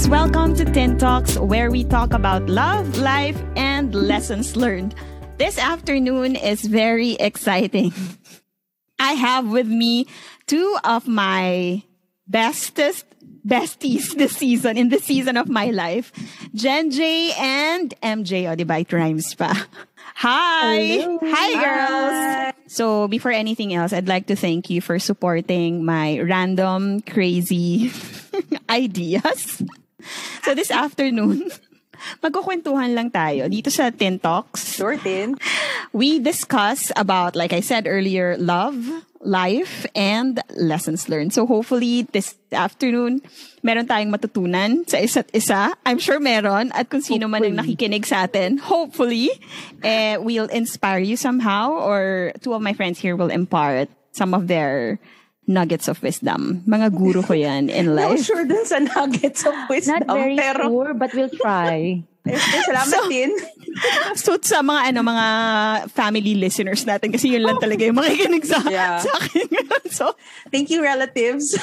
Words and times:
friends. 0.00 0.08
Welcome 0.08 0.56
to 0.56 0.64
Tin 0.64 0.98
Talks, 0.98 1.38
where 1.38 1.70
we 1.70 1.84
talk 1.84 2.12
about 2.12 2.48
love, 2.48 2.98
life, 2.98 3.40
and 3.56 3.94
lessons 3.94 4.56
learned. 4.56 4.94
This 5.38 5.58
afternoon 5.58 6.36
is 6.36 6.62
very 6.62 7.12
exciting. 7.12 7.92
I 8.98 9.12
have 9.12 9.48
with 9.48 9.66
me 9.66 10.06
two 10.46 10.76
of 10.84 11.08
my 11.08 11.82
bestest 12.26 13.06
besties 13.46 14.14
this 14.16 14.36
season, 14.36 14.76
in 14.76 14.90
this 14.90 15.04
season 15.04 15.36
of 15.36 15.48
my 15.48 15.70
life. 15.70 16.12
Jen 16.54 16.90
J 16.90 17.32
and 17.38 17.94
MJ. 18.02 18.50
O, 18.50 18.56
diba? 18.56 18.80
It 18.80 18.92
rhymes 18.92 19.34
pa. 19.34 19.66
Hi! 20.16 21.00
Hello. 21.00 21.18
Hi, 21.22 21.48
girls! 21.56 22.54
So, 22.66 23.08
before 23.08 23.32
anything 23.32 23.72
else, 23.72 23.92
I'd 23.92 24.08
like 24.08 24.26
to 24.26 24.36
thank 24.36 24.68
you 24.68 24.82
for 24.82 24.98
supporting 24.98 25.84
my 25.84 26.20
random, 26.20 27.00
crazy 27.00 27.90
ideas. 28.68 29.62
So, 30.44 30.54
this 30.54 30.70
afternoon, 30.70 31.50
magkukwentuhan 32.24 32.96
lang 32.96 33.10
tayo 33.12 33.48
dito 33.48 33.68
sa 33.68 33.90
Tin 33.90 34.18
Talks. 34.18 34.76
Sure, 34.76 34.96
Tin. 34.96 35.36
We 35.92 36.18
discuss 36.18 36.92
about, 36.96 37.36
like 37.36 37.52
I 37.52 37.60
said 37.60 37.86
earlier, 37.86 38.36
love, 38.38 38.76
life, 39.20 39.84
and 39.94 40.40
lessons 40.56 41.08
learned. 41.08 41.32
So 41.32 41.46
hopefully 41.46 42.08
this 42.08 42.36
afternoon, 42.52 43.20
meron 43.62 43.86
tayong 43.86 44.08
matutunan 44.08 44.88
sa 44.88 44.96
isa't 44.96 45.28
isa. 45.36 45.76
I'm 45.84 46.00
sure 46.00 46.18
meron. 46.20 46.72
At 46.72 46.88
kung 46.88 47.04
sino 47.04 47.28
man 47.28 47.44
ang 47.44 47.56
Hopefully. 47.60 47.76
nakikinig 47.76 48.06
sa 48.08 48.24
atin, 48.24 48.56
hopefully, 48.58 49.28
eh, 49.84 50.16
we'll 50.16 50.48
inspire 50.48 51.04
you 51.04 51.16
somehow 51.20 51.76
or 51.76 52.32
two 52.40 52.54
of 52.56 52.62
my 52.64 52.72
friends 52.72 52.98
here 52.98 53.14
will 53.14 53.30
impart 53.30 53.92
some 54.12 54.32
of 54.32 54.48
their 54.48 54.98
nuggets 55.50 55.90
of 55.90 55.98
wisdom. 55.98 56.62
Mga 56.64 56.94
guru 56.94 57.20
ko 57.20 57.34
yan 57.34 57.66
in 57.66 57.90
No, 57.98 58.14
life. 58.14 58.22
sure 58.22 58.46
dun 58.46 58.62
sa 58.62 58.78
nuggets 58.78 59.42
of 59.42 59.52
wisdom. 59.66 60.06
Not 60.06 60.14
very 60.14 60.38
pero, 60.38 60.70
sure, 60.70 60.94
but 60.94 61.10
we'll 61.12 61.32
try. 61.34 62.00
Eh, 62.20 62.36
salamat, 62.36 62.84
So- 62.92 63.08
Tin. 63.08 63.32
So 64.12 64.36
sa 64.44 64.60
mga 64.60 64.92
ano 64.92 65.00
mga 65.00 65.26
family 65.88 66.36
listeners 66.36 66.84
natin 66.84 67.16
kasi 67.16 67.32
yun 67.32 67.48
lang 67.48 67.56
talaga 67.56 67.80
yung 67.80 67.96
makikinig 67.96 68.44
sa, 68.44 68.60
Yeah. 68.68 69.00
sa 69.00 69.08
akin. 69.16 69.48
so, 69.88 70.12
Thank 70.52 70.68
you, 70.68 70.84
relatives 70.84 71.56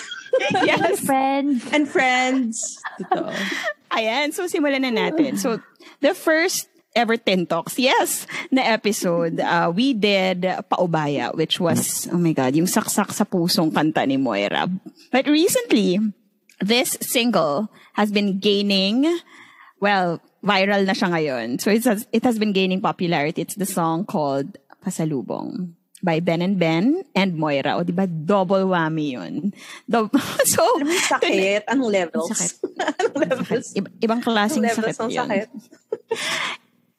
yes. 0.66 0.98
Friends, 1.06 1.62
and 1.70 1.86
friends. 1.86 2.82
Ito. 2.98 3.30
Ayan, 3.94 4.34
so 4.34 4.50
simulan 4.50 4.82
na 4.82 4.90
natin. 4.90 5.38
So, 5.38 5.62
the 6.02 6.18
first 6.18 6.74
ever 6.98 7.14
Tin 7.16 7.46
Talks, 7.46 7.78
yes, 7.78 8.26
na 8.50 8.66
episode, 8.66 9.38
uh, 9.38 9.70
we 9.70 9.94
did 9.94 10.42
Paubaya, 10.66 11.30
which 11.38 11.62
was, 11.62 12.10
oh 12.10 12.18
my 12.18 12.34
God, 12.34 12.58
yung 12.58 12.66
saksak 12.66 13.14
sa 13.14 13.22
pusong 13.22 13.70
kanta 13.70 14.02
ni 14.10 14.18
Moira. 14.18 14.66
But 15.14 15.30
recently, 15.30 16.02
this 16.58 16.98
single 17.06 17.70
has 17.94 18.10
been 18.10 18.42
gaining, 18.42 19.06
well, 19.78 20.18
viral 20.42 20.90
na 20.90 20.98
siya 20.98 21.14
ngayon. 21.14 21.62
So, 21.62 21.70
it 21.70 21.86
has, 21.86 22.10
it 22.10 22.26
has 22.26 22.42
been 22.42 22.52
gaining 22.52 22.82
popularity. 22.82 23.46
It's 23.46 23.56
the 23.56 23.70
song 23.70 24.10
called 24.10 24.58
Pasalubong 24.82 25.78
by 26.02 26.20
Ben 26.20 26.42
and 26.42 26.58
Ben 26.58 27.06
and 27.14 27.38
Moira. 27.38 27.78
O, 27.78 27.84
di 27.86 27.94
ba? 27.94 28.10
Double 28.10 28.66
whammy 28.70 29.14
yun. 29.14 29.54
Dou- 29.86 30.10
so, 30.50 30.62
Alam 30.82 30.90
mo 30.90 30.98
sakit? 30.98 31.62
Anong 31.74 31.92
levels? 31.94 32.30
Sakit. 32.34 32.54
Anong 33.06 33.18
levels? 33.22 33.68
Iba- 33.78 33.94
ibang 34.02 34.22
klaseng 34.26 34.66
sakit 34.66 34.98
ng 34.98 35.10
yun. 35.14 35.22
sakit? 35.30 35.48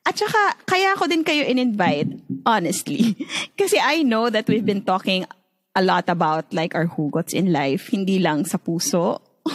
At 0.09 0.17
saka, 0.17 0.57
kaya 0.65 0.97
ako 0.97 1.05
din 1.05 1.21
kayo 1.21 1.45
in-invite, 1.45 2.17
honestly. 2.49 3.13
Kasi 3.61 3.77
I 3.77 4.01
know 4.01 4.33
that 4.33 4.49
we've 4.49 4.65
been 4.65 4.81
talking 4.81 5.29
a 5.77 5.85
lot 5.85 6.09
about 6.09 6.49
like 6.57 6.73
our 6.73 6.89
hugots 6.89 7.37
in 7.37 7.53
life, 7.53 7.93
hindi 7.93 8.17
lang 8.17 8.49
sa 8.49 8.57
puso. 8.57 9.21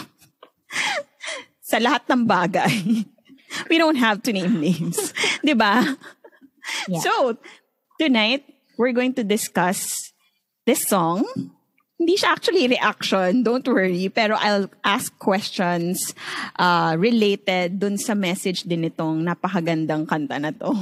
sa 1.74 1.82
lahat 1.82 2.06
ng 2.06 2.22
bagay. 2.22 3.02
We 3.70 3.78
don't 3.78 3.98
have 3.98 4.18
to 4.26 4.34
name 4.34 4.58
names. 4.58 5.14
'Di 5.38 5.54
ba? 5.54 5.94
Yeah. 6.90 6.98
So, 6.98 7.38
tonight, 8.02 8.42
we're 8.74 8.90
going 8.90 9.14
to 9.14 9.22
discuss 9.22 10.10
this 10.66 10.82
song. 10.90 11.22
Hindi 11.94 12.18
siya 12.18 12.34
actually 12.34 12.66
reaction, 12.66 13.46
don't 13.46 13.62
worry. 13.70 14.10
Pero 14.10 14.34
I'll 14.34 14.66
ask 14.82 15.14
questions 15.14 16.10
uh, 16.58 16.98
related 16.98 17.78
dun 17.78 17.94
sa 17.96 18.18
message 18.18 18.66
din 18.66 18.90
itong 18.90 19.22
napakagandang 19.22 20.02
kanta 20.04 20.42
na 20.42 20.50
to. 20.50 20.74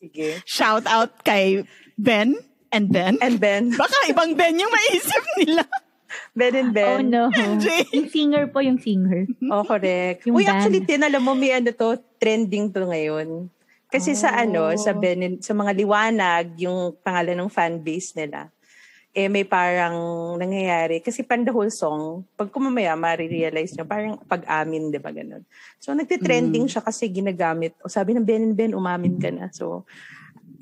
Sige. 0.00 0.40
Shout 0.48 0.88
out 0.88 1.12
kay 1.26 1.68
Ben 2.00 2.40
and 2.72 2.88
Ben. 2.88 3.20
And 3.20 3.36
Ben. 3.36 3.74
Baka 3.76 4.08
ibang 4.08 4.32
Ben 4.32 4.56
yung 4.56 4.72
maisip 4.72 5.24
nila. 5.44 5.68
Ben 6.32 6.56
and 6.56 6.72
Ben. 6.72 6.88
oh 6.88 7.00
no. 7.04 7.22
MJ. 7.28 7.92
yung 7.92 8.08
singer 8.08 8.48
po, 8.48 8.64
yung 8.64 8.80
singer. 8.80 9.28
Oh, 9.52 9.60
correct. 9.60 10.24
Yung 10.24 10.40
Uy, 10.40 10.48
band. 10.48 10.56
actually, 10.56 10.82
Tin, 10.88 11.04
alam 11.04 11.20
mo, 11.20 11.36
may 11.36 11.52
ano 11.52 11.68
to, 11.68 12.00
trending 12.16 12.72
to 12.72 12.88
ngayon. 12.88 13.52
Kasi 13.88 14.16
sa 14.16 14.32
ano, 14.32 14.72
sa 14.76 14.92
Ben, 14.96 15.20
and- 15.20 15.40
sa 15.44 15.52
mga 15.52 15.72
liwanag, 15.76 16.56
yung 16.60 16.96
pangalan 17.00 17.36
ng 17.44 17.52
fan 17.52 17.80
base 17.80 18.16
nila, 18.16 18.48
eh 19.18 19.26
may 19.26 19.42
parang 19.42 19.98
nangyayari. 20.38 21.02
Kasi 21.02 21.26
pan 21.26 21.42
the 21.42 21.50
whole 21.50 21.74
song, 21.74 22.22
pag 22.38 22.54
kumamaya, 22.54 22.94
marirealize 22.94 23.74
nyo, 23.74 23.82
parang 23.82 24.14
pag-amin, 24.22 24.94
di 24.94 25.02
ba, 25.02 25.10
ganun. 25.10 25.42
So, 25.82 25.90
nagtitrending 25.90 26.70
siya 26.70 26.86
kasi 26.86 27.10
ginagamit. 27.10 27.74
O 27.82 27.90
sabi 27.90 28.14
ng 28.14 28.22
Ben 28.22 28.54
Ben, 28.54 28.78
umamin 28.78 29.18
ka 29.18 29.34
na. 29.34 29.50
So, 29.50 29.82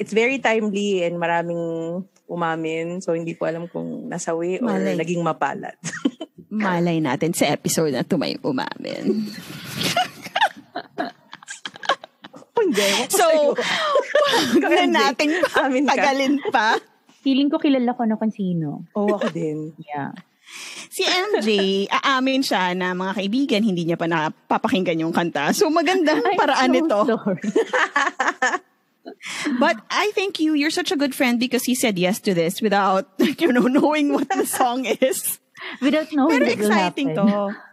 it's 0.01 0.17
very 0.17 0.41
timely 0.41 1.05
and 1.05 1.21
maraming 1.21 1.61
umamin. 2.25 3.05
So, 3.05 3.13
hindi 3.13 3.37
ko 3.37 3.45
alam 3.45 3.69
kung 3.69 4.09
nasawi 4.09 4.65
or 4.65 4.73
Malay. 4.73 4.97
naging 4.97 5.21
mapalat. 5.21 5.77
Malay 6.49 7.05
natin 7.05 7.37
sa 7.37 7.53
episode 7.53 7.93
na 7.93 8.09
to 8.09 8.17
may 8.17 8.41
umamin. 8.41 9.29
Hindi. 12.57 12.89
So, 13.13 13.53
wag 13.53 14.89
na 14.89 15.13
ka. 15.13 15.69
tagalin 15.93 16.41
pa. 16.49 16.81
Feeling 17.27 17.51
ko 17.51 17.59
kilala 17.59 17.91
ko 17.99 18.07
na 18.07 18.15
kung 18.15 18.31
sino. 18.31 18.87
Oo, 18.95 19.19
ako 19.19 19.35
din. 19.35 19.75
Yeah. 19.91 20.15
Si 20.95 21.03
MJ, 21.03 21.51
aamin 21.91 22.47
siya 22.47 22.71
na 22.79 22.95
mga 22.95 23.19
kaibigan, 23.19 23.67
hindi 23.67 23.83
niya 23.83 23.99
pa 23.99 24.07
napapakinggan 24.07 25.03
yung 25.03 25.11
kanta. 25.11 25.51
So 25.51 25.67
magandang 25.67 26.23
I'm 26.23 26.39
paraan 26.39 26.71
so. 26.87 27.19
But 29.59 29.83
I 29.91 30.15
think 30.15 30.39
you, 30.39 30.55
you're 30.55 30.71
such 30.71 30.95
a 30.95 30.97
good 30.97 31.19
friend 31.19 31.43
because 31.43 31.67
he 31.67 31.75
said 31.75 31.99
yes 31.99 32.23
to 32.23 32.35
this 32.35 32.63
without, 32.63 33.11
you 33.19 33.51
know, 33.51 33.67
knowing 33.67 34.15
what 34.15 34.31
the 34.31 34.47
song 34.47 34.87
is. 34.87 35.43
Without 35.81 36.13
knowing 36.13 36.41
Pero 36.41 36.53
exciting 36.53 37.15
to. 37.15 37.55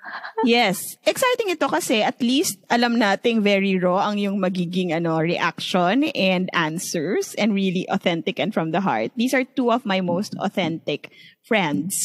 Yes. 0.44 1.00
Exciting 1.08 1.56
ito 1.56 1.66
kasi 1.72 2.04
at 2.04 2.20
least 2.20 2.59
alam 2.68 3.00
nating 3.00 3.40
very 3.42 3.80
raw 3.80 4.12
ang 4.12 4.20
yung 4.20 4.38
magiging 4.38 4.92
ano 4.92 5.18
reaction 5.24 6.03
and 6.12 6.52
answers 6.53 7.34
and 7.40 7.56
really 7.56 7.88
authentic 7.88 8.38
and 8.38 8.53
from 8.53 8.76
the 8.76 8.84
heart. 8.84 9.16
These 9.16 9.34
are 9.34 9.48
two 9.48 9.72
of 9.72 9.88
my 9.88 10.03
most 10.03 10.36
authentic 10.44 11.09
friends. 11.48 11.96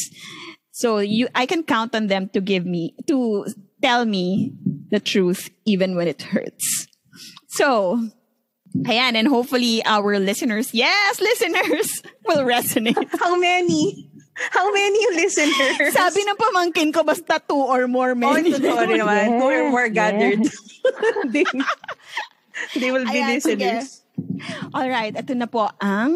So 0.71 1.03
you 1.03 1.27
I 1.35 1.45
can 1.45 1.67
count 1.67 1.93
on 1.93 2.07
them 2.07 2.31
to 2.31 2.39
give 2.39 2.63
me 2.65 2.95
to 3.11 3.45
tell 3.83 4.07
me 4.07 4.55
the 4.89 5.03
truth 5.03 5.51
even 5.67 5.93
when 5.99 6.07
it 6.07 6.31
hurts. 6.31 6.87
So 7.51 7.99
Ayan, 8.85 9.17
and 9.17 9.27
hopefully 9.27 9.83
our 9.85 10.19
listeners, 10.19 10.73
yes, 10.73 11.19
listeners, 11.19 12.03
will 12.27 12.45
resonate. 12.45 13.09
How 13.19 13.37
many? 13.37 14.11
How 14.55 14.71
many 14.71 15.01
listeners? 15.19 15.91
Sabi 15.91 16.23
ng 16.23 16.37
pamangkin 16.39 16.89
ko, 16.93 17.03
basta 17.03 17.41
two 17.43 17.59
or 17.59 17.87
more 17.87 18.11
Oh, 18.11 18.35
many. 18.35 18.55
sorry 18.55 18.95
naman. 18.99 19.39
Two 19.39 19.47
or 19.47 19.61
Yes, 19.67 19.71
more 19.71 19.89
gathered. 19.89 20.41
they, 21.33 21.45
they 22.79 22.89
will 22.91 23.03
be 23.05 23.19
Ayan, 23.19 23.35
listeners. 23.35 24.01
All 24.73 24.87
right, 24.87 25.15
ito 25.15 25.35
na 25.35 25.47
po 25.47 25.71
ang 25.79 26.15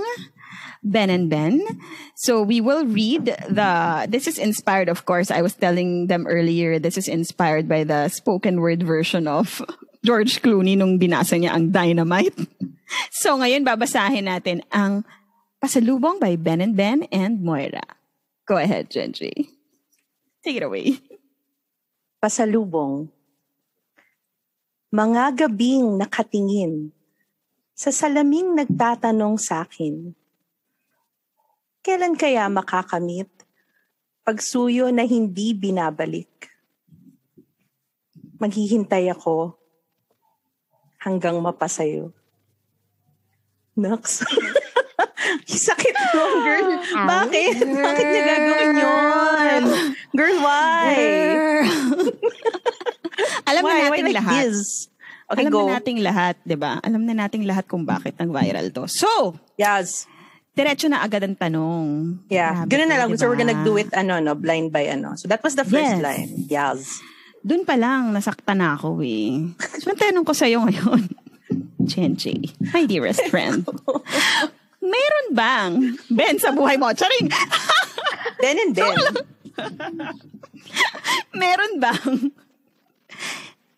Ben 0.83 1.07
and 1.09 1.31
Ben. 1.31 1.63
So 2.15 2.43
we 2.43 2.59
will 2.59 2.83
read 2.85 3.25
the, 3.47 3.71
this 4.07 4.27
is 4.27 4.37
inspired, 4.37 4.87
of 4.87 5.05
course, 5.05 5.31
I 5.31 5.41
was 5.41 5.55
telling 5.55 6.07
them 6.07 6.27
earlier, 6.27 6.79
this 6.79 6.97
is 6.97 7.07
inspired 7.07 7.67
by 7.67 7.83
the 7.83 8.07
spoken 8.09 8.59
word 8.59 8.83
version 8.83 9.27
of 9.27 9.63
George 10.05 10.43
Clooney 10.43 10.75
nung 10.75 10.99
binasa 10.99 11.39
niya 11.39 11.55
ang 11.55 11.71
Dynamite. 11.71 12.35
So 13.11 13.39
ngayon, 13.39 13.63
babasahin 13.63 14.27
natin 14.27 14.63
ang 14.71 15.07
Pasalubong 15.63 16.19
by 16.19 16.35
Ben 16.35 16.59
and 16.59 16.75
Ben 16.75 17.07
and 17.07 17.39
Moira. 17.39 17.79
Go 18.43 18.59
ahead, 18.59 18.91
Genji. 18.91 19.31
Take 20.43 20.59
it 20.59 20.67
away. 20.67 20.99
Pasalubong. 22.19 23.07
Mga 24.91 25.47
gabing 25.47 25.95
nakatingin, 25.95 26.91
sa 27.71 27.89
salaming 27.89 28.51
nagtatanong 28.51 29.39
sa 29.39 29.63
akin, 29.63 30.11
kailan 31.81 32.19
kaya 32.19 32.45
makakamit 32.51 33.31
pagsuyo 34.27 34.91
na 34.91 35.07
hindi 35.07 35.55
binabalik? 35.55 36.51
Maghihintay 38.43 39.07
ako 39.07 39.55
hanggang 40.99 41.39
mapasayo. 41.39 42.11
Naks. 43.75 44.23
Sakit 45.43 45.95
mo, 46.11 46.23
girl. 46.41 46.67
Bakit? 46.93 47.55
Bakit 47.63 48.05
niya 48.05 48.21
gagawin 48.23 48.69
yun? 48.75 49.63
Girl, 50.11 50.37
why? 50.39 50.93
alam 53.49 53.61
why? 53.61 53.71
na 53.71 53.81
Why 53.83 53.89
natin 53.91 54.05
like 54.05 54.17
lahat. 54.19 54.33
this? 54.45 54.87
Okay, 55.23 55.41
alam 55.41 55.51
go. 55.51 55.65
na 55.65 55.79
nating 55.79 55.99
lahat, 55.99 56.35
'di 56.43 56.55
ba? 56.55 56.77
Alam 56.79 57.01
na 57.03 57.13
nating 57.15 57.43
lahat 57.43 57.65
kung 57.65 57.83
bakit 57.83 58.13
nag-viral 58.17 58.69
to. 58.69 58.85
So, 58.85 59.39
Yes. 59.55 60.05
diretso 60.53 60.85
na 60.85 61.01
agad 61.01 61.23
ang 61.23 61.33
tanong. 61.33 61.85
Yeah. 62.29 62.63
Grabe 62.63 62.69
Ganun 62.69 62.87
na 62.87 62.97
lang. 63.01 63.09
di 63.09 63.17
So 63.17 63.25
we're 63.25 63.39
gonna 63.39 63.57
do 63.63 63.73
it, 63.75 63.89
ano, 63.91 64.19
no, 64.19 64.35
blind 64.35 64.69
by 64.69 64.85
ano. 64.85 65.17
So 65.17 65.25
that 65.27 65.41
was 65.41 65.55
the 65.55 65.65
first 65.65 65.97
Yes. 65.97 66.03
line. 66.03 66.29
Yes. 66.45 67.01
Doon 67.41 67.65
pa 67.65 67.73
lang, 67.73 68.13
nasaktan 68.13 68.61
na 68.61 68.77
ako 68.77 69.01
eh. 69.01 69.51
So, 69.75 69.91
ang 69.91 69.99
tanong 69.99 70.23
ko 70.23 70.31
sa'yo 70.31 70.63
ngayon, 70.63 71.11
Chenji, 71.89 72.53
my 72.71 72.87
dearest 72.87 73.19
friend, 73.27 73.67
meron 74.83 75.27
bang 75.31 75.71
Ben 76.11 76.35
sa 76.35 76.51
buhay 76.51 76.75
mo? 76.75 76.91
Charing! 76.91 77.31
Then 78.43 78.59
and 78.59 78.73
then. 78.75 78.99
meron 81.39 81.73
bang 81.79 82.11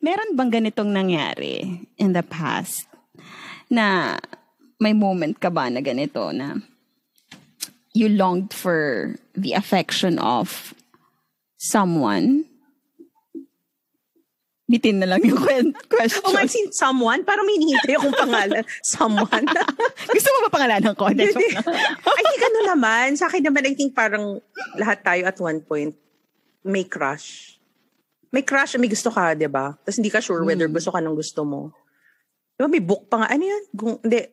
meron 0.01 0.31
bang 0.33 0.49
ganitong 0.49 0.89
nangyari 0.89 1.85
in 2.01 2.13
the 2.17 2.23
past 2.25 2.89
na 3.69 4.17
may 4.81 4.93
moment 4.93 5.37
ka 5.37 5.49
ba 5.53 5.69
na 5.69 5.81
ganito 5.81 6.29
na 6.33 6.57
you 7.95 8.11
longed 8.11 8.51
for 8.51 9.15
the 9.33 9.55
affection 9.55 10.19
of 10.19 10.75
someone? 11.55 12.45
Bitin 14.65 14.97
na 14.97 15.05
lang 15.05 15.21
yung 15.21 15.37
question. 15.37 16.25
Oh, 16.25 16.33
I've 16.33 16.49
seen 16.49 16.73
someone. 16.73 17.21
Parang 17.21 17.45
may 17.45 17.53
hinihintay 17.61 18.01
akong 18.01 18.17
pangalan. 18.17 18.65
Someone. 18.81 19.45
Gusto 20.17 20.29
mo 20.33 20.37
ba 20.41 20.49
pangalanan 20.49 20.97
ko? 20.97 21.05
I 21.05 21.13
think 22.25 22.41
ano 22.41 22.59
naman, 22.73 23.13
sa 23.13 23.29
akin 23.29 23.45
naman, 23.45 23.61
I 23.61 23.77
think 23.77 23.93
parang 23.93 24.41
lahat 24.73 25.05
tayo 25.05 25.21
at 25.29 25.37
one 25.37 25.61
point 25.61 25.93
may 26.65 26.81
crush. 26.81 27.61
May 28.33 28.41
crush, 28.41 28.73
may 28.81 28.89
gusto 28.89 29.13
ka, 29.13 29.37
di 29.37 29.45
ba? 29.45 29.77
Tapos 29.85 30.01
hindi 30.01 30.09
ka 30.09 30.17
sure 30.19 30.41
whether 30.41 30.65
gusto 30.65 30.89
ka 30.89 30.97
ng 30.97 31.13
gusto 31.13 31.45
mo. 31.45 31.69
Di 32.57 32.65
ba, 32.65 32.67
may 32.67 32.81
book 32.81 33.05
pa 33.05 33.21
nga. 33.21 33.27
Ano 33.37 33.45
yun? 33.45 33.63
Gung, 33.69 34.01
hindi. 34.01 34.25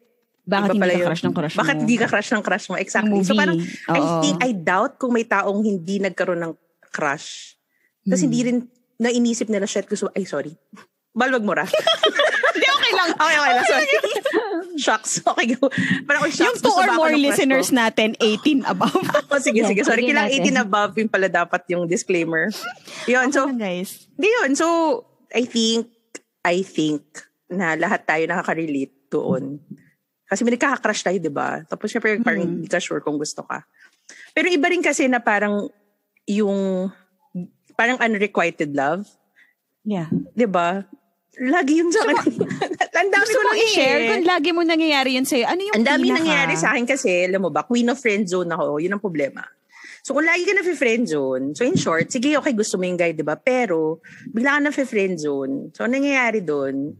Bakit 0.43 0.75
hindi 0.75 0.91
ka 0.99 1.07
crush 1.07 1.23
ng 1.23 1.35
crush 1.37 1.55
Bakit 1.55 1.77
mo? 1.77 1.81
hindi 1.87 1.97
ka 2.01 2.07
crush 2.11 2.31
ng 2.33 2.43
crush 2.43 2.67
mo? 2.73 2.75
Exactly. 2.81 3.15
Yung 3.21 3.29
So 3.29 3.37
parang, 3.37 3.61
movie. 3.61 3.79
I 3.87 4.01
Oo. 4.01 4.19
think, 4.25 4.37
I 4.43 4.51
doubt 4.57 4.99
kung 4.99 5.13
may 5.15 5.29
taong 5.29 5.61
hindi 5.63 6.03
nagkaroon 6.03 6.41
ng 6.41 6.53
crush. 6.91 7.55
Tapos 8.03 8.23
hindi 8.25 8.41
rin 8.43 8.59
nainisip 9.03 9.51
nila, 9.51 9.67
shit, 9.67 9.85
gusto, 9.85 10.09
ay, 10.15 10.23
sorry. 10.23 10.55
Balwag 11.13 11.43
mo 11.43 11.53
ra. 11.53 11.67
Hindi, 12.53 12.69
okay 12.69 12.93
lang. 12.95 13.09
Okay, 13.13 13.37
okay 13.37 13.53
lang. 13.53 13.67
Sorry. 13.67 13.89
Shocks. 14.79 15.21
Okay, 15.21 15.53
go. 15.53 15.69
Parang, 16.07 16.23
oh, 16.25 16.31
Yung 16.31 16.57
two 16.57 16.73
or 16.73 16.89
more 16.95 17.13
listeners 17.13 17.69
ko? 17.69 17.77
natin, 17.77 18.17
18 18.17 18.65
above. 18.65 18.97
Oh, 19.33 19.41
sige, 19.41 19.65
Yes, 19.65 19.69
sige. 19.69 19.81
Sorry, 19.83 20.05
kailang 20.05 20.29
natin. 20.29 20.61
18 20.61 20.65
above 20.65 20.93
yung 20.97 21.09
pala 21.09 21.27
dapat 21.27 21.65
yung 21.69 21.89
disclaimer. 21.89 22.53
Yun, 23.09 23.33
so, 23.33 23.49
so, 23.49 23.53
guys. 23.53 24.07
di 24.13 24.29
yun. 24.29 24.53
So, 24.53 24.67
I 25.33 25.45
think, 25.45 25.89
I 26.45 26.61
think 26.61 27.01
na 27.49 27.77
lahat 27.77 28.05
tayo 28.05 28.25
nakaka-relate 28.25 29.09
doon. 29.09 29.61
Kasi 30.25 30.45
may 30.45 30.53
nagkaka-crush 30.53 31.01
tayo, 31.03 31.17
di 31.17 31.29
ba? 31.29 31.61
Tapos 31.65 31.89
syempre, 31.89 32.17
parang 32.21 32.45
Mm-hmm. 32.45 32.57
hindi 32.61 32.69
ka 32.69 32.81
sure 32.81 33.01
kung 33.01 33.17
gusto 33.17 33.41
ka. 33.45 33.65
Pero 34.33 34.49
iba 34.49 34.69
rin 34.69 34.81
kasi 34.81 35.09
na 35.09 35.21
parang 35.21 35.69
yung 36.25 36.89
parang 37.75 37.99
unrequited 38.01 38.73
love. 38.73 39.09
Yeah. 39.83 40.09
Di 40.37 40.47
ba? 40.47 40.87
Lagi 41.41 41.81
yun 41.81 41.91
sa 41.91 42.05
akin. 42.05 42.33
Ang 43.03 43.11
dami 43.11 43.31
ko 43.33 43.41
mo 43.41 43.47
nang 43.49 43.63
i-share 43.65 44.01
kung 44.05 44.25
lagi 44.29 44.49
mo 44.53 44.61
nangyayari 44.63 45.11
yun 45.17 45.25
sa'yo? 45.27 45.49
Ano 45.49 45.61
yung 45.65 45.77
Ang 45.81 45.87
dami 45.89 46.05
pinaka- 46.07 46.19
nangyayari 46.21 46.55
sa 46.55 46.77
akin 46.77 46.85
kasi, 46.85 47.25
alam 47.25 47.41
mo 47.43 47.51
ba, 47.51 47.65
queen 47.65 47.89
of 47.89 47.99
friend 47.99 48.29
zone 48.29 48.53
ako. 48.53 48.79
Yun 48.79 48.95
ang 48.95 49.03
problema. 49.03 49.43
So 50.03 50.19
kung 50.19 50.27
lagi 50.27 50.43
ka 50.43 50.53
na 50.53 50.67
friend 50.67 51.07
zone, 51.07 51.55
so 51.55 51.63
in 51.63 51.79
short, 51.79 52.11
sige, 52.11 52.35
okay, 52.35 52.53
gusto 52.53 52.75
mo 52.75 52.85
yung 52.85 52.99
guy, 52.99 53.15
di 53.15 53.23
ba? 53.23 53.39
Pero, 53.39 54.03
bigla 54.29 54.59
ka 54.59 54.61
na 54.61 54.71
friend 54.75 55.15
zone. 55.19 55.71
So, 55.71 55.87
ang 55.87 55.95
nangyayari 55.95 56.43
doon, 56.43 56.91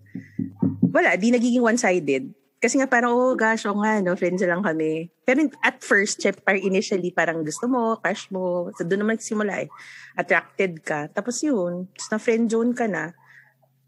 wala, 0.87 1.19
di 1.19 1.35
nagiging 1.35 1.67
one-sided. 1.67 2.31
Kasi 2.63 2.79
nga 2.79 2.87
parang, 2.87 3.11
oh 3.11 3.35
gosh, 3.35 3.67
oh 3.67 3.75
nga, 3.83 3.99
no, 3.99 4.15
friends 4.15 4.39
lang 4.47 4.63
kami. 4.63 5.11
Pero 5.27 5.51
at 5.67 5.83
first, 5.83 6.23
syempre, 6.23 6.47
parang 6.47 6.63
initially, 6.63 7.11
parang 7.11 7.43
gusto 7.43 7.67
mo, 7.67 7.99
crush 7.99 8.31
mo. 8.31 8.71
So 8.79 8.87
doon 8.87 9.03
naman 9.03 9.19
simula 9.19 9.67
eh. 9.67 9.69
Attracted 10.15 10.79
ka. 10.87 11.11
Tapos 11.11 11.43
yun, 11.43 11.91
tapos 11.91 12.09
na 12.15 12.19
friend 12.23 12.47
zone 12.47 12.71
ka 12.71 12.87
na. 12.87 13.19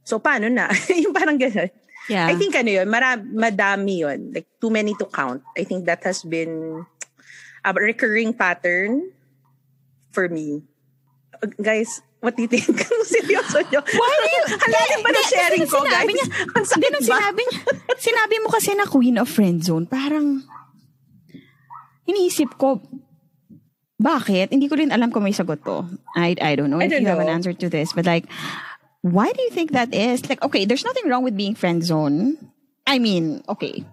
So 0.02 0.18
paano 0.18 0.50
na? 0.50 0.66
yung 1.06 1.14
parang 1.14 1.38
gano'n. 1.38 1.70
Yeah. 2.10 2.26
I 2.26 2.34
think 2.34 2.58
ano 2.58 2.82
yun, 2.82 2.90
mara, 2.90 3.14
madami 3.14 4.02
yun. 4.02 4.34
Like, 4.34 4.50
too 4.58 4.74
many 4.74 4.98
to 4.98 5.06
count. 5.06 5.46
I 5.54 5.62
think 5.62 5.86
that 5.86 6.02
has 6.02 6.26
been 6.26 6.82
a 7.62 7.70
recurring 7.70 8.34
pattern 8.34 9.14
for 10.10 10.26
me. 10.26 10.66
Guys, 11.62 12.02
what 12.18 12.34
do 12.34 12.42
you 12.42 12.50
think? 12.50 12.66
Seryoso 13.24 13.58
nyo? 13.72 13.80
Why 13.80 14.12
do 14.20 14.28
you... 14.28 14.42
Halalim 14.54 15.00
ba 15.00 15.10
na 15.10 15.22
sharing 15.24 15.64
ko, 15.64 15.80
sinabi 15.80 16.12
guys? 16.12 16.16
Niya, 16.20 16.26
Ang 16.60 16.64
sakit 16.68 16.90
ba? 16.92 17.00
sinabi, 17.00 17.40
niya, 17.42 17.60
sinabi 17.96 18.34
mo 18.44 18.48
kasi 18.52 18.70
na 18.76 18.84
queen 18.84 19.16
of 19.16 19.26
friend 19.26 19.64
zone, 19.64 19.88
parang, 19.88 20.44
iniisip 22.04 22.60
ko, 22.60 22.80
bakit? 23.96 24.52
Hindi 24.52 24.68
ko 24.68 24.76
rin 24.76 24.92
alam 24.92 25.08
kung 25.08 25.24
may 25.24 25.32
sagot 25.32 25.64
to. 25.64 25.88
I, 26.14 26.36
I 26.36 26.54
don't 26.56 26.68
know 26.68 26.80
I 26.80 26.86
if 26.86 26.92
don't 26.92 27.02
you 27.02 27.08
have 27.08 27.18
an 27.22 27.26
know. 27.26 27.36
answer 27.36 27.52
to 27.56 27.68
this, 27.68 27.92
but 27.92 28.04
like, 28.04 28.28
why 29.00 29.32
do 29.32 29.40
you 29.40 29.50
think 29.50 29.72
that 29.72 29.94
is? 29.94 30.28
Like, 30.28 30.42
okay, 30.44 30.64
there's 30.64 30.84
nothing 30.84 31.08
wrong 31.08 31.24
with 31.24 31.36
being 31.36 31.54
friend 31.54 31.82
zone. 31.82 32.36
I 32.86 32.98
mean, 32.98 33.42
okay. 33.48 33.84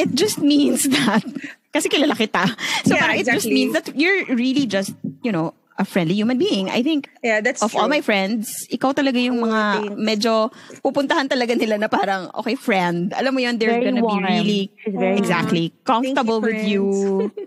It 0.00 0.14
just 0.14 0.38
means 0.40 0.84
that, 0.96 1.24
kasi 1.72 1.88
kilala 1.88 2.16
kita. 2.16 2.44
So 2.88 2.94
Yeah, 2.94 3.00
parang 3.12 3.16
it 3.20 3.26
just 3.28 3.44
exactly. 3.44 3.52
means 3.54 3.72
that 3.74 3.86
you're 3.96 4.24
really 4.32 4.64
just, 4.66 4.94
you 5.22 5.32
know, 5.32 5.52
a 5.82 5.84
friendly 5.84 6.14
human 6.14 6.38
being. 6.38 6.70
I 6.70 6.80
think 6.80 7.10
Yeah, 7.18 7.42
that's 7.42 7.58
of 7.60 7.70
true. 7.70 7.82
all 7.82 7.90
my 7.90 7.98
friends, 8.00 8.66
ikaw 8.66 8.94
talaga 8.94 9.18
yung 9.18 9.42
mga 9.42 9.60
thanks. 9.82 9.98
medyo 9.98 10.32
pupuntahan 10.80 11.26
talaga 11.26 11.52
nila 11.52 11.74
na 11.76 11.86
parang, 11.86 12.30
okay, 12.34 12.54
friend. 12.54 13.10
Alam 13.12 13.34
mo 13.34 13.40
yun, 13.42 13.58
they're 13.58 13.78
Very 13.78 13.90
gonna 13.90 14.02
warm. 14.02 14.22
be 14.22 14.30
really, 14.30 14.62
very 14.86 15.18
exactly, 15.18 15.74
comfortable 15.82 16.38
with 16.38 16.54
friends. 16.54 16.70
you. 16.70 16.84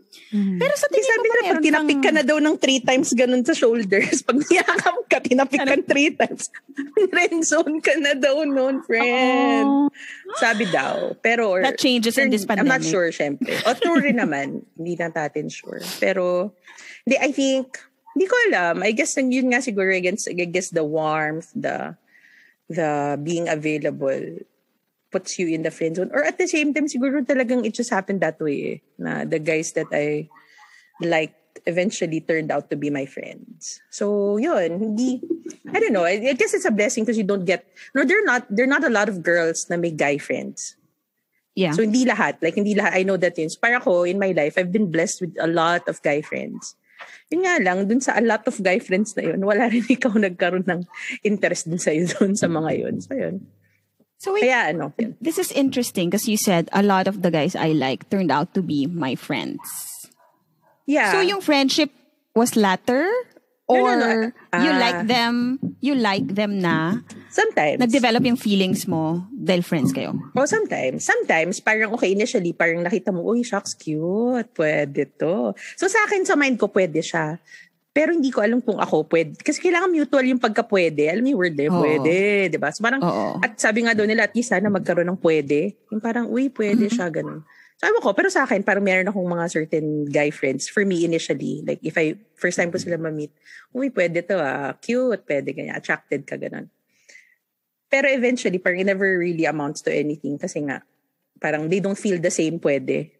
Pero 0.59 0.73
sa 0.75 0.87
tingin 0.87 1.07
sabi 1.07 1.25
ko 1.25 1.33
meron 1.41 1.63
tinapik 1.63 1.99
ka 2.01 2.11
na 2.11 2.21
daw 2.21 2.37
ng 2.37 2.55
three 2.59 2.79
times 2.79 3.15
ganun 3.15 3.43
sa 3.43 3.55
shoulders, 3.55 4.19
pag 4.27 4.35
niyakap 4.37 4.95
ka, 5.07 5.17
tinapik 5.23 5.63
ka 5.63 5.75
three 5.87 6.11
times, 6.11 6.51
friend 7.11 7.39
zone 7.39 7.79
ka 7.79 7.95
na 7.95 8.11
daw 8.13 8.43
noon, 8.43 8.83
friend. 8.83 9.63
Oh. 9.63 9.87
Sabi 10.35 10.67
daw. 10.67 11.15
Pero, 11.19 11.55
or, 11.55 11.63
That 11.63 11.79
changes 11.79 12.17
in 12.17 12.27
this 12.27 12.43
I'm 12.43 12.67
not 12.67 12.83
pandemic. 12.83 12.91
sure, 12.91 13.09
syempre. 13.11 13.55
O 13.63 13.71
true 13.75 14.01
rin 14.01 14.19
naman. 14.19 14.67
hindi 14.75 14.99
na 14.99 15.07
natin 15.07 15.47
sure. 15.47 15.79
Pero, 15.99 16.51
hindi, 17.05 17.15
I 17.15 17.31
think, 17.31 17.79
hindi 18.15 18.31
ko 18.31 18.35
alam. 18.47 18.81
I 18.81 18.95
guess, 18.95 19.19
yun 19.19 19.51
nga 19.51 19.59
siguro, 19.59 19.91
I 19.91 19.99
guess, 19.99 20.31
I 20.31 20.47
guess 20.47 20.71
the 20.71 20.87
warmth, 20.87 21.51
the, 21.51 21.99
the 22.71 23.19
being 23.21 23.51
available 23.51 24.39
puts 25.11 25.37
you 25.37 25.47
in 25.51 25.63
the 25.63 25.71
friend 25.71 25.95
zone. 25.95 26.11
Or 26.15 26.23
at 26.23 26.39
the 26.39 26.47
same 26.47 26.73
time, 26.73 26.87
siguro 26.87 27.27
talagang 27.27 27.67
it 27.67 27.75
just 27.75 27.91
happened 27.91 28.21
that 28.21 28.39
way 28.39 28.57
eh. 28.63 28.77
Na 28.97 29.27
the 29.27 29.39
guys 29.39 29.75
that 29.75 29.91
I 29.91 30.31
liked 31.03 31.59
eventually 31.67 32.19
turned 32.19 32.51
out 32.51 32.69
to 32.69 32.75
be 32.75 32.89
my 32.89 33.05
friends. 33.05 33.79
So, 33.91 34.37
yun. 34.37 34.79
Hindi, 34.79 35.19
I 35.71 35.79
don't 35.79 35.93
know. 35.93 36.03
I, 36.03 36.31
I 36.31 36.33
guess 36.33 36.53
it's 36.53 36.65
a 36.65 36.71
blessing 36.71 37.03
because 37.03 37.17
you 37.17 37.23
don't 37.23 37.43
get, 37.43 37.67
no, 37.93 38.03
there 38.03 38.21
are 38.21 38.25
not, 38.25 38.47
there 38.49 38.63
are 38.63 38.71
not 38.71 38.83
a 38.83 38.89
lot 38.89 39.09
of 39.09 39.23
girls 39.23 39.67
na 39.69 39.75
may 39.75 39.91
guy 39.91 40.17
friends. 40.17 40.75
Yeah. 41.55 41.71
So, 41.71 41.83
hindi 41.83 42.05
lahat. 42.05 42.39
Like, 42.41 42.55
hindi 42.55 42.75
lahat. 42.75 42.95
I 42.95 43.03
know 43.03 43.17
that 43.17 43.37
yun. 43.37 43.49
So, 43.49 43.59
para 43.59 43.79
ko, 43.79 44.03
in 44.03 44.19
my 44.19 44.31
life, 44.31 44.55
I've 44.57 44.71
been 44.71 44.91
blessed 44.91 45.21
with 45.21 45.35
a 45.39 45.47
lot 45.47 45.87
of 45.87 46.01
guy 46.01 46.21
friends. 46.21 46.75
Yun 47.33 47.41
nga 47.41 47.55
lang, 47.61 47.87
dun 47.89 48.01
sa 48.01 48.15
a 48.17 48.23
lot 48.23 48.45
of 48.45 48.55
guy 48.61 48.77
friends 48.77 49.17
na 49.17 49.33
yun, 49.33 49.41
wala 49.41 49.67
rin 49.69 49.85
ikaw 49.95 50.13
nagkaroon 50.13 50.67
ng 50.67 50.81
interest 51.25 51.69
din 51.69 51.81
sa'yo 51.81 52.05
dun 52.05 52.37
sa 52.37 52.45
mga 52.45 52.71
yun. 52.85 52.95
So, 53.01 53.13
yun. 53.17 53.35
so 54.17 54.33
wait, 54.33 54.45
Kaya, 54.47 54.71
ano, 54.73 54.93
yun. 54.97 55.17
this 55.19 55.37
is 55.37 55.51
interesting 55.51 56.09
because 56.09 56.29
you 56.29 56.37
said 56.37 56.69
a 56.71 56.83
lot 56.85 57.07
of 57.07 57.21
the 57.21 57.31
guys 57.31 57.55
I 57.55 57.73
like 57.73 58.09
turned 58.09 58.31
out 58.31 58.53
to 58.53 58.61
be 58.61 58.85
my 58.85 59.15
friends. 59.15 59.61
Yeah. 60.85 61.11
So 61.11 61.21
yung 61.21 61.41
friendship 61.41 61.89
was 62.35 62.55
latter? 62.55 63.09
No, 63.65 63.81
Or 63.81 63.97
no, 63.97 64.05
no. 64.05 64.29
you 64.61 64.71
Ah. 64.71 64.77
like 64.77 65.01
them, 65.09 65.57
you 65.81 65.97
like 65.97 66.27
them 66.29 66.61
na, 66.61 67.01
Sometimes. 67.33 67.81
nag-develop 67.81 68.21
yung 68.21 68.37
feelings 68.37 68.85
mo 68.85 69.25
dahil 69.33 69.65
friends 69.65 69.89
kayo? 69.89 70.13
Oh, 70.37 70.45
sometimes. 70.45 71.01
Sometimes, 71.01 71.57
parang 71.59 71.89
okay, 71.91 72.13
initially, 72.13 72.53
parang 72.53 72.85
nakita 72.85 73.09
mo, 73.09 73.25
uy, 73.25 73.41
shucks, 73.41 73.73
cute. 73.73 74.45
Pwede 74.53 75.09
to. 75.17 75.57
So, 75.73 75.89
sa 75.89 76.05
akin, 76.05 76.21
sa 76.23 76.37
mind 76.37 76.61
ko, 76.61 76.69
pwede 76.69 77.01
siya. 77.01 77.41
Pero 77.89 78.13
hindi 78.13 78.29
ko 78.29 78.45
alam 78.45 78.61
kung 78.61 78.77
ako 78.77 79.09
pwede. 79.09 79.33
Kasi 79.39 79.57
kailangan 79.57 79.89
mutual 79.89 80.27
yung 80.27 80.37
pagka-pwede. 80.37 81.09
Alam 81.09 81.25
mo 81.25 81.29
yung 81.33 81.41
word 81.41 81.57
eh, 81.57 81.69
Oo. 81.71 81.81
pwede. 81.81 82.13
Di 82.53 82.57
ba? 82.61 82.69
So, 82.69 82.85
parang, 82.85 83.01
Oo. 83.01 83.41
at 83.41 83.57
sabi 83.57 83.81
nga 83.81 83.97
daw 83.97 84.05
nila, 84.05 84.29
at 84.29 84.35
least 84.37 84.53
sana 84.53 84.69
magkaroon 84.69 85.09
ng 85.09 85.17
pwede. 85.17 85.73
Yung 85.89 86.03
parang, 86.03 86.29
uy, 86.29 86.53
pwede 86.53 86.85
siya, 86.85 87.09
ganun. 87.09 87.41
So, 87.75 87.91
ewan 87.91 87.99
ko, 87.99 88.15
pero 88.15 88.31
sa 88.31 88.47
akin, 88.47 88.63
parang 88.63 88.87
meron 88.87 89.11
akong 89.11 89.27
mga 89.27 89.45
certain 89.51 90.07
guy 90.07 90.31
friends. 90.31 90.71
For 90.71 90.87
me, 90.87 91.03
initially, 91.03 91.59
like, 91.67 91.83
if 91.83 91.99
I, 91.99 92.15
first 92.39 92.55
time 92.55 92.71
ko 92.71 92.79
sila 92.79 92.95
ma-meet, 92.95 93.35
uy, 93.75 93.91
pwede 93.91 94.23
to 94.31 94.39
ah, 94.39 94.71
cute, 94.79 95.27
pwede, 95.27 95.51
ganyan, 95.51 95.75
attracted 95.75 96.23
ka, 96.23 96.39
ganun. 96.39 96.71
Pero 97.91 98.07
eventually, 98.07 98.63
parang 98.63 98.79
it 98.79 98.87
never 98.87 99.19
really 99.19 99.43
amounts 99.43 99.83
to 99.83 99.91
anything 99.91 100.39
kasi 100.39 100.63
nga, 100.63 100.87
parang 101.43 101.67
they 101.67 101.83
don't 101.83 101.99
feel 101.99 102.15
the 102.15 102.31
same 102.31 102.63
pwede. 102.63 103.11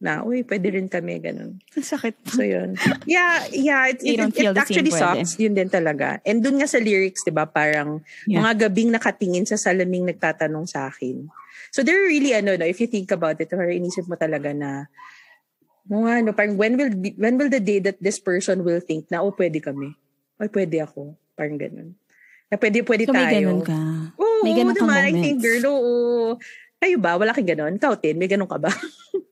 na, 0.00 0.24
uy, 0.24 0.40
pwede 0.48 0.72
rin 0.72 0.88
kami, 0.88 1.20
ganun. 1.20 1.60
Ang 1.76 1.84
sakit. 1.84 2.14
So, 2.24 2.40
yun. 2.40 2.72
Yeah, 3.04 3.44
yeah. 3.52 3.84
It, 3.92 4.00
it, 4.00 4.16
it, 4.16 4.32
same 4.32 4.56
actually 4.56 4.88
pwede. 4.96 4.96
sucks. 4.96 5.36
Yun 5.36 5.52
din 5.52 5.68
talaga. 5.68 6.24
And 6.24 6.40
dun 6.40 6.56
nga 6.56 6.64
sa 6.64 6.80
lyrics, 6.80 7.20
di 7.20 7.28
ba, 7.28 7.44
parang 7.44 8.00
Yeah. 8.24 8.40
mga 8.40 8.66
gabing 8.66 8.96
nakatingin 8.96 9.44
sa 9.44 9.60
salaming 9.60 10.08
nagtatanong 10.08 10.64
sa 10.64 10.88
akin. 10.88 11.28
So, 11.68 11.84
they're 11.84 12.08
really, 12.08 12.32
ano, 12.32 12.56
no, 12.56 12.64
if 12.64 12.80
you 12.80 12.88
think 12.88 13.12
about 13.12 13.36
it, 13.36 13.52
or 13.52 13.68
inisip 13.68 14.08
mo 14.08 14.16
talaga 14.16 14.56
na, 14.56 14.88
no, 15.86 16.32
parang 16.32 16.56
when 16.56 16.80
will, 16.80 16.92
be- 16.96 17.16
when 17.20 17.36
will 17.36 17.52
the 17.52 17.60
day 17.60 17.78
that 17.84 18.00
this 18.00 18.16
person 18.16 18.64
will 18.64 18.80
think 18.80 19.08
na, 19.12 19.20
oh, 19.20 19.32
pwede 19.36 19.60
kami. 19.60 19.92
Ay, 20.40 20.48
pwede 20.48 20.80
ako. 20.80 21.14
Parang 21.36 21.60
ganun. 21.60 21.92
Na 22.48 22.56
pwede, 22.56 22.82
pwede 22.82 23.04
So 23.06 23.12
tayo. 23.12 23.20
may 23.20 23.30
ganun 23.30 23.60
ka. 23.62 23.78
Oo, 24.18 24.42
May 24.42 24.52
ganun 24.56 24.74
kang 24.74 24.88
naman. 24.88 25.00
I 25.04 25.12
think, 25.12 25.38
moments. 25.38 25.44
girl, 25.44 25.64
oo. 25.70 25.94
Kayo 26.80 26.96
ba? 26.96 27.12
Wala 27.20 27.36
kang 27.36 27.46
ganun? 27.46 27.76
Ikaw, 27.76 27.92
Tin, 28.00 28.16
may 28.16 28.26
ganun 28.26 28.48
ka 28.48 28.56
ba? 28.58 28.72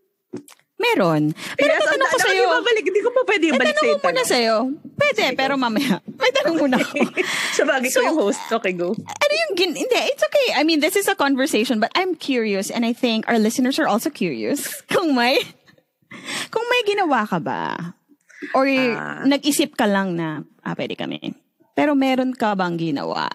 Meron. 0.89 1.23
Pero 1.55 1.69
Yes, 1.69 1.81
tatanong 1.81 2.09
ko 2.09 2.19
sa'yo. 2.19 2.47
Hindi. 2.59 2.81
Hindi 2.85 3.01
ko 3.01 3.11
pa 3.11 3.23
pwede 3.25 3.45
Ay, 3.47 3.57
balik 3.57 3.75
tanong 3.75 3.93
ko 3.95 4.07
muna 4.09 4.25
sa'yo. 4.25 4.57
Pwede, 4.95 5.25
pero 5.35 5.53
mamaya. 5.55 6.01
May 6.17 6.31
tanong 6.33 6.57
muna 6.57 6.77
ako. 6.79 6.95
Sa 7.59 7.63
bagay 7.63 7.89
ko 7.89 7.99
So- 8.01 8.05
yung 8.05 8.19
host. 8.19 8.41
Okay, 8.49 8.73
go. 8.73 8.97
ano 8.97 9.33
yung 9.45 9.53
gin... 9.55 9.73
Hindi, 9.75 10.01
it's 10.09 10.23
okay. 10.23 10.57
I 10.57 10.63
mean, 10.63 10.79
this 10.79 10.95
is 10.95 11.07
a 11.07 11.15
conversation, 11.15 11.79
but 11.79 11.93
I'm 11.93 12.15
curious 12.15 12.69
and 12.69 12.83
I 12.83 12.93
think 12.93 13.29
our 13.29 13.37
listeners 13.37 13.77
are 13.77 13.87
also 13.87 14.09
curious 14.09 14.65
kung 14.93 15.13
may... 15.13 15.39
Kung 16.49 16.65
may 16.65 16.83
ginawa 16.85 17.29
ka 17.29 17.37
ba? 17.39 17.93
Or 18.57 18.65
Ah. 18.65 19.21
nag-isip 19.23 19.77
ka 19.77 19.85
lang 19.85 20.17
na, 20.17 20.41
ah, 20.63 20.73
pwede 20.73 20.97
kami. 20.97 21.21
Pero 21.75 21.93
meron 21.93 22.33
ka 22.33 22.57
bang 22.57 22.81
ginawa? 22.81 23.29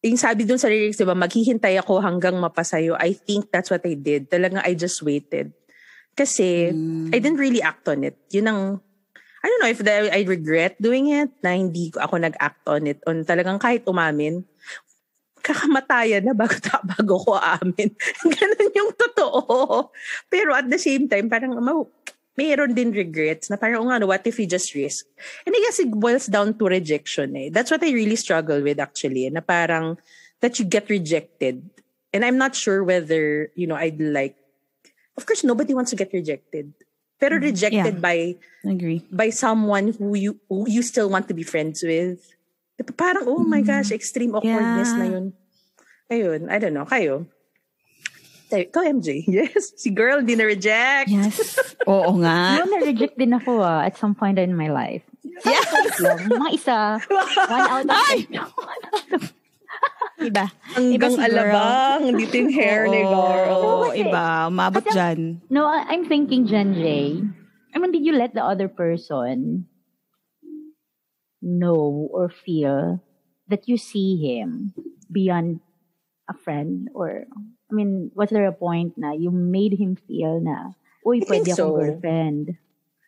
Yung 0.00 0.16
sabi 0.16 0.48
dun 0.48 0.56
sa 0.56 0.66
lyrics, 0.66 0.96
di 0.96 1.04
ba, 1.04 1.12
maghihintay 1.12 1.76
ako 1.76 2.00
hanggang 2.00 2.32
mapasayo. 2.34 2.96
I 2.96 3.12
think 3.12 3.52
that's 3.52 3.68
what 3.68 3.84
I 3.84 3.92
did. 3.94 4.32
Talagang 4.32 4.64
I 4.64 4.72
just 4.72 5.04
waited. 5.04 5.52
Kasi, 6.14 6.68
I 7.14 7.18
didn't 7.18 7.40
really 7.40 7.62
act 7.62 7.88
on 7.88 8.04
it. 8.04 8.18
Yun 8.30 8.48
ang, 8.48 8.60
I 9.40 9.46
don't 9.48 9.60
know 9.64 9.72
if 9.72 9.80
the, 9.80 10.12
I 10.12 10.22
regret 10.28 10.76
doing 10.82 11.08
it, 11.08 11.30
na 11.40 11.56
hindi 11.56 11.90
ko- 11.90 12.04
ako 12.04 12.20
nag-act 12.20 12.60
on 12.68 12.86
it. 12.86 13.00
On 13.08 13.24
talagang 13.24 13.56
kahit 13.56 13.88
umamin, 13.88 14.44
kakamatayan 15.40 16.28
na 16.28 16.36
bago, 16.36 16.60
ta- 16.60 16.84
bago 16.96 17.16
ko 17.24 17.40
aamin. 17.40 17.96
Ganun 18.36 18.72
yung 18.76 18.92
totoo. 18.92 19.88
Pero 20.28 20.52
at 20.52 20.68
the 20.68 20.76
same 20.76 21.08
time, 21.08 21.32
parang 21.32 21.56
ma- 21.56 21.88
mayroon 22.36 22.76
din 22.76 22.92
regrets 22.92 23.48
na 23.48 23.56
parang, 23.56 23.84
oh, 23.84 23.88
nga, 23.88 24.00
no, 24.00 24.08
what 24.12 24.24
if 24.28 24.36
you 24.36 24.46
just 24.46 24.72
risk? 24.76 25.04
And 25.44 25.56
I 25.56 25.60
guess 25.64 25.80
it 25.80 25.92
boils 25.92 26.28
down 26.28 26.56
to 26.60 26.68
rejection 26.68 27.36
eh. 27.36 27.48
That's 27.48 27.70
what 27.72 27.84
I 27.84 27.92
really 27.92 28.16
struggle 28.16 28.60
with 28.60 28.80
actually. 28.80 29.28
Na 29.28 29.40
parang, 29.40 29.96
that 30.40 30.56
you 30.58 30.64
get 30.64 30.88
rejected. 30.88 31.64
And 32.12 32.24
I'm 32.24 32.38
not 32.38 32.56
sure 32.56 32.82
whether, 32.82 33.52
you 33.54 33.66
know, 33.68 33.76
I'd 33.76 34.00
like, 34.00 34.36
of 35.20 35.28
course, 35.28 35.44
nobody 35.44 35.76
wants 35.76 35.92
to 35.92 35.98
get 36.00 36.08
rejected. 36.16 36.72
Pero 37.20 37.36
rejected 37.36 38.00
Yeah. 38.00 38.00
by 38.00 38.40
I 38.64 38.72
agree. 38.72 39.04
by 39.12 39.28
someone 39.28 39.92
who 39.92 40.16
you 40.16 40.40
who 40.48 40.64
you 40.64 40.80
still 40.80 41.12
want 41.12 41.28
to 41.28 41.36
be 41.36 41.44
friends 41.44 41.84
with. 41.84 42.24
Diba, 42.80 42.96
Parang, 42.96 43.28
oh 43.28 43.44
my 43.44 43.60
gosh, 43.60 43.92
extreme 43.92 44.32
awkwardness 44.32 44.88
Yeah. 44.88 45.00
na 45.00 45.06
yun. 45.12 45.24
Ayun, 46.08 46.40
I 46.48 46.56
don't 46.56 46.72
know. 46.72 46.88
Kayo? 46.88 47.28
Tayo, 48.48 48.64
Ikaw, 48.66 48.82
MJ. 48.98 49.22
Yes. 49.28 49.76
Si 49.76 49.92
girl, 49.92 50.24
di 50.24 50.34
na-reject. 50.34 51.06
Yes. 51.06 51.38
Oo 51.86 52.16
nga. 52.18 52.56
No, 52.58 52.72
na-reject 52.72 53.14
din 53.14 53.36
ako 53.36 53.60
ah, 53.62 53.84
at 53.84 53.94
some 53.94 54.16
point 54.16 54.40
in 54.40 54.56
my 54.56 54.72
life. 54.72 55.04
Yes. 55.22 55.68
Lang, 56.00 56.24
mga 56.24 56.48
isa, 56.56 56.78
one 57.52 57.68
out 57.68 57.84
of 57.84 57.92
Ay! 57.94 58.26
Iba. 60.20 60.52
Hanggang 60.76 61.16
Iba 61.16 61.24
alabang, 61.24 62.02
dito 62.12 62.34
yung 62.36 62.52
hair 62.60 62.84
ni 62.92 63.00
girl. 63.00 63.48
Oo, 63.56 63.88
iba. 63.96 64.52
Umabot 64.52 64.84
Kasi- 64.84 64.92
dyan. 64.94 65.18
No, 65.48 65.64
I'm 65.64 66.04
thinking, 66.04 66.44
Jen 66.44 66.76
J. 66.76 67.16
I 67.72 67.76
mean, 67.78 67.92
did 67.92 68.04
you 68.04 68.12
let 68.12 68.34
the 68.36 68.44
other 68.44 68.68
person 68.68 69.64
know 71.40 72.08
or 72.12 72.28
feel 72.28 73.00
that 73.48 73.64
you 73.66 73.78
see 73.80 74.20
him 74.20 74.74
beyond 75.10 75.60
a 76.28 76.34
friend? 76.36 76.90
Or, 76.92 77.24
I 77.30 77.72
mean, 77.72 78.10
was 78.14 78.28
there 78.30 78.46
a 78.46 78.52
point 78.52 78.94
na 78.98 79.12
you 79.12 79.30
made 79.30 79.78
him 79.78 79.96
feel 79.96 80.40
na, 80.42 80.76
uy, 81.06 81.24
pwede 81.24 81.54
akong 81.56 81.56
so. 81.56 81.96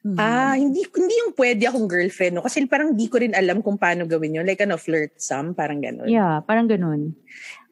Girlfriend? 0.02 0.18
Ah, 0.18 0.54
hindi 0.58 0.82
hindi 0.82 1.14
yung 1.22 1.32
pwede 1.38 1.62
akong 1.70 1.86
girlfriend, 1.86 2.32
no? 2.34 2.42
Kasi 2.42 2.66
parang 2.66 2.92
di 2.92 3.06
ko 3.06 3.22
rin 3.22 3.32
alam 3.32 3.62
kung 3.62 3.78
paano 3.78 4.02
gawin 4.04 4.42
yun. 4.42 4.46
Like, 4.46 4.60
ano, 4.60 4.74
flirtsome, 4.74 5.54
parang 5.54 5.78
gano'n. 5.78 6.10
Yeah, 6.10 6.42
parang 6.42 6.66
ganun. 6.66 7.14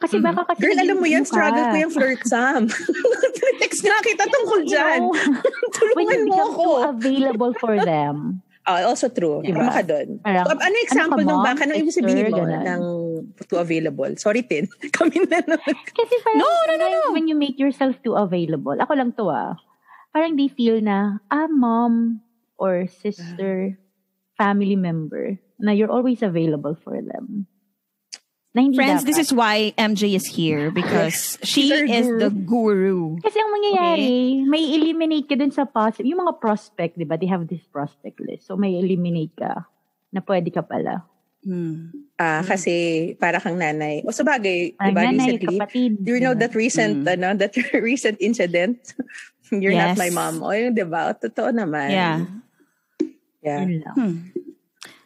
Kasi 0.00 0.16
baka 0.16 0.48
kasi... 0.48 0.64
Girl, 0.64 0.78
alam 0.80 0.96
mo 0.96 1.06
yan, 1.10 1.28
struggle 1.28 1.66
ko 1.68 1.76
yung 1.76 1.92
flirtsome. 1.92 2.64
Text 3.60 3.84
nga 3.84 3.98
kita 4.00 4.24
tungkol 4.30 4.64
dyan. 4.64 5.00
Tulungan 5.76 6.20
mo 6.24 6.34
ako. 6.48 6.64
available 6.96 7.52
for 7.58 7.76
them. 7.76 8.16
Ah, 8.60 8.84
also 8.86 9.08
true. 9.08 9.40
Diba? 9.40 9.56
Tama 9.66 9.72
ka 9.72 9.82
doon. 9.82 10.20
Parang, 10.20 10.44
So, 10.46 10.52
ano 10.52 10.76
example 10.84 11.18
ano 11.18 11.24
ka, 11.24 11.30
nung 11.32 11.40
mom? 11.42 11.48
baka 11.48 11.62
nung 11.64 11.80
ibig 11.80 11.96
sabihin 11.96 12.28
mo 12.28 12.38
ganun. 12.44 12.60
ng 12.60 12.82
too 13.48 13.56
available? 13.58 14.12
Sorry, 14.20 14.44
Tin. 14.44 14.68
Kami 14.94 15.16
na 15.26 15.40
naman. 15.42 15.74
Kasi 15.90 16.14
parang 16.20 16.38
No, 16.38 16.46
no, 16.68 16.72
no, 16.76 16.84
sometimes 16.86 17.10
when 17.16 17.24
you 17.26 17.34
make 17.34 17.56
yourself 17.56 17.96
too 18.04 18.14
available, 18.14 18.76
ako 18.76 18.92
lang 18.94 19.16
to 19.16 19.32
ah, 19.32 19.56
parang 20.10 20.36
they 20.36 20.48
feel 20.48 20.80
na, 20.80 21.18
ah, 21.28 21.46
mom 21.46 22.20
or 22.56 22.86
sister, 22.86 23.78
family 24.36 24.76
member, 24.76 25.38
na 25.58 25.72
you're 25.72 25.90
always 25.90 26.20
available 26.20 26.76
for 26.76 27.00
them. 27.00 27.46
Na 28.50 28.66
hindi 28.66 28.74
Friends, 28.74 29.06
dapat. 29.06 29.06
this 29.06 29.18
is 29.18 29.30
why 29.30 29.70
MJ 29.78 30.18
is 30.18 30.26
here 30.26 30.74
because 30.74 31.38
she 31.46 31.70
is 31.70 32.10
guru. 32.10 32.18
the 32.18 32.30
guru. 32.34 33.00
Kasi 33.22 33.38
ang 33.38 33.50
mangyayari, 33.54 34.42
may 34.42 34.74
eliminate 34.74 35.30
ka 35.30 35.38
dun 35.38 35.54
sa 35.54 35.62
possible, 35.62 36.10
yung 36.10 36.18
mga 36.18 36.34
prospect, 36.42 36.98
di 36.98 37.06
ba? 37.06 37.14
They 37.14 37.30
have 37.30 37.46
this 37.46 37.62
prospect 37.70 38.18
list. 38.18 38.50
So 38.50 38.58
may 38.58 38.74
eliminate 38.74 39.38
ka 39.38 39.70
na 40.10 40.18
pwede 40.26 40.50
ka 40.50 40.66
pala. 40.66 41.06
Hmm. 41.40 41.94
Ah, 42.18 42.42
kasi 42.42 43.14
para 43.16 43.38
kang 43.38 43.54
nanay. 43.56 44.02
O 44.02 44.10
sa 44.10 44.26
bagay, 44.26 44.74
Ang 44.76 44.92
diba, 44.92 45.02
nanay, 45.08 45.16
recently, 45.30 45.56
kapatid. 45.56 45.90
do 46.02 46.10
you 46.12 46.20
know 46.20 46.34
that 46.34 46.52
recent, 46.52 47.06
Mm. 47.06 47.12
ano, 47.16 47.28
that 47.38 47.54
recent 47.78 48.18
incident? 48.18 48.76
You're 49.62 49.74
not 49.74 49.96
Yes. 49.96 49.98
my 49.98 50.10
mom. 50.10 50.42
O 50.42 50.50
yun, 50.50 50.74
diba? 50.74 51.14
Totoo 51.18 51.50
naman. 51.50 51.90
Yeah. 51.90 52.16
Yeah. 53.42 53.64
Hmm. 53.96 54.30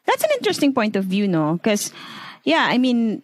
That's 0.04 0.22
an 0.24 0.30
interesting 0.36 0.74
point 0.74 0.96
of 0.96 1.04
view, 1.04 1.26
no? 1.26 1.54
Because, 1.54 1.92
yeah, 2.44 2.66
I 2.68 2.76
mean, 2.78 3.22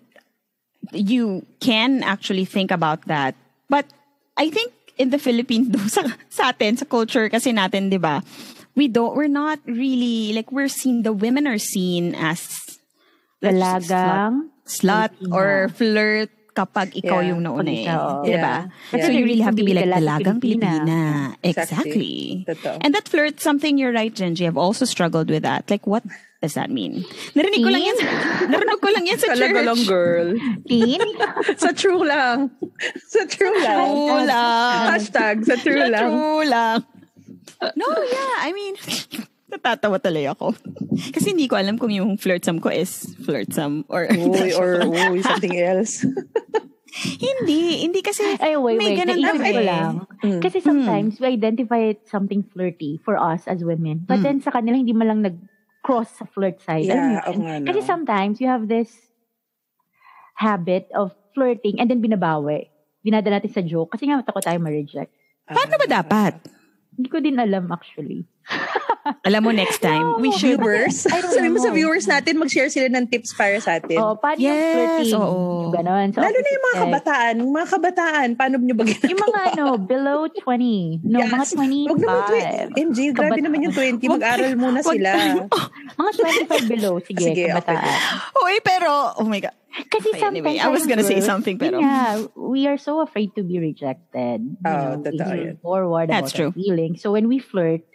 you 0.93 1.45
can 1.61 2.03
actually 2.03 2.45
think 2.47 2.71
about 2.71 3.05
that. 3.07 3.35
But 3.69 3.85
I 4.37 4.49
think 4.51 4.73
in 4.97 5.11
the 5.11 5.19
Philippines, 5.19 5.69
though, 5.73 5.87
sa, 5.91 6.09
sa 6.31 6.49
atin, 6.51 6.77
sa 6.77 6.85
culture 6.87 7.29
kasi 7.29 7.53
natin, 7.53 7.91
di 7.91 7.99
ba, 7.99 8.23
we 8.75 8.89
don't, 8.89 9.15
we're 9.17 9.29
not 9.29 9.59
really, 9.67 10.33
like, 10.33 10.51
we're 10.51 10.69
seen, 10.73 11.03
the 11.03 11.13
women 11.13 11.47
are 11.47 11.59
seen 11.59 12.15
as 12.15 12.49
Dalagang. 13.43 14.49
slut, 14.65 15.11
slut 15.17 15.33
or 15.33 15.69
flirt 15.75 16.31
kapag 16.61 16.93
ikaw 16.93 17.25
Yeah. 17.25 17.29
yung 17.33 17.41
nauna 17.41 17.73
eh. 17.73 17.83
ikaw, 17.83 18.01
oo. 18.21 18.25
Di 18.29 18.37
ba? 18.37 18.69
Yeah. 18.69 19.01
So 19.01 19.09
Yeah. 19.09 19.17
you 19.17 19.23
really 19.25 19.41
have 19.41 19.57
to 19.57 19.65
be 19.65 19.73
like 19.73 19.89
Dalagang 19.89 20.37
Pilipina. 20.39 20.85
Pilipina. 20.85 21.01
Exactly. 21.41 22.45
Exactly. 22.45 22.79
And 22.85 22.93
that 22.93 23.09
flirt, 23.09 23.41
something 23.41 23.81
you're 23.81 23.97
right, 23.97 24.13
Genji. 24.13 24.45
I've 24.45 24.61
also 24.61 24.85
struggled 24.85 25.33
with 25.33 25.41
that. 25.43 25.73
Like, 25.73 25.89
what 25.89 26.05
does 26.41 26.53
that 26.55 26.69
mean? 26.69 27.05
Narinig 27.33 27.61
ko 27.61 27.69
lang 27.69 27.85
yan, 27.85 27.97
sa- 27.97 28.13
narinig 28.53 28.81
ko 28.81 28.89
lang 28.93 29.05
yan 29.09 29.19
sa 29.19 29.29
Talaga 29.33 29.57
church. 29.57 29.69
lang, 29.69 29.81
girl. 29.89 30.29
Teen? 30.69 31.01
sa 31.63 31.71
true 31.73 32.05
lang. 32.05 32.53
Sa 33.09 33.25
true 33.25 33.57
lang. 33.61 33.85
True 33.89 34.21
lang. 34.25 34.81
Hashtag 34.93 35.37
sa 35.45 35.55
true 35.57 35.81
Sa 35.81 35.89
lang. 35.89 36.09
True 36.13 36.45
lang. 36.45 36.79
No, 37.77 37.85
yeah. 37.93 38.41
I 38.41 38.57
mean, 38.57 38.73
natatawa 39.51 39.99
tuloy 39.99 40.25
ako. 40.25 40.55
Kasi 41.11 41.35
hindi 41.35 41.45
ko 41.45 41.59
alam 41.59 41.77
kung 41.77 41.91
yung 41.91 42.15
flirtsome 42.15 42.63
ko 42.63 42.71
is 42.71 43.13
flirtsome 43.21 43.83
or 43.91 44.07
Uy, 44.07 44.55
or 44.55 44.81
uy, 45.11 45.21
something 45.21 45.59
else. 45.59 46.07
hindi. 47.23 47.83
Hindi 47.83 48.01
kasi 48.01 48.39
Ay, 48.39 48.55
wait, 48.55 48.79
may 48.79 48.95
wait. 48.95 48.99
ganun 49.03 49.21
ko 49.21 49.43
eh. 49.43 49.63
lang. 49.63 49.95
Mm. 50.23 50.41
Kasi 50.41 50.59
sometimes 50.59 51.19
we 51.19 51.27
identify 51.29 51.79
it 51.81 52.07
something 52.07 52.43
flirty 52.47 52.99
for 53.03 53.15
us 53.15 53.47
as 53.47 53.63
women. 53.63 54.03
But 54.03 54.21
Mm. 54.21 54.25
then 54.25 54.39
sa 54.41 54.51
kanila, 54.51 54.75
hindi 54.75 54.93
man 54.93 55.09
lang 55.09 55.21
nag-cross 55.23 56.19
sa 56.19 56.27
flirt 56.27 56.59
side. 56.61 56.87
Yeah, 56.87 57.23
nga, 57.27 57.63
no. 57.63 57.67
Kasi 57.67 57.81
sometimes 57.83 58.39
you 58.39 58.47
have 58.47 58.67
this 58.67 58.91
habit 60.35 60.89
of 60.95 61.13
flirting 61.33 61.79
and 61.79 61.87
then 61.87 62.01
binabawi. 62.01 62.69
Dinadala 63.01 63.39
natin 63.39 63.53
sa 63.53 63.63
joke. 63.63 63.95
Kasi 63.95 64.09
nga 64.09 64.21
takot 64.21 64.43
tayo 64.43 64.59
ma-reject. 64.59 65.13
Paano 65.47 65.75
ba 65.77 65.87
dapat? 65.89 66.35
Hindi 66.91 67.09
ko 67.09 67.19
din 67.19 67.39
alam 67.39 67.71
actually. 67.71 68.27
Alam 69.23 69.41
mo, 69.43 69.51
next 69.51 69.79
time, 69.79 70.19
we 70.19 70.29
should. 70.31 70.57
Viewers. 70.57 71.07
I 71.07 71.21
don't 71.21 71.33
Sabi 71.37 71.49
mo 71.49 71.59
sa 71.59 71.71
viewers 71.71 72.05
natin, 72.05 72.37
mag-share 72.37 72.69
sila 72.69 72.89
ng 72.89 73.07
tips 73.07 73.33
para 73.33 73.57
sa 73.59 73.77
atin. 73.77 73.97
Oh, 73.97 74.15
paano 74.15 74.37
yung 74.37 74.51
Yes, 74.51 74.75
flirting? 75.01 75.13
oo. 75.17 75.71
Ganon. 75.71 76.07
So, 76.11 76.21
Lalo 76.21 76.37
na 76.37 76.51
yung 76.51 76.65
mga 76.65 76.79
kabataan. 76.81 77.33
Yung 77.39 77.53
mga 77.53 77.69
kabataan, 77.71 78.29
paano 78.35 78.55
nyo 78.57 78.75
ba 78.75 78.85
ginagawa? 78.85 79.09
Yung 79.09 79.23
mga 79.23 79.41
ano, 79.51 79.65
below 79.79 80.21
20. 80.29 81.01
No, 81.03 81.17
Yes. 81.19 81.31
mga 81.31 81.45
25. 81.57 81.89
Wag 81.89 82.01
naman 82.01 82.21
20. 82.75 82.81
MJ, 82.81 82.99
grabe 83.11 83.29
Kabat- 83.33 83.45
naman 83.45 83.59
yung 83.63 83.75
20. 83.75 84.05
Mag-aral 84.07 84.53
muna 84.55 84.81
sila. 84.81 85.11
Mga 86.01 86.11
25 86.49 86.73
below. 86.73 86.95
Sige, 87.01 87.21
Sige, 87.23 87.45
okay. 87.45 87.53
kabataan. 87.53 87.97
Uy, 88.39 88.55
pero, 88.61 88.89
oh 89.17 89.27
my 89.27 89.39
God. 89.39 89.53
Kasi 89.87 90.11
Okay, 90.11 90.23
anyway, 90.25 90.57
I 90.57 90.67
was 90.67 90.83
gonna 90.83 91.05
say 91.05 91.21
something, 91.21 91.55
pero- 91.55 91.79
Yeah, 91.79 92.27
we 92.35 92.67
are 92.67 92.75
so 92.75 92.99
afraid 92.99 93.35
to 93.35 93.43
be 93.43 93.59
rejected. 93.59 94.43
You 94.43 94.67
Oo, 94.67 94.99
know, 94.99 95.07
we 95.07 95.19
move 95.47 95.61
forward 95.61 96.09
That's 96.09 96.31
about 96.31 96.51
true. 96.51 96.53
feelings. 96.53 97.01
So 97.01 97.13
when 97.13 97.29
we 97.29 97.39
flirt, 97.39 97.87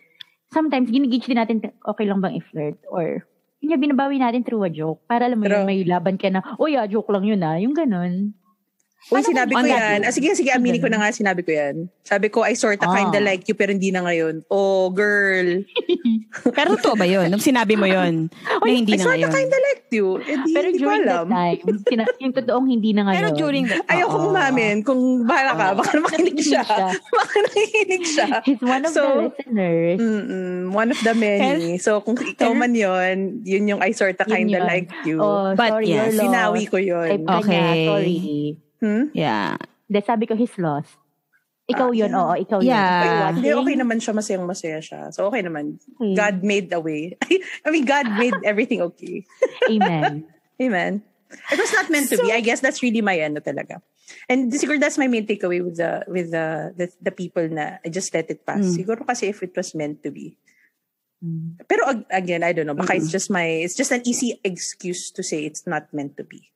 sometimes 0.51 0.91
ginigage 0.91 1.25
din 1.25 1.39
natin, 1.39 1.61
okay 1.85 2.05
lang 2.05 2.21
bang 2.21 2.37
i-flirt? 2.37 2.77
Or, 2.91 3.23
yun 3.61 3.69
nga, 3.73 3.79
binabawi 3.81 4.21
natin 4.21 4.45
through 4.45 4.65
a 4.65 4.71
joke. 4.71 5.01
Para 5.07 5.25
alam 5.25 5.41
mo 5.41 5.45
Pero- 5.47 5.63
yun, 5.63 5.69
may 5.69 5.81
laban 5.83 6.17
ka 6.17 6.29
na, 6.29 6.43
oh 6.57 6.69
yeah, 6.69 6.85
joke 6.85 7.09
lang 7.09 7.25
yun 7.25 7.41
ah. 7.41 7.57
Yung 7.57 7.73
ganun. 7.73 8.35
Uy, 9.05 9.21
sinabi 9.21 9.53
ko 9.53 9.61
that 9.61 9.69
yan. 9.69 9.99
Ah, 10.01 10.09
sige, 10.09 10.33
sige, 10.33 10.49
aminin 10.49 10.81
ko 10.81 10.89
na 10.89 10.97
nga 10.97 11.13
sinabi 11.13 11.41
ko 11.41 11.53
yan. 11.53 11.85
Sabi 12.01 12.25
ko, 12.27 12.41
I 12.41 12.53
sorta 12.53 12.83
Ah. 12.83 12.95
kinda 12.95 13.21
like 13.21 13.45
you, 13.45 13.53
pero 13.53 13.69
hindi 13.69 13.89
na 13.89 14.01
ngayon. 14.01 14.41
Oh, 14.49 14.89
girl. 14.89 15.61
Pero 16.35 16.75
totoo 16.75 16.99
ba 16.99 17.07
yun? 17.07 17.31
Nung 17.31 17.39
sinabi 17.39 17.73
mo 17.73 17.87
yun, 17.87 18.27
na 18.59 18.67
hindi 18.67 18.93
I 18.93 18.99
na 18.99 19.03
sorta 19.07 19.23
ngayon. 19.23 19.31
kinda 19.31 19.57
like 19.61 19.83
you. 19.89 20.19
Eh, 20.19 20.35
di, 20.35 20.51
Pero 20.51 20.65
hindi 20.67 20.77
ko 20.77 20.83
during 20.83 21.05
alam. 21.07 21.25
that 21.25 21.31
time, 21.31 21.61
sina- 21.89 22.17
yung 22.19 22.33
totoong 22.35 22.67
hindi 22.67 22.89
na 22.91 23.01
ngayon. 23.03 23.15
Pero 23.15 23.29
during 23.31 23.63
the... 23.65 23.77
Ayoko 23.87 24.17
Oo. 24.19 24.27
umamin. 24.29 24.75
Kung 24.81 25.01
bahala 25.23 25.51
ka, 25.55 25.65
baka 25.75 25.95
makinig 25.97 26.35
siya. 26.37 26.61
baka 26.91 27.35
nakikinig 27.39 28.03
siya. 28.03 28.27
He's 28.43 28.59
one 28.59 28.83
of 28.83 28.91
So, 28.91 29.01
the 29.01 29.15
listeners. 29.31 29.97
Mm-mm, 29.97 30.59
one 30.73 30.89
of 30.91 30.99
the 30.99 31.13
many. 31.15 31.79
so, 31.79 32.01
kung 32.01 32.19
ikaw 32.19 32.51
man 32.51 32.75
yon 32.75 33.39
yun 33.41 33.63
yung 33.67 33.79
I 33.79 33.95
sorta 33.95 34.27
Yun 34.27 34.35
kinda 34.35 34.59
yun. 34.59 34.67
like 34.67 34.89
you. 35.05 35.17
Oh, 35.17 35.55
But 35.55 35.79
sorry, 35.79 35.87
yes. 35.89 36.19
Sinawi 36.19 36.67
ko 36.67 36.77
yun. 36.77 37.23
Okay. 37.23 37.87
sorry. 37.87 38.19
Hmm? 38.81 39.11
Yeah. 39.13 39.57
Hindi, 39.87 39.99
sabi 40.05 40.25
ko, 40.25 40.35
he's 40.35 40.55
lost. 40.57 40.95
Ikaw 41.65 41.89
Ah, 41.89 41.97
yun, 41.97 42.13
yeah. 42.13 42.21
oo, 42.21 42.33
ikaw 42.37 42.59
yun. 42.61 42.69
Yeah. 42.69 43.33
You 43.33 43.35
Hindi, 43.41 43.49
okay 43.57 43.75
naman 43.81 43.97
siya. 43.97 44.13
Masayang 44.13 44.45
masaya 44.45 44.79
siya. 44.81 45.09
So, 45.09 45.25
okay 45.33 45.41
naman. 45.41 45.81
Okay. 45.97 46.13
God 46.13 46.45
made 46.45 46.69
a 46.69 46.77
way. 46.77 47.17
I 47.65 47.73
mean, 47.73 47.89
God 47.89 48.05
made 48.21 48.37
everything 48.45 48.85
okay. 48.93 49.25
Amen. 49.65 50.29
Amen. 50.61 51.01
It 51.51 51.57
was 51.57 51.73
not 51.73 51.89
meant 51.89 52.07
to 52.13 52.21
be. 52.21 52.31
I 52.31 52.39
guess 52.39 52.61
that's 52.61 52.85
really 52.85 53.01
my 53.01 53.17
ano 53.17 53.41
talaga. 53.41 53.81
And 54.29 54.53
siguro 54.53 54.79
that's 54.79 55.01
my 55.01 55.09
main 55.09 55.25
takeaway 55.25 55.59
with 55.65 55.81
the 55.81 56.05
with 56.07 56.29
the 56.31 56.71
the, 56.77 56.85
the 57.01 57.11
people 57.11 57.43
na 57.49 57.81
I 57.81 57.89
just 57.89 58.13
let 58.13 58.29
it 58.29 58.45
pass. 58.45 58.61
Mm. 58.61 58.77
Siguro 58.77 59.01
kasi 59.03 59.33
if 59.33 59.41
it 59.41 59.51
was 59.57 59.73
meant 59.73 60.05
to 60.05 60.13
be. 60.13 60.37
Mm. 61.25 61.59
Pero 61.65 61.89
ag- 61.89 62.07
again, 62.13 62.45
I 62.45 62.53
don't 62.53 62.69
know. 62.69 62.77
Baka 62.77 62.95
it's 62.95 63.09
just 63.09 63.33
my 63.33 63.65
it's 63.65 63.73
just 63.75 63.91
an 63.91 64.05
easy 64.05 64.37
excuse 64.45 65.09
to 65.17 65.25
say 65.25 65.43
it's 65.43 65.65
not 65.65 65.89
meant 65.91 66.15
to 66.21 66.23
be. 66.23 66.53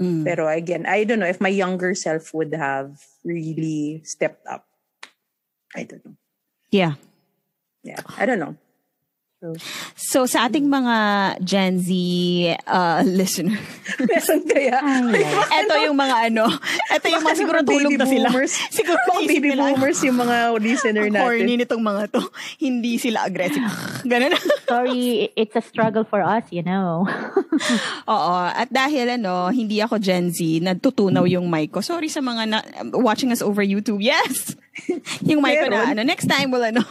Mm. 0.00 0.24
Pero 0.24 0.48
again, 0.48 0.86
I 0.86 1.04
don't 1.04 1.20
know 1.20 1.30
if 1.30 1.40
my 1.40 1.48
younger 1.48 1.94
self 1.94 2.34
would 2.34 2.54
have 2.54 2.98
really 3.22 4.02
stepped 4.04 4.46
up. 4.46 4.66
I 5.74 5.84
don't 5.84 6.04
know. 6.04 6.16
Yeah. 6.70 6.94
Yeah, 7.84 8.00
I 8.16 8.26
don't 8.26 8.38
know. 8.40 8.56
So 9.94 10.24
sa 10.24 10.48
ating 10.48 10.66
mga 10.66 10.96
Gen 11.44 11.76
Z 11.80 11.88
uh, 12.64 13.00
listener, 13.18 13.60
Meron 14.00 14.40
kaya? 14.48 14.78
Ay, 14.80 15.24
eto 15.60 15.74
yung 15.84 15.96
mga 15.96 16.16
ano, 16.32 16.48
eto 16.88 17.06
yung 17.12 17.24
mga 17.24 17.36
siguro 17.36 17.58
tulog 17.60 17.92
na 18.00 18.06
sila. 18.08 18.28
boomers. 18.32 18.52
Siguro 18.76 19.00
isip 19.20 19.28
baby 19.28 19.48
nila, 19.52 19.76
boomers 19.76 20.00
yung 20.02 20.18
mga 20.18 20.36
listener 20.58 21.06
natin. 21.12 21.20
corny 21.20 21.54
nitong 21.60 21.82
mga 21.84 22.02
to. 22.10 22.22
Hindi 22.64 22.96
sila 22.96 23.28
aggressive. 23.28 23.64
Ganun. 24.08 24.32
sorry, 24.64 25.28
it's 25.36 25.54
a 25.54 25.62
struggle 25.62 26.04
for 26.08 26.24
us, 26.24 26.44
you 26.48 26.64
know. 26.64 27.04
Oo. 28.08 28.34
At 28.48 28.72
dahil 28.72 29.20
ano, 29.20 29.52
hindi 29.52 29.78
ako 29.78 30.00
Gen 30.00 30.32
Z, 30.32 30.40
natutunaw 30.64 31.28
yung 31.28 31.46
mic 31.46 31.70
ko. 31.74 31.80
Sorry 31.84 32.08
sa 32.08 32.24
mga 32.24 32.42
na, 32.48 32.58
watching 32.96 33.30
us 33.30 33.44
over 33.44 33.62
YouTube. 33.62 34.00
Yes! 34.00 34.56
yung 35.22 35.38
mic 35.44 35.62
ko 35.62 35.68
na 35.70 35.94
ano, 35.94 36.00
next 36.02 36.26
time 36.26 36.50
will 36.50 36.64
ano, 36.64 36.82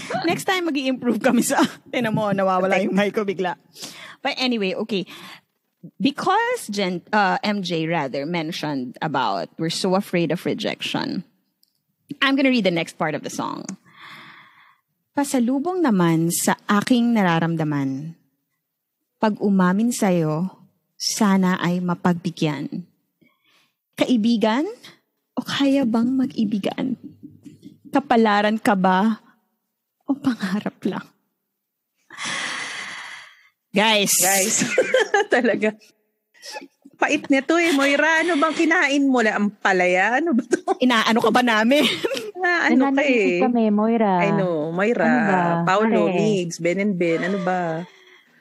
next 0.28 0.44
time 0.44 0.66
mag 0.66 0.76
improve 0.76 1.20
kami 1.20 1.42
sa, 1.42 1.60
tinan 1.92 2.14
mo, 2.14 2.30
nawawala 2.30 2.80
yung 2.82 2.94
mic 2.94 3.14
ko 3.14 3.24
bigla. 3.24 3.56
But 4.20 4.36
anyway, 4.38 4.74
okay. 4.74 5.06
Because 6.02 6.66
Gen, 6.66 7.02
uh, 7.14 7.38
MJ 7.46 7.86
rather 7.86 8.26
mentioned 8.26 8.98
about 8.98 9.48
we're 9.54 9.70
so 9.70 9.94
afraid 9.94 10.34
of 10.34 10.42
rejection. 10.42 11.22
I'm 12.22 12.34
gonna 12.34 12.50
read 12.50 12.66
the 12.66 12.74
next 12.74 12.98
part 12.98 13.14
of 13.14 13.22
the 13.22 13.30
song. 13.30 13.66
Pasalubong 15.16 15.80
naman 15.80 16.28
sa 16.28 16.60
aking 16.68 17.16
nararamdaman, 17.16 18.12
pag 19.16 19.40
umamin 19.40 19.88
sa'yo, 19.88 20.52
sana 21.00 21.56
ay 21.56 21.80
mapagbigyan. 21.80 22.84
Kaibigan? 23.96 24.68
O 25.36 25.40
kaya 25.40 25.88
bang 25.88 26.12
mag-ibigan? 26.12 27.00
Kapalaran 27.88 28.60
ka 28.60 28.76
ba? 28.76 29.24
O 30.16 30.24
pangarap 30.24 30.80
lang? 30.88 31.04
Guys. 33.68 34.16
Guys, 34.16 34.64
talaga. 35.34 35.76
Pait 36.96 37.20
nito 37.28 37.60
eh, 37.60 37.76
Moira. 37.76 38.24
Ano 38.24 38.40
bang 38.40 38.56
kinain 38.56 39.04
mo? 39.04 39.20
La, 39.20 39.36
ang 39.36 39.52
palaya? 39.52 40.16
Ano 40.16 40.32
ba 40.32 40.40
to? 40.48 40.56
Inaano 40.84 41.20
ka 41.20 41.28
ba 41.28 41.44
namin? 41.44 41.84
Na, 42.40 42.72
ano 42.72 42.88
ka 42.96 43.04
eh? 43.04 43.44
kami, 43.44 43.68
Moira. 43.68 44.24
I 44.24 44.32
know. 44.32 44.72
Moira, 44.72 45.04
Ano 45.04 45.20
ba? 45.28 45.40
Paolo, 45.68 46.08
Pare. 46.08 46.16
Migs, 46.16 46.56
Ben 46.56 46.80
and 46.80 46.96
Ben. 46.96 47.20
Ano 47.20 47.44
ba? 47.44 47.84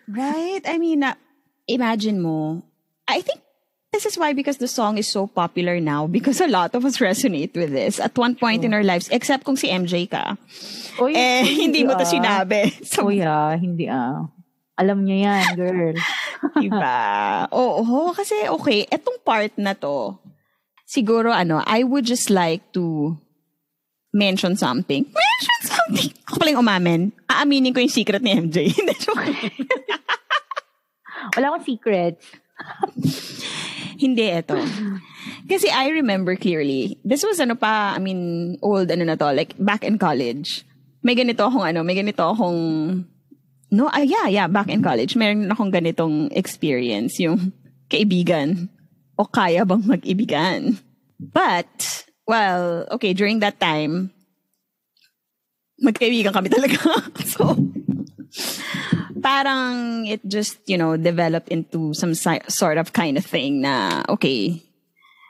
right? 0.08 0.64
I 0.64 0.80
mean, 0.80 1.04
uh, 1.04 1.20
imagine 1.68 2.24
mo. 2.24 2.64
I 3.04 3.20
think 3.20 3.44
this 3.96 4.04
is 4.04 4.20
why 4.20 4.36
because 4.36 4.60
the 4.60 4.68
song 4.68 5.00
is 5.00 5.08
so 5.08 5.24
popular 5.24 5.80
now 5.80 6.04
because 6.04 6.44
a 6.44 6.52
lot 6.52 6.76
of 6.76 6.84
us 6.84 7.00
resonate 7.00 7.56
with 7.56 7.72
this 7.72 7.96
at 7.96 8.12
one 8.20 8.36
point 8.36 8.68
in 8.68 8.76
our 8.76 8.84
lives 8.84 9.08
except 9.08 9.48
kung 9.48 9.56
si 9.56 9.72
MJ 9.72 10.12
ka. 10.12 10.36
Uy, 11.00 11.16
Eh, 11.16 11.48
hindi 11.48 11.88
mo 11.88 11.96
to 11.96 12.04
ah. 12.04 12.12
sinabi. 12.12 12.76
So, 12.84 13.08
Uy, 13.08 13.24
ah, 13.24 13.56
hindi 13.56 13.88
ah. 13.88 14.28
Alam 14.76 15.08
niya 15.08 15.32
yan, 15.32 15.44
girl. 15.56 15.96
Diba? 16.60 17.48
Oo, 17.56 18.12
kasi 18.12 18.36
okay, 18.52 18.84
etong 18.92 19.24
part 19.24 19.56
na 19.56 19.72
to, 19.72 20.20
siguro 20.84 21.32
ano, 21.32 21.64
I 21.64 21.88
would 21.88 22.04
just 22.04 22.28
like 22.28 22.60
to 22.76 23.16
mention 24.12 24.60
something. 24.60 25.08
Mention 25.08 25.60
something! 25.64 26.12
Ako 26.28 26.36
pala 26.44 26.52
yung 26.52 26.68
umamin. 26.68 27.02
Aaminin 27.32 27.72
ko 27.72 27.80
yung 27.80 27.96
secret 27.96 28.20
ni 28.20 28.36
MJ. 28.36 28.76
Wala 31.40 31.56
akong 31.56 31.64
secrets. 31.64 32.28
Hindi, 33.96 34.32
eto. 34.32 34.60
Kasi 35.50 35.70
I 35.70 35.90
remember 35.96 36.36
clearly, 36.36 37.00
this 37.06 37.24
was 37.24 37.40
ano 37.40 37.56
pa, 37.56 37.96
I 37.96 38.00
mean, 38.00 38.56
old 38.62 38.92
ano 38.92 39.04
na 39.06 39.16
to, 39.16 39.32
like 39.32 39.56
back 39.58 39.84
in 39.84 39.98
college. 39.98 40.64
May 41.06 41.16
ganito 41.16 41.46
akong 41.46 41.66
ano, 41.66 41.86
may 41.86 41.96
ganito 41.96 42.26
akong, 42.26 42.60
no, 43.72 43.90
ah, 43.90 44.04
yeah, 44.04 44.28
yeah, 44.28 44.48
back 44.48 44.70
in 44.70 44.82
college. 44.82 45.16
Meron 45.16 45.50
akong 45.50 45.72
ganitong 45.72 46.30
experience, 46.34 47.20
yung 47.22 47.54
kaibigan. 47.90 48.70
O 49.16 49.26
kaya 49.26 49.64
bang 49.64 49.84
mag-ibigan? 49.86 50.82
But, 51.20 52.06
well, 52.28 52.90
okay, 52.92 53.14
during 53.14 53.40
that 53.40 53.60
time, 53.62 54.12
magkaibigan 55.80 56.34
kami 56.34 56.50
talaga. 56.50 56.80
so, 57.32 57.56
parang 59.26 60.06
it 60.06 60.22
just, 60.30 60.62
you 60.70 60.78
know, 60.78 60.94
developed 60.94 61.50
into 61.50 61.98
some 61.98 62.14
si- 62.14 62.46
sort 62.46 62.78
of 62.78 62.94
kind 62.94 63.18
of 63.18 63.26
thing 63.26 63.66
na, 63.66 64.06
okay, 64.06 64.62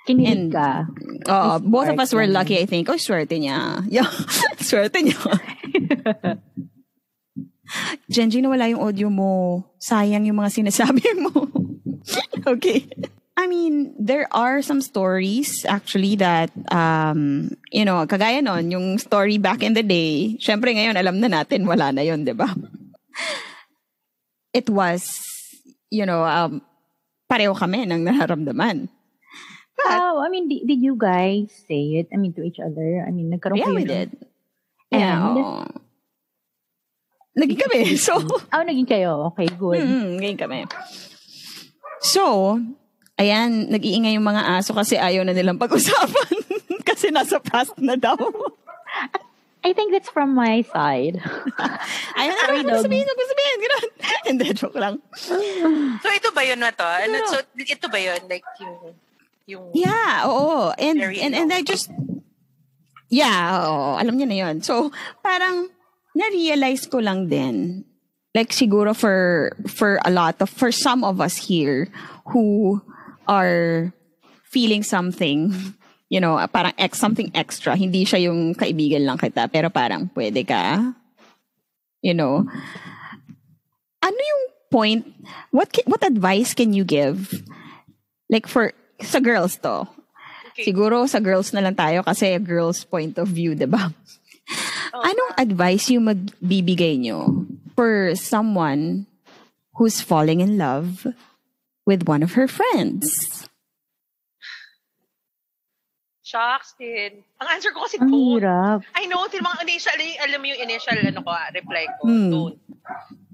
Kinilig 0.06 0.54
ka. 0.54 0.86
May 0.86 1.66
both 1.66 1.90
of 1.90 1.98
us 1.98 2.14
were 2.14 2.30
lucky, 2.30 2.62
I 2.62 2.70
think. 2.70 2.86
Oh, 2.94 3.00
swerte 3.00 3.42
niya. 3.42 3.82
Yeah, 3.90 4.06
swerte 4.62 5.02
niya. 5.02 5.18
Genji, 8.14 8.46
nawala 8.46 8.70
yung 8.70 8.86
audio 8.86 9.10
mo. 9.10 9.66
Sayang 9.82 10.30
yung 10.30 10.38
mga 10.38 10.54
sinasabi 10.54 11.02
mo. 11.26 11.50
okay. 12.46 12.86
I 13.34 13.50
mean, 13.50 13.98
there 13.98 14.30
are 14.30 14.62
some 14.62 14.80
stories 14.80 15.66
actually 15.66 16.16
that, 16.22 16.54
um, 16.70 17.50
you 17.74 17.84
know, 17.84 18.06
kagaya 18.06 18.46
nun, 18.46 18.70
yung 18.70 19.02
story 19.02 19.42
back 19.42 19.66
in 19.66 19.74
the 19.74 19.84
day, 19.84 20.38
syempre 20.38 20.72
ngayon 20.72 20.96
alam 20.96 21.20
na 21.20 21.28
natin, 21.28 21.66
wala 21.66 21.92
na 21.92 22.06
yun, 22.06 22.24
di 22.24 22.32
ba? 22.32 22.48
It 24.56 24.72
was, 24.72 25.04
you 25.92 26.08
know, 26.08 26.24
um, 26.24 26.64
pareho 27.28 27.52
kami 27.52 27.84
ng 27.84 28.08
nararamdaman. 28.08 28.88
Oh, 29.84 30.24
I 30.24 30.32
mean, 30.32 30.48
did, 30.48 30.64
did 30.64 30.80
you 30.80 30.96
guys 30.96 31.52
say 31.68 32.00
it? 32.00 32.08
I 32.08 32.16
mean, 32.16 32.32
to 32.40 32.42
each 32.48 32.64
other? 32.64 33.04
I 33.04 33.12
mean, 33.12 33.28
nagkaroon 33.28 33.60
Yeah, 33.60 33.68
kayo 33.68 33.76
we 33.76 33.84
ng- 33.84 33.92
did. 33.92 34.10
Yeah, 34.88 35.20
oo. 35.28 35.68
Naging 37.36 37.60
kami. 37.60 37.80
So, 38.00 38.16
Oh, 38.24 38.64
naging 38.64 38.88
kayo. 38.88 39.36
Okay, 39.36 39.52
good. 39.52 39.84
mm, 39.84 40.24
naging 40.24 40.40
kami. 40.40 40.64
So, 42.00 42.56
ayan, 43.20 43.68
nag-iingay 43.68 44.16
yung 44.16 44.24
mga 44.24 44.56
aso 44.56 44.72
kasi 44.72 44.96
ayaw 44.96 45.28
na 45.28 45.36
nilang 45.36 45.60
pag-usapan. 45.60 46.32
kasi 46.88 47.12
nasa 47.12 47.44
past 47.44 47.76
na 47.76 48.00
daw. 48.00 48.16
I 49.66 49.74
think 49.74 49.90
that's 49.92 50.14
from 50.14 50.38
my 50.38 50.62
side. 50.70 51.18
Na 51.18 52.22
Sorry, 52.46 52.62
naman 52.62 52.70
dog. 52.70 52.86
sabihin, 52.86 53.10
mo 53.10 53.24
sabihin. 53.26 53.58
Ganun. 53.66 53.90
Hindi, 54.30 54.46
joke 54.54 54.78
lang. 54.78 54.96
So 56.06 56.08
ito 56.14 56.30
ba 56.30 56.46
yun 56.46 56.62
na 56.62 56.70
to? 56.70 56.86
Ano, 56.86 57.18
No. 57.18 57.26
so 57.34 57.42
ito 57.58 57.88
ba 57.90 57.98
yun? 57.98 58.22
Like 58.30 58.46
yung, 58.62 58.78
yung, 59.50 59.64
Yeah, 59.74 60.30
oo. 60.30 60.70
And, 60.78 61.02
and, 61.02 61.34
and 61.34 61.50
I 61.50 61.66
just, 61.66 61.90
yeah, 63.10 63.66
oo. 63.66 63.98
Alam 63.98 64.22
niya 64.22 64.28
na 64.30 64.38
yun. 64.38 64.62
So, 64.62 64.94
parang, 65.26 65.74
na-realize 66.14 66.86
ko 66.86 67.02
lang 67.02 67.28
din, 67.28 67.84
like 68.38 68.54
siguro 68.54 68.94
for, 68.96 69.52
for 69.66 69.98
a 70.06 70.12
lot 70.14 70.38
of, 70.46 70.50
for 70.54 70.70
some 70.72 71.02
of 71.04 71.18
us 71.20 71.50
here, 71.50 71.90
who 72.32 72.82
are 73.28 73.90
feeling 74.46 74.84
something, 74.86 75.52
you 76.16 76.24
know, 76.24 76.40
parang 76.48 76.72
ex, 76.80 76.96
something 76.96 77.28
extra. 77.36 77.76
Hindi 77.76 78.08
siya 78.08 78.32
yung 78.32 78.56
kaibigan 78.56 79.04
lang 79.04 79.20
kita, 79.20 79.52
pero 79.52 79.68
parang 79.68 80.08
pwede 80.16 80.48
ka. 80.48 80.96
You 82.00 82.16
know. 82.16 82.48
Ano 84.00 84.16
yung 84.16 84.44
point? 84.72 85.04
What 85.52 85.76
ca- 85.76 85.84
what 85.92 86.08
advice 86.08 86.56
can 86.56 86.72
you 86.72 86.88
give? 86.88 87.44
Like 88.32 88.48
for 88.48 88.72
sa 89.04 89.20
girls 89.20 89.60
to. 89.68 89.84
Okay. 90.56 90.72
Siguro 90.72 91.04
sa 91.04 91.20
girls 91.20 91.52
na 91.52 91.60
lang 91.60 91.76
tayo 91.76 92.00
kasi 92.00 92.40
girls 92.40 92.88
point 92.88 93.20
of 93.20 93.28
view, 93.28 93.52
'di 93.52 93.68
ba? 93.68 93.92
Oh, 94.96 95.04
Anong 95.04 95.36
advice 95.36 95.92
yung 95.92 96.08
magbibigay 96.08 96.96
nyo 96.96 97.44
for 97.76 98.16
someone 98.16 99.04
who's 99.76 100.00
falling 100.00 100.40
in 100.40 100.56
love 100.56 101.04
with 101.84 102.08
one 102.08 102.24
of 102.24 102.40
her 102.40 102.48
friends? 102.48 103.44
Shocks 106.36 106.76
din. 106.76 107.24
Ang 107.40 107.48
answer 107.48 107.72
ko 107.72 107.88
kasi 107.88 107.96
Ang 107.96 108.12
don't. 108.12 108.20
hirap. 108.44 108.80
I 108.92 109.08
know, 109.08 109.24
till 109.32 109.40
mga 109.40 109.64
initial, 109.64 109.96
alam 110.20 110.44
mo 110.44 110.46
yung 110.52 110.60
initial 110.60 111.00
ano 111.00 111.20
ko, 111.24 111.32
ah, 111.32 111.48
reply 111.56 111.88
ko, 111.96 112.02
Hmm. 112.04 112.28
don't. 112.30 112.58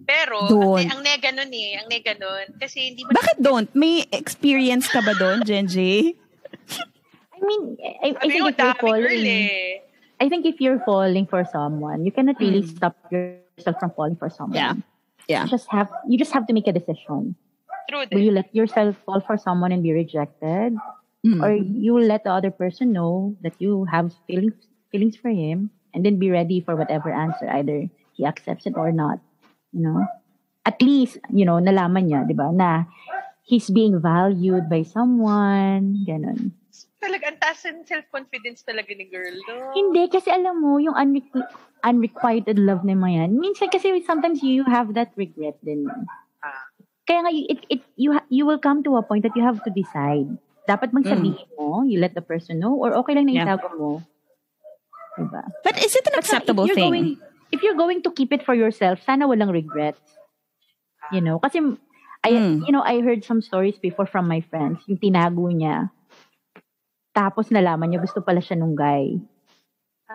Pero, 0.05 0.37
Don't. 0.45 0.81
Ang, 0.85 0.89
ang 0.91 1.01
nega 1.01 1.29
nun 1.33 1.49
eh, 1.49 1.81
ang 1.81 1.87
nega 1.89 2.13
nun. 2.13 2.45
Kasi 2.61 2.93
hindi 2.93 3.01
mo 3.05 3.13
Bakit 3.15 3.37
don't? 3.41 3.69
May 3.73 4.05
experience 4.11 4.85
ka 4.85 5.01
ba 5.01 5.17
doon, 5.17 5.41
Genji? 5.41 6.17
I 7.33 7.39
mean, 7.41 7.77
I, 8.03 8.13
I 8.13 8.27
Sabi 8.29 8.37
think 8.37 8.45
if 8.45 8.57
you're 8.59 8.75
falling, 8.77 9.25
eh. 9.25 9.81
I 10.21 10.25
think 10.29 10.43
if 10.45 10.57
you're 10.61 10.81
falling 10.85 11.25
for 11.25 11.41
someone, 11.49 12.05
you 12.05 12.11
cannot 12.11 12.37
really 12.37 12.61
stop 12.65 12.93
yourself 13.09 13.81
from 13.81 13.89
falling 13.97 14.17
for 14.17 14.29
someone. 14.29 14.57
Yeah. 14.57 14.73
Yeah. 15.25 15.45
You 15.45 15.49
just 15.49 15.65
have 15.73 15.89
you 16.05 16.17
just 16.21 16.33
have 16.33 16.45
to 16.45 16.53
make 16.53 16.67
a 16.69 16.75
decision. 16.75 17.33
True 17.89 18.05
Will 18.11 18.21
you 18.21 18.33
let 18.35 18.53
yourself 18.53 18.93
fall 19.05 19.21
for 19.25 19.37
someone 19.41 19.71
and 19.73 19.81
be 19.81 19.89
rejected, 19.93 20.77
Mm. 21.21 21.37
or 21.37 21.53
you 21.53 21.93
will 21.93 22.09
let 22.09 22.25
the 22.25 22.33
other 22.33 22.49
person 22.49 22.89
know 22.97 23.37
that 23.45 23.53
you 23.61 23.85
have 23.85 24.09
feelings 24.25 24.57
feelings 24.89 25.13
for 25.13 25.29
him, 25.29 25.69
and 25.93 26.01
then 26.01 26.17
be 26.17 26.33
ready 26.33 26.59
for 26.59 26.73
whatever 26.75 27.13
answer, 27.13 27.45
either 27.45 27.85
he 28.17 28.25
accepts 28.25 28.65
it 28.65 28.73
or 28.73 28.91
not. 28.91 29.21
You 29.69 29.85
know, 29.85 30.01
at 30.65 30.81
least 30.81 31.21
you 31.29 31.45
know 31.45 31.61
nalaman 31.61 32.09
niya, 32.09 32.25
di 32.25 32.33
ba, 32.33 32.49
na 32.49 32.89
he's 33.45 33.69
being 33.69 34.01
valued 34.01 34.65
by 34.65 34.81
someone, 34.81 36.01
ganun. 36.09 36.57
Talaga, 37.01 37.33
ang 37.33 37.39
taas 37.41 37.65
ng 37.65 37.81
self-confidence 37.81 38.61
talaga 38.61 38.93
ni 38.93 39.09
girl. 39.09 39.33
No? 39.49 39.73
Hindi, 39.73 40.05
kasi 40.05 40.29
alam 40.29 40.61
mo, 40.61 40.77
yung 40.77 40.93
unrequ- 40.93 41.49
unrequited 41.81 42.61
love 42.61 42.85
na 42.85 42.93
yan, 42.93 43.41
minsan 43.41 43.73
kasi 43.73 44.05
sometimes 44.05 44.45
you 44.45 44.61
have 44.69 44.93
that 44.93 45.09
regret 45.17 45.57
din. 45.65 45.89
Ah. 46.45 46.69
Kaya 47.09 47.25
nga, 47.25 47.31
it, 47.33 47.59
it, 47.73 47.81
you, 47.97 48.13
you 48.29 48.45
will 48.45 48.61
come 48.61 48.85
to 48.85 48.95
a 48.97 49.03
point 49.03 49.25
that 49.25 49.33
you 49.33 49.41
have 49.41 49.57
to 49.65 49.73
decide. 49.73 50.29
Dapat 50.63 50.93
bang 50.93 51.05
sabihin 51.07 51.49
mo, 51.57 51.81
you 51.83 51.97
let 51.97 52.13
the 52.13 52.21
person 52.21 52.61
know, 52.61 52.77
or 52.77 52.93
okay 53.01 53.17
lang 53.17 53.25
na 53.27 53.33
Yeah. 53.33 53.45
itago 53.49 53.67
mo. 53.75 53.91
Diba? 55.17 55.43
But 55.65 55.81
is 55.81 55.91
it 55.93 56.05
an 56.07 56.15
But 56.15 56.23
acceptable 56.23 56.63
if 56.65 56.71
you're 56.71 56.79
thing? 56.79 56.91
Going, 56.93 57.09
if 57.51 57.59
you're 57.61 57.75
going 57.75 57.99
to 58.05 58.11
keep 58.13 58.31
it 58.31 58.45
for 58.45 58.53
yourself, 58.55 59.01
sana 59.03 59.27
walang 59.27 59.51
regrets. 59.51 59.99
You 61.11 61.19
know, 61.19 61.41
kasi 61.41 61.59
I, 62.21 62.31
Mm. 62.31 62.69
you 62.69 62.71
know, 62.71 62.85
I 62.85 63.01
heard 63.01 63.25
some 63.25 63.41
stories 63.41 63.81
before 63.81 64.05
from 64.05 64.29
my 64.29 64.39
friends, 64.45 64.85
yung 64.85 65.01
tinago 65.01 65.49
niya. 65.49 65.89
Tapos 67.11 67.49
nalaman 67.49 67.91
niya 67.91 67.99
gusto 67.99 68.21
pala 68.21 68.39
siya 68.39 68.55
nung 68.55 68.77
guy. 68.77 69.17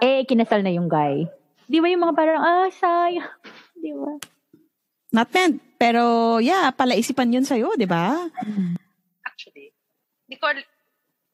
Eh, 0.00 0.22
kinasal 0.24 0.62
na 0.62 0.70
yung 0.72 0.86
guy. 0.88 1.26
Di 1.66 1.82
ba 1.82 1.90
yung 1.90 2.06
mga 2.06 2.14
parang, 2.14 2.40
ah, 2.40 2.70
sayang. 2.70 3.26
Di 3.82 3.90
ba? 3.92 4.12
Not 5.12 5.28
meant. 5.34 5.58
Pero, 5.76 6.36
yeah, 6.38 6.70
palaisipan 6.72 7.34
yun 7.34 7.44
sa'yo, 7.44 7.76
di 7.76 7.84
ba? 7.84 8.16
Actually. 8.32 8.85
Hindi 10.26 10.36
ko, 10.42 10.50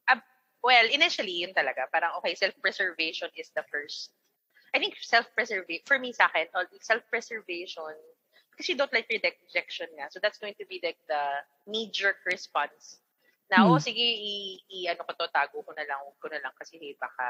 ah, 0.08 0.20
well, 0.60 0.86
initially, 0.92 1.42
yun 1.42 1.56
talaga. 1.56 1.88
Parang, 1.88 2.16
okay, 2.20 2.36
self-preservation 2.36 3.32
is 3.36 3.48
the 3.56 3.64
first. 3.72 4.12
I 4.72 4.80
think 4.80 4.96
self-preservation, 5.00 5.84
for 5.84 5.98
me 5.98 6.12
sa 6.12 6.28
akin, 6.32 6.48
self-preservation, 6.80 7.92
kasi 8.56 8.72
you 8.72 8.78
don't 8.78 8.92
like 8.92 9.08
rejection 9.08 9.88
nga. 9.96 10.12
So 10.12 10.20
that's 10.20 10.36
going 10.36 10.56
to 10.60 10.66
be 10.68 10.80
like 10.84 11.00
the 11.08 11.44
knee-jerk 11.68 12.20
response. 12.28 13.00
Na, 13.52 13.64
Hmm. 13.64 13.76
oh, 13.76 13.80
sige, 13.80 14.00
i, 14.00 14.60
i, 14.72 14.88
ano 14.88 15.04
ko 15.04 15.12
to, 15.16 15.28
tago 15.28 15.60
ko 15.60 15.72
na 15.76 15.84
lang, 15.84 16.00
huwag 16.04 16.20
ko 16.20 16.28
na 16.32 16.40
lang 16.40 16.52
kasi 16.56 16.80
hey, 16.80 16.96
baka 16.96 17.24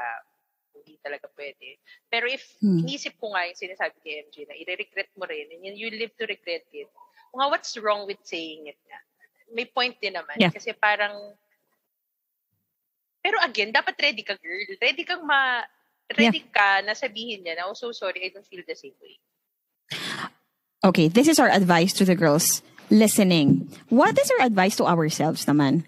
hindi 0.71 0.95
talaga 1.03 1.27
pwede. 1.35 1.79
Pero 2.07 2.27
if 2.27 2.43
Hmm. 2.63 2.79
inisip 2.79 3.19
ko 3.19 3.35
nga 3.35 3.43
yung 3.47 3.59
sinasabi 3.59 3.95
ni 4.03 4.11
MJ 4.23 4.35
na 4.47 4.55
i-regret 4.55 5.11
mo 5.19 5.27
rin, 5.27 5.51
and 5.51 5.75
you 5.75 5.91
live 5.91 6.15
to 6.15 6.27
regret 6.27 6.63
it, 6.71 6.87
nga, 7.35 7.47
what's 7.51 7.75
wrong 7.75 8.07
with 8.07 8.19
saying 8.23 8.71
it 8.71 8.79
nga? 8.87 8.99
May 9.51 9.67
point 9.67 9.99
din 9.99 10.15
naman. 10.15 10.39
Yeah. 10.39 10.51
Kasi 10.51 10.71
parang, 10.75 11.35
pero 13.23 13.39
again, 13.41 13.71
dapat 13.71 13.95
ready 13.97 14.21
ka, 14.21 14.35
girl. 14.37 14.59
Ready 14.83 15.03
kang 15.07 15.23
ma, 15.25 15.63
ready 16.11 16.43
ka 16.51 16.83
na 16.83 16.91
sabihin 16.91 17.41
niya 17.41 17.55
na, 17.57 17.71
oh, 17.71 17.73
so 17.73 17.95
sorry, 17.95 18.19
I 18.27 18.29
don't 18.29 18.45
feel 18.45 18.61
the 18.67 18.75
same 18.75 18.93
way. 18.99 19.17
Okay, 20.83 21.07
this 21.07 21.27
is 21.27 21.39
our 21.39 21.49
advice 21.49 21.93
to 21.93 22.03
the 22.05 22.15
girls 22.15 22.61
listening. 22.91 23.71
What 23.87 24.19
is 24.19 24.29
our 24.37 24.45
advice 24.45 24.75
to 24.77 24.85
ourselves 24.85 25.45
naman? 25.45 25.85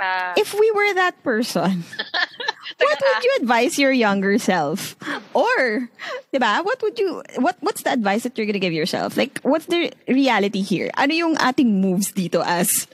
Ah, 0.00 0.32
If 0.38 0.54
we 0.54 0.70
were 0.72 0.94
that 0.94 1.20
person, 1.22 1.84
what 2.80 2.98
would 3.02 3.24
you 3.24 3.32
advise 3.42 3.78
your 3.78 3.92
younger 3.92 4.38
self? 4.38 4.96
Or, 5.34 5.90
diba, 6.32 6.64
what 6.64 6.80
would 6.80 6.98
you, 6.98 7.20
what 7.42 7.58
what's 7.60 7.82
the 7.82 7.92
advice 7.92 8.22
that 8.22 8.38
you're 8.38 8.46
gonna 8.46 8.62
give 8.62 8.72
yourself? 8.72 9.18
Like, 9.18 9.42
what's 9.42 9.66
the 9.66 9.92
reality 10.08 10.62
here? 10.62 10.88
Ano 10.96 11.12
yung 11.12 11.34
ating 11.36 11.82
moves 11.82 12.14
dito 12.14 12.40
as, 12.46 12.86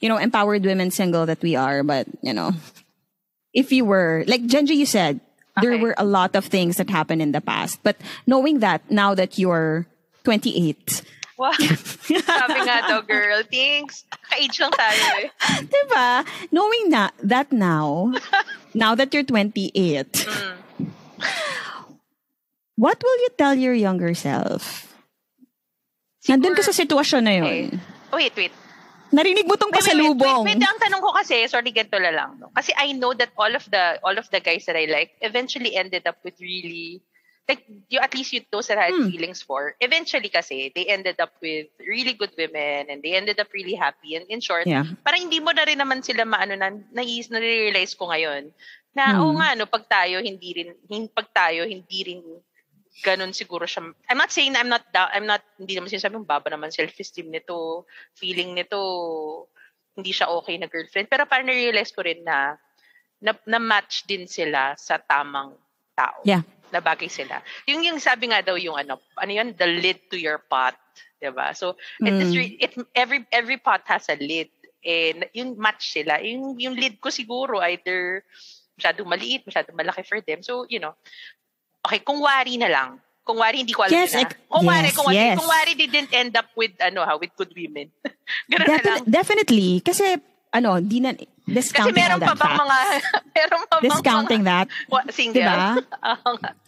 you 0.00 0.08
know, 0.08 0.16
empowered 0.16 0.64
women 0.64 0.90
single 0.90 1.26
that 1.26 1.42
we 1.42 1.52
are, 1.58 1.82
but, 1.82 2.06
you 2.22 2.32
know, 2.32 2.54
if 3.56 3.72
you 3.72 3.88
were, 3.88 4.22
like 4.28 4.44
Genji, 4.44 4.76
you 4.76 4.84
said, 4.84 5.18
there 5.62 5.78
were 5.78 5.96
a 5.96 6.04
lot 6.04 6.36
of 6.36 6.44
things 6.44 6.76
that 6.76 6.92
happened 6.92 7.22
in 7.22 7.32
the 7.32 7.40
past. 7.40 7.80
But 7.82 7.96
knowing 8.28 8.60
that, 8.60 8.84
now 8.92 9.16
that 9.16 9.40
you're 9.40 9.88
28, 10.24 11.00
wow. 11.40 11.50
Sabi 11.56 12.60
nga 12.60 12.84
daw, 12.84 13.00
girl, 13.00 13.40
thanks. 13.48 14.04
Ka-age 14.28 14.60
lang 14.60 14.76
tayo 14.76 15.02
eh. 15.24 15.28
Diba? 15.72 16.28
Knowing 16.52 16.92
na, 16.92 17.08
that 17.24 17.48
now, 17.50 18.12
now 18.76 18.92
that 18.94 19.16
you're 19.16 19.24
28, 19.24 20.28
what 22.76 23.00
will 23.00 23.18
you 23.24 23.30
tell 23.40 23.56
your 23.56 23.72
younger 23.72 24.12
self? 24.12 24.92
Nandun 26.28 26.52
ka 26.52 26.60
sa 26.60 26.76
sitwasyon 26.76 27.22
na 27.24 27.32
Okay. 27.40 27.72
Wait, 28.12 28.34
wait. 28.36 28.52
Narinig 29.16 29.48
mo 29.48 29.56
tong 29.56 29.72
Wait, 29.72 29.80
wait, 29.80 29.96
wait, 29.96 29.96
pasalubong. 29.96 30.44
wait, 30.44 30.60
wait, 30.60 30.68
ang 30.68 30.76
tanong 30.76 31.00
ko 31.00 31.10
kasi, 31.16 31.48
sorry, 31.48 31.72
ganito 31.72 31.96
na 31.96 32.12
lang. 32.12 32.36
No? 32.36 32.52
Kasi 32.52 32.76
I 32.76 32.92
know 32.92 33.16
that 33.16 33.32
all 33.40 33.48
of 33.48 33.64
the 33.72 33.96
all 34.04 34.12
of 34.12 34.28
the 34.28 34.44
guys 34.44 34.68
that 34.68 34.76
I 34.76 34.84
like 34.84 35.16
eventually 35.24 35.72
ended 35.72 36.04
up 36.04 36.20
with 36.20 36.36
really, 36.36 37.00
like, 37.48 37.64
you 37.88 37.96
at 37.96 38.12
least 38.12 38.36
you 38.36 38.44
those 38.52 38.68
that 38.68 38.76
I 38.76 38.92
had 38.92 38.98
Hmm. 39.00 39.08
feelings 39.08 39.40
for, 39.40 39.72
eventually 39.80 40.28
kasi, 40.28 40.68
they 40.76 40.84
ended 40.92 41.16
up 41.16 41.32
with 41.40 41.72
really 41.80 42.12
good 42.12 42.36
women 42.36 42.92
and 42.92 43.00
they 43.00 43.16
ended 43.16 43.40
up 43.40 43.48
really 43.56 43.72
happy. 43.74 44.20
And 44.20 44.28
in 44.28 44.44
short, 44.44 44.68
Yeah. 44.68 44.84
parang 45.00 45.32
hindi 45.32 45.40
mo 45.40 45.56
na 45.56 45.64
rin 45.64 45.80
naman 45.80 46.04
sila 46.04 46.28
maano 46.28 46.52
na, 46.52 46.76
nais, 46.92 47.32
na-realize 47.32 47.96
ko 47.96 48.12
ngayon, 48.12 48.52
na, 48.92 49.16
Hmm. 49.16 49.20
oo 49.24 49.32
nga, 49.40 49.48
no, 49.56 49.64
pag 49.64 49.88
tayo, 49.88 50.20
hindi 50.20 50.50
rin, 50.60 50.70
hin, 50.92 51.08
pag 51.08 51.32
tayo, 51.32 51.64
hindi 51.64 51.98
rin 52.04 52.20
ganun 53.04 53.32
siguro 53.36 53.68
siya. 53.68 53.92
I'm 54.08 54.20
not 54.20 54.32
saying 54.32 54.56
I'm 54.56 54.70
not, 54.70 54.84
da- 54.92 55.12
I'm 55.12 55.28
not, 55.28 55.44
hindi 55.60 55.76
naman 55.76 55.92
sinasabi, 55.92 56.16
baba 56.24 56.48
naman 56.48 56.72
self-esteem 56.72 57.28
nito, 57.28 57.84
feeling 58.16 58.56
nito, 58.56 58.80
hindi 59.96 60.12
siya 60.12 60.28
okay 60.32 60.56
na 60.56 60.68
girlfriend. 60.68 61.08
Pero 61.08 61.24
parang 61.28 61.48
na-realize 61.48 61.92
ko 61.92 62.04
rin 62.04 62.24
na, 62.24 62.56
na, 63.20 63.32
na-match 63.44 64.04
din 64.08 64.28
sila 64.28 64.76
sa 64.76 65.00
tamang 65.00 65.56
tao. 65.96 66.20
Yeah. 66.24 66.44
Na 66.72 66.80
bagay 66.80 67.08
sila. 67.08 67.40
Yung, 67.68 67.84
yung 67.84 68.00
sabi 68.00 68.28
nga 68.28 68.44
daw 68.44 68.56
yung 68.60 68.76
ano, 68.76 69.00
ano 69.16 69.32
yun, 69.32 69.56
the 69.56 69.68
lid 69.68 70.00
to 70.12 70.16
your 70.20 70.40
pot. 70.40 70.76
Diba? 71.16 71.56
So, 71.56 71.80
it 72.04 72.12
is 72.12 72.36
Mm. 72.36 72.60
it, 72.60 72.72
every, 72.92 73.24
every 73.32 73.56
pot 73.56 73.80
has 73.88 74.12
a 74.12 74.20
lid. 74.20 74.52
And 74.84 75.24
yung 75.32 75.56
match 75.56 75.96
sila, 75.96 76.20
yung, 76.20 76.60
yung 76.60 76.76
lid 76.76 77.00
ko 77.00 77.08
siguro 77.08 77.58
either 77.64 78.20
masyadong 78.76 79.08
maliit, 79.08 79.42
masyadong 79.48 79.74
malaki 79.74 80.04
for 80.04 80.20
them. 80.20 80.44
So, 80.44 80.68
you 80.68 80.78
know, 80.78 80.92
okay, 81.86 82.02
kung 82.02 82.18
wari 82.20 82.58
na 82.58 82.68
lang. 82.68 82.98
Kung 83.22 83.38
wari, 83.38 83.62
hindi 83.62 83.74
ko 83.74 83.82
alam 83.82 83.90
Yes, 83.90 84.14
na. 84.14 84.22
ex- 84.22 84.38
Kung 84.46 84.62
wari, 84.62 84.86
yes, 84.86 84.94
kung 84.94 85.06
wari, 85.06 85.18
yes. 85.18 85.34
kung 85.34 85.50
wari, 85.50 85.72
they 85.74 85.90
didn't 85.90 86.14
end 86.14 86.34
up 86.38 86.46
with, 86.54 86.70
ano 86.78 87.02
ha, 87.02 87.18
with 87.18 87.34
good 87.34 87.50
women. 87.54 87.90
Ganun 88.50 88.66
na 88.66 88.78
lang. 88.78 88.82
Defin- 89.02 89.06
definitely. 89.10 89.68
Kasi, 89.82 90.14
ano, 90.54 90.78
di 90.78 91.02
na, 91.02 91.10
Kasi 91.10 91.26
discounting 91.50 91.94
meron 91.98 92.22
all 92.22 92.28
pa 92.30 92.34
bang 92.38 92.54
facts. 92.54 92.62
mga, 92.62 92.78
meron 93.38 93.60
pa 93.66 93.74
bang 93.74 93.84
Discounting 93.90 94.42
mga, 94.42 94.50
that. 94.50 94.66
Wa- 94.86 95.06
single? 95.10 95.42
Diba? 95.42 95.62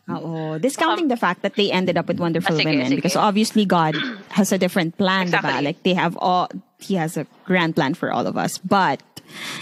Oo. 0.19 0.59
Discounting 0.59 1.07
the 1.07 1.17
fact 1.17 1.43
that 1.43 1.55
they 1.55 1.71
ended 1.71 1.95
up 1.99 2.09
with 2.09 2.19
wonderful 2.19 2.55
Ah, 2.55 2.59
sige, 2.59 2.67
women 2.67 2.91
sige. 2.91 2.97
because 2.99 3.15
obviously 3.15 3.63
God 3.65 3.95
has 4.35 4.51
a 4.51 4.59
different 4.59 4.99
plan, 4.99 5.29
diba? 5.29 5.39
Exactly. 5.39 5.63
Like 5.65 5.79
they 5.87 5.95
have 5.95 6.17
all, 6.19 6.49
He 6.83 6.95
has 6.95 7.17
a 7.17 7.27
grand 7.47 7.75
plan 7.79 7.95
for 7.95 8.11
all 8.11 8.27
of 8.27 8.37
us. 8.39 8.59
But, 8.59 9.03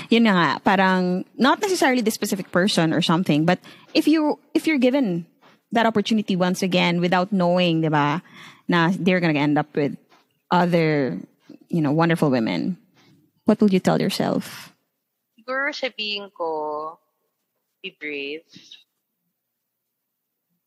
yun 0.09 0.25
na 0.25 0.33
nga, 0.33 0.49
parang, 0.61 1.25
not 1.37 1.61
necessarily 1.61 2.01
the 2.01 2.13
specific 2.13 2.53
person 2.53 2.93
or 2.93 3.01
something, 3.01 3.45
but 3.45 3.59
if 3.93 4.07
you, 4.09 4.39
if 4.55 4.67
you're 4.67 4.79
given 4.81 5.25
that 5.73 5.87
opportunity 5.87 6.37
once 6.37 6.63
again 6.63 7.01
without 7.01 7.33
knowing, 7.33 7.83
diba, 7.83 8.23
na 8.69 8.93
they're 8.99 9.21
gonna 9.21 9.39
end 9.39 9.59
up 9.59 9.75
with 9.75 9.97
other, 10.51 11.19
you 11.69 11.81
know, 11.81 11.93
wonderful 11.93 12.31
women, 12.31 12.77
what 13.45 13.61
will 13.61 13.71
you 13.71 13.81
tell 13.81 14.01
yourself? 14.01 14.73
Siguro 15.39 15.71
sabihin 15.71 16.31
ko, 16.35 16.99
be 17.83 17.95
brave. 17.99 18.43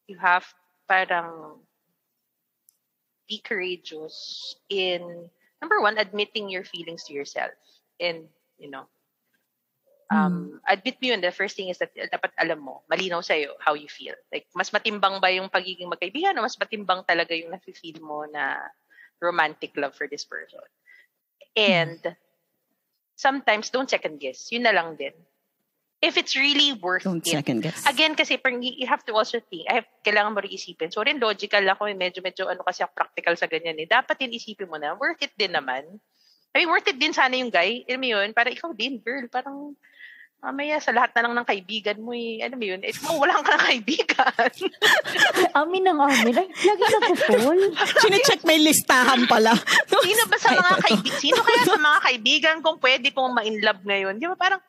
You 0.08 0.18
have 0.18 0.46
parang 0.88 1.62
be 3.28 3.40
courageous 3.46 4.56
in 4.70 5.30
number 5.62 5.80
one, 5.82 5.98
admitting 5.98 6.50
your 6.50 6.64
feelings 6.64 7.04
to 7.06 7.14
yourself. 7.14 7.52
And, 8.00 8.26
you 8.58 8.72
know, 8.72 8.88
um, 10.10 10.60
admit 10.66 10.98
mo 11.02 11.14
yun. 11.14 11.22
The 11.22 11.32
first 11.32 11.56
thing 11.56 11.70
is 11.70 11.78
that 11.80 11.94
dapat 11.94 12.34
alam 12.38 12.60
mo, 12.60 12.82
malinaw 12.90 13.24
sa'yo 13.24 13.56
how 13.62 13.74
you 13.74 13.88
feel. 13.88 14.18
Like, 14.34 14.50
mas 14.54 14.70
matimbang 14.74 15.22
ba 15.22 15.30
yung 15.32 15.50
pagiging 15.50 15.90
magkaibigan 15.90 16.38
o 16.38 16.46
mas 16.46 16.58
matimbang 16.58 17.06
talaga 17.06 17.34
yung 17.38 17.54
nafe-feel 17.54 18.02
mo 18.02 18.26
na 18.26 18.58
romantic 19.22 19.76
love 19.78 19.94
for 19.94 20.10
this 20.10 20.26
person. 20.26 20.66
And 21.56 22.00
sometimes 23.20 23.70
don't 23.70 23.90
second 23.90 24.20
guess. 24.20 24.48
Yun 24.52 24.64
na 24.64 24.74
lang 24.74 24.96
din. 24.96 25.14
If 26.00 26.16
it's 26.16 26.40
really 26.40 26.72
worth 26.80 27.04
Don't 27.04 27.20
it. 27.20 27.36
second 27.36 27.60
guess. 27.60 27.84
Again, 27.84 28.16
kasi 28.16 28.40
you 28.64 28.88
have 28.88 29.04
to 29.04 29.12
also 29.12 29.44
think, 29.44 29.68
I 29.68 29.84
have, 29.84 29.88
kailangan 30.08 30.32
mo 30.32 30.40
rin 30.40 30.56
isipin. 30.56 30.96
So 30.96 31.04
rin 31.04 31.20
logical 31.20 31.60
ako, 31.68 31.92
eh, 31.92 31.98
medyo, 32.00 32.24
medyo 32.24 32.48
ano 32.48 32.64
kasi 32.64 32.88
practical 32.96 33.36
sa 33.36 33.52
ganyan 33.52 33.76
eh. 33.76 33.84
Dapat 33.84 34.16
din 34.16 34.32
isipin 34.32 34.72
mo 34.72 34.80
na, 34.80 34.96
worth 34.96 35.20
it 35.20 35.36
din 35.36 35.52
naman. 35.52 36.00
I 36.56 36.64
mean, 36.64 36.72
worth 36.72 36.88
it 36.88 36.96
din 36.96 37.12
sana 37.12 37.36
yung 37.36 37.52
guy. 37.52 37.84
Alam 37.84 38.00
mo 38.00 38.08
yun, 38.16 38.32
para 38.32 38.48
ikaw 38.48 38.72
din, 38.72 38.96
girl. 39.04 39.28
Parang, 39.28 39.76
mamaya 40.40 40.80
sa 40.80 40.96
lahat 40.96 41.12
na 41.16 41.28
lang 41.28 41.34
ng 41.36 41.48
kaibigan 41.48 42.00
mo 42.00 42.16
eh. 42.16 42.40
Alam 42.40 42.58
mo 42.60 42.66
yun, 42.66 42.80
eh, 42.80 42.96
mawalan 43.04 43.44
ka 43.44 43.60
ng 43.60 43.66
kaibigan. 43.76 44.50
Amin 45.60 45.84
ng 45.84 46.00
amin. 46.00 46.32
Ay, 46.32 46.48
lagi 46.48 46.84
na 46.88 47.00
po 47.04 47.14
full. 47.28 47.62
Sine-check 47.76 48.42
may 48.48 48.60
listahan 48.64 49.28
pala. 49.28 49.52
Sino 50.08 50.24
ba 50.32 50.38
sa 50.40 50.56
mga 50.56 50.74
kaibigan? 50.80 51.20
Sino 51.20 51.40
kaya 51.44 51.62
sa 51.68 51.76
mga 51.76 52.00
kaibigan 52.08 52.56
kung 52.64 52.80
pwede 52.80 53.12
kong 53.12 53.36
ma-inlove 53.36 53.84
ngayon? 53.84 54.16
Di 54.16 54.32
ba 54.32 54.40
parang, 54.40 54.64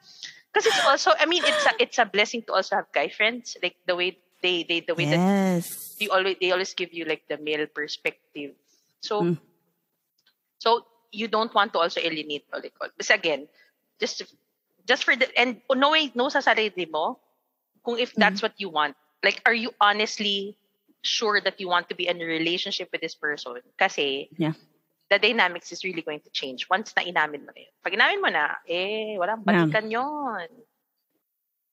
kasi 0.50 0.66
it's 0.66 0.82
also, 0.82 1.14
I 1.14 1.30
mean, 1.30 1.46
it's 1.46 1.62
a, 1.62 1.72
it's 1.78 1.98
a 2.02 2.06
blessing 2.06 2.42
to 2.50 2.58
also 2.58 2.74
have 2.82 2.90
guy 2.90 3.06
friends. 3.06 3.54
Like 3.62 3.78
the 3.86 3.94
way 3.94 4.18
they, 4.42 4.66
they 4.66 4.80
the 4.82 4.96
way 4.98 5.06
that 5.06 5.20
Yes. 5.20 5.94
you 6.00 6.10
always 6.10 6.34
they 6.40 6.50
always 6.50 6.72
give 6.74 6.90
you 6.96 7.04
like 7.04 7.22
the 7.28 7.36
male 7.38 7.68
perspective. 7.70 8.56
So 9.04 9.22
Mm. 9.22 9.36
so 10.58 10.82
you 11.12 11.28
don't 11.28 11.52
want 11.54 11.72
to 11.76 11.78
also 11.78 12.00
alienate 12.00 12.48
like 12.50 12.72
but 12.80 12.90
again, 13.12 13.46
just 14.00 14.24
just 14.86 15.04
for 15.04 15.16
the 15.16 15.26
and 15.36 15.60
knowing 15.72 16.12
know 16.14 16.28
sa 16.28 16.40
sarili 16.40 16.88
mo 16.88 17.18
kung 17.84 17.98
if 17.98 18.12
that's 18.14 18.42
what 18.44 18.52
you 18.60 18.68
want. 18.68 18.96
Like 19.24 19.40
are 19.44 19.56
you 19.56 19.72
honestly 19.80 20.56
sure 21.00 21.40
that 21.40 21.56
you 21.60 21.68
want 21.68 21.88
to 21.88 21.96
be 21.96 22.08
in 22.08 22.20
a 22.20 22.26
relationship 22.26 22.88
with 22.92 23.00
this 23.00 23.16
person? 23.16 23.60
Kasi 23.80 24.28
Yeah. 24.36 24.52
the 25.10 25.18
dynamics 25.18 25.74
is 25.74 25.82
really 25.82 26.06
going 26.06 26.22
to 26.22 26.30
change 26.30 26.70
once 26.70 26.94
na 26.94 27.02
inamin 27.02 27.42
mo 27.42 27.50
na 27.50 27.60
yun. 27.66 27.74
Pag 27.82 27.92
inamin 27.98 28.18
mo 28.22 28.30
na, 28.30 28.54
eh, 28.62 29.18
walang 29.18 29.42
balikan 29.42 29.90
yun. 29.90 30.46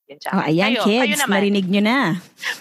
Yun 0.07 0.17
siya. 0.17 0.31
Oh, 0.33 0.41
ayan, 0.41 0.73
kayo, 0.73 0.81
kids. 0.87 1.03
Kayo 1.05 1.17
naman. 1.21 1.35
Narinig 1.37 1.67
nyo 1.67 1.81
na. 1.83 1.99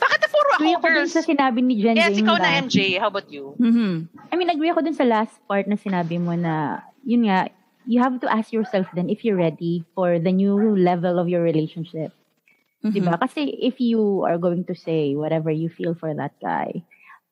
Bakit 0.02 0.18
na 0.20 0.28
puro 0.28 0.48
ako, 0.52 0.82
girls? 0.82 1.14
sa 1.14 1.22
sinabi 1.22 1.62
ni 1.62 1.78
Jen 1.80 1.96
Yes, 1.96 2.18
ikaw 2.18 2.36
na, 2.36 2.60
MJ. 2.60 2.98
How 2.98 3.08
about 3.08 3.30
you? 3.30 3.54
Mhm. 3.56 4.10
I 4.28 4.34
mean, 4.34 4.50
agree 4.50 4.68
ako 4.68 4.82
dun 4.82 4.98
sa 4.98 5.06
last 5.06 5.38
part 5.46 5.64
na 5.64 5.78
sinabi 5.78 6.18
mo 6.18 6.34
na, 6.34 6.84
yun 7.06 7.24
nga, 7.24 7.48
you 7.86 8.02
have 8.02 8.18
to 8.20 8.28
ask 8.28 8.52
yourself 8.52 8.86
then 8.94 9.08
if 9.08 9.24
you're 9.24 9.38
ready 9.38 9.84
for 9.94 10.18
the 10.18 10.32
new 10.34 10.76
level 10.76 11.18
of 11.18 11.30
your 11.30 11.42
relationship. 11.42 12.12
Mhm. 12.84 12.92
Diba? 12.92 13.14
Kasi 13.18 13.56
if 13.62 13.80
you 13.80 14.22
are 14.26 14.38
going 14.38 14.64
to 14.66 14.74
say 14.74 15.14
whatever 15.14 15.50
you 15.50 15.70
feel 15.70 15.94
for 15.94 16.12
that 16.14 16.34
guy, 16.42 16.84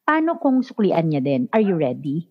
paano 0.07 0.39
kung 0.41 0.63
suklian 0.63 1.11
niya 1.11 1.23
din? 1.23 1.43
Are 1.53 1.63
you 1.63 1.77
ready? 1.79 2.27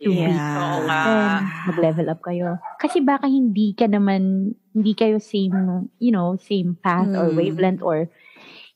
To 0.00 0.08
Yeah. 0.16 0.32
meet 0.32 0.44
Oo 0.56 0.80
the 0.80 0.84
nga. 0.88 1.00
person, 1.04 1.32
mag-level 1.68 2.06
up 2.08 2.20
kayo. 2.24 2.56
Kasi 2.80 3.04
baka 3.04 3.28
hindi 3.28 3.76
ka 3.76 3.84
naman, 3.84 4.54
hindi 4.72 4.92
kayo 4.96 5.20
same, 5.20 5.92
you 6.00 6.08
know, 6.08 6.40
same 6.40 6.72
path 6.80 7.12
or 7.12 7.28
Hmm. 7.28 7.36
wavelength 7.36 7.84
or 7.84 8.08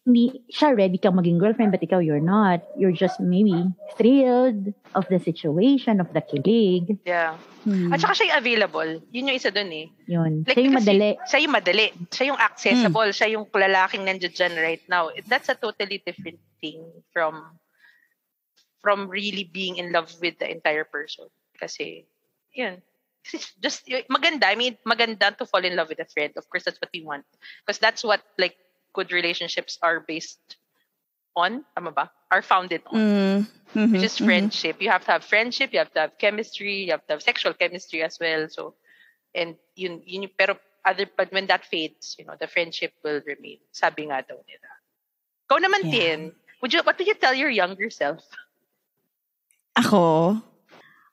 hindi 0.05 0.45
siya 0.53 0.77
ready 0.77 1.01
kang 1.01 1.17
maging 1.17 1.41
girlfriend 1.41 1.73
but 1.73 1.81
ikaw 1.81 1.97
you're 1.97 2.21
not. 2.21 2.61
You're 2.77 2.93
just 2.93 3.19
maybe 3.21 3.57
thrilled 3.97 4.77
of 4.93 5.09
the 5.09 5.17
situation, 5.17 5.97
of 6.01 6.13
the 6.13 6.21
kilig. 6.21 7.01
Yeah. 7.09 7.41
Hmm. 7.65 7.89
At 7.89 8.05
saka 8.05 8.13
siya 8.13 8.29
yung 8.29 8.39
available. 8.45 8.91
Yun 9.09 9.33
yung 9.33 9.37
isa 9.41 9.49
dun 9.49 9.73
eh. 9.73 9.89
Yun. 10.05 10.45
Like, 10.45 10.61
siya 10.61 10.65
yung 10.69 10.77
madali. 10.77 11.11
Siya 11.25 11.39
yung 11.41 11.55
madali. 11.57 11.87
Siya 12.13 12.25
yung 12.29 12.41
accessible. 12.41 13.11
Siya 13.17 13.29
yung 13.33 13.49
lalaking 13.49 14.05
nandiyan 14.05 14.37
dyan 14.37 14.55
right 14.61 14.85
now. 14.93 15.09
That's 15.25 15.49
a 15.49 15.57
totally 15.57 16.05
different 16.05 16.39
thing 16.61 16.85
from 17.09 17.57
from 18.85 19.09
really 19.09 19.49
being 19.49 19.81
in 19.81 19.89
love 19.97 20.13
with 20.21 20.37
the 20.37 20.45
entire 20.45 20.85
person. 20.85 21.33
Kasi, 21.57 22.05
yun. 22.53 22.85
Kasi 23.25 23.41
just, 23.57 23.89
maganda. 24.13 24.53
I 24.53 24.61
mean, 24.61 24.77
maganda 24.85 25.33
to 25.41 25.49
fall 25.49 25.65
in 25.65 25.73
love 25.73 25.89
with 25.89 26.05
a 26.05 26.09
friend. 26.13 26.37
Of 26.37 26.45
course, 26.53 26.69
that's 26.69 26.77
what 26.77 26.93
we 26.93 27.01
want. 27.01 27.25
Because 27.65 27.81
that's 27.81 28.05
what, 28.05 28.21
like, 28.37 28.61
good 28.95 29.11
relationships 29.13 29.77
are 29.83 30.01
based 30.01 30.41
on. 31.37 31.67
Tama 31.75 31.91
ba? 31.93 32.11
Are 32.31 32.43
founded 32.43 32.83
on. 32.87 32.97
Mm. 32.97 33.41
Mhm. 33.75 33.91
which 33.91 34.07
is 34.07 34.15
Mhm. 34.23 34.25
friendship. 34.31 34.79
You 34.79 34.89
have 34.95 35.03
to 35.11 35.19
have 35.19 35.27
friendship, 35.27 35.75
you 35.75 35.83
have 35.83 35.91
to 35.99 36.07
have 36.07 36.15
chemistry, 36.17 36.87
you 36.87 36.95
have 36.95 37.03
to 37.11 37.19
have 37.19 37.23
sexual 37.27 37.53
chemistry 37.59 38.07
as 38.07 38.23
well. 38.23 38.47
So, 38.47 38.79
and 39.35 39.59
yun, 39.75 39.99
yun 40.07 40.31
pero 40.31 40.55
other, 40.87 41.11
but 41.11 41.35
when 41.35 41.51
that 41.51 41.67
fades, 41.67 42.15
you 42.15 42.23
know, 42.25 42.39
the 42.39 42.47
friendship 42.47 42.95
will 43.03 43.19
remain. 43.27 43.59
Sabi 43.75 44.07
nga 44.07 44.23
daw 44.23 44.39
nila. 44.39 44.71
Ikaw 45.51 45.59
naman, 45.59 45.83
Yeah. 45.91 45.91
Tin, 45.91 46.21
would 46.63 46.71
you, 46.71 46.87
what 46.87 46.95
would 46.95 47.09
you 47.11 47.19
tell 47.19 47.35
your 47.35 47.51
younger 47.51 47.91
self? 47.91 48.23
Ako, 49.75 50.39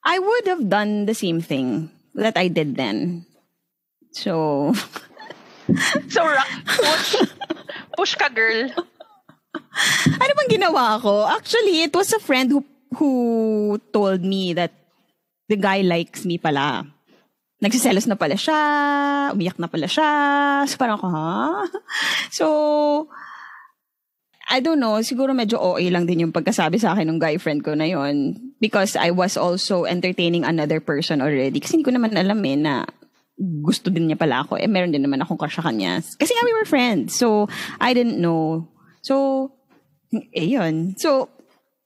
I 0.06 0.20
would 0.22 0.46
have 0.46 0.70
done 0.70 1.10
the 1.10 1.18
same 1.18 1.42
thing 1.42 1.90
that 2.14 2.38
I 2.38 2.46
did 2.48 2.78
then. 2.78 3.26
So, 4.14 4.70
So, 6.14 6.22
ra- 6.30 6.46
push, 7.96 8.16
ka, 8.16 8.30
girl. 8.30 8.72
ano 10.22 10.32
bang 10.32 10.52
ginawa 10.60 11.00
ko? 11.00 11.28
Actually, 11.28 11.88
it 11.88 11.94
was 11.96 12.12
a 12.16 12.22
friend 12.22 12.52
who 12.52 12.64
who 12.96 13.12
told 13.96 14.24
me 14.24 14.52
that 14.52 14.72
the 15.48 15.56
guy 15.56 15.84
likes 15.84 16.28
me 16.28 16.36
pala. 16.40 16.88
Nagsiselos 17.62 18.10
na 18.10 18.18
pala 18.18 18.34
siya, 18.34 18.60
umiyak 19.32 19.62
na 19.62 19.70
pala 19.70 19.86
siya. 19.86 20.10
So 20.70 20.78
parang 20.78 20.98
ako, 20.98 21.08
ha? 21.14 21.30
So, 22.38 22.46
I 24.52 24.60
don't 24.60 24.82
know, 24.82 25.00
siguro 25.00 25.32
medyo 25.32 25.62
OA 25.62 25.88
lang 25.94 26.10
din 26.10 26.28
yung 26.28 26.36
pagkasabi 26.36 26.82
sa 26.82 26.92
akin 26.92 27.08
ng 27.08 27.20
guy 27.22 27.40
friend 27.40 27.64
ko 27.64 27.72
na 27.72 27.88
yon 27.88 28.36
because 28.60 29.00
I 29.00 29.14
was 29.14 29.40
also 29.40 29.88
entertaining 29.88 30.44
another 30.44 30.84
person 30.84 31.24
already. 31.24 31.62
Kasi 31.62 31.80
hindi 31.80 31.88
ko 31.88 31.96
naman 31.96 32.18
alam 32.18 32.42
eh 32.44 32.58
na 32.60 32.84
gusto 33.40 33.90
din 33.90 34.12
niya 34.12 34.20
pala 34.20 34.46
ako. 34.46 34.60
Eh, 34.60 34.70
meron 34.70 34.94
din 34.94 35.02
naman 35.02 35.22
akong 35.22 35.40
crush 35.40 35.58
sa 35.58 35.66
kanya. 35.66 36.02
Kasi 36.02 36.32
nga 36.34 36.46
we 36.46 36.54
were 36.54 36.68
friends. 36.68 37.18
So, 37.18 37.50
I 37.82 37.96
didn't 37.96 38.22
know. 38.22 38.70
So, 39.02 39.50
eh, 40.14 40.46
yun. 40.46 40.94
So, 41.00 41.32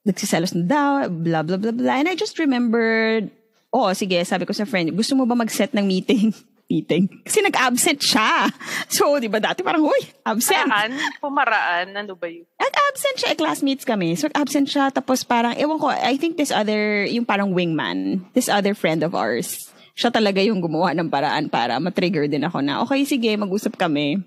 nagsiselos 0.05 0.53
na 0.53 0.63
daw, 0.65 0.89
blah, 1.09 1.41
blah, 1.41 1.57
blah, 1.57 1.73
blah. 1.73 1.95
And 1.97 2.09
I 2.09 2.15
just 2.15 2.37
remembered, 2.37 3.31
oh, 3.73 3.91
sige, 3.95 4.21
sabi 4.27 4.45
ko 4.45 4.53
sa 4.53 4.67
friend, 4.67 4.93
gusto 4.93 5.15
mo 5.15 5.25
ba 5.25 5.33
mag-set 5.33 5.73
ng 5.73 5.85
meeting? 5.85 6.33
meeting. 6.69 7.05
Kasi 7.21 7.45
nag-absent 7.45 8.01
siya. 8.01 8.49
So, 8.89 9.21
di 9.21 9.29
ba 9.29 9.37
dati 9.37 9.61
parang, 9.61 9.85
uy, 9.85 10.01
absent. 10.25 10.65
Pumaraan, 10.65 10.91
pumaraan, 11.21 11.87
ano 11.93 12.13
ba 12.17 12.25
yun? 12.25 12.45
Nag-absent 12.57 13.15
siya, 13.21 13.29
eh, 13.33 13.37
classmates 13.37 13.85
kami. 13.85 14.17
So, 14.17 14.29
absent 14.33 14.69
siya, 14.69 14.89
tapos 14.89 15.21
parang, 15.25 15.53
ewan 15.57 15.77
ko, 15.77 15.93
I 15.93 16.17
think 16.17 16.37
this 16.37 16.49
other, 16.49 17.05
yung 17.05 17.25
parang 17.25 17.53
wingman, 17.53 18.25
this 18.33 18.49
other 18.49 18.73
friend 18.73 19.05
of 19.05 19.13
ours, 19.13 19.69
siya 19.95 20.11
talaga 20.11 20.43
yung 20.43 20.59
gumawa 20.59 20.91
ng 20.91 21.07
paraan 21.07 21.47
para 21.47 21.79
matrigger 21.79 22.27
din 22.27 22.43
ako 22.43 22.59
na, 22.59 22.83
okay, 22.83 23.07
sige, 23.07 23.31
mag-usap 23.39 23.79
kami. 23.79 24.19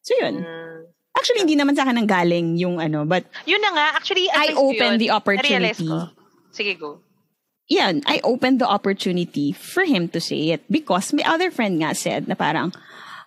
So, 0.00 0.14
yun. 0.14 0.46
Mm. 0.46 0.86
Actually, 1.12 1.42
hindi 1.44 1.58
naman 1.58 1.74
sa 1.74 1.82
akin 1.84 1.98
ang 1.98 2.08
galing 2.08 2.56
yung 2.56 2.78
ano, 2.78 3.04
but 3.04 3.26
Yun 3.44 3.60
na 3.60 3.70
nga, 3.74 3.86
actually, 3.98 4.30
I 4.30 4.54
opened 4.54 4.96
yun. 4.96 5.02
the 5.02 5.10
opportunity. 5.10 5.90
Ko. 5.90 6.08
Sige, 6.54 6.78
go. 6.78 7.02
yan, 7.72 8.04
I 8.04 8.20
opened 8.22 8.60
the 8.60 8.68
opportunity 8.68 9.52
for 9.52 9.84
him 9.88 10.08
to 10.12 10.20
say 10.20 10.52
it 10.52 10.60
because 10.68 11.12
my 11.16 11.24
other 11.24 11.48
friend 11.48 11.80
nga 11.80 11.96
said 11.96 12.28
na 12.28 12.36
parang, 12.36 12.70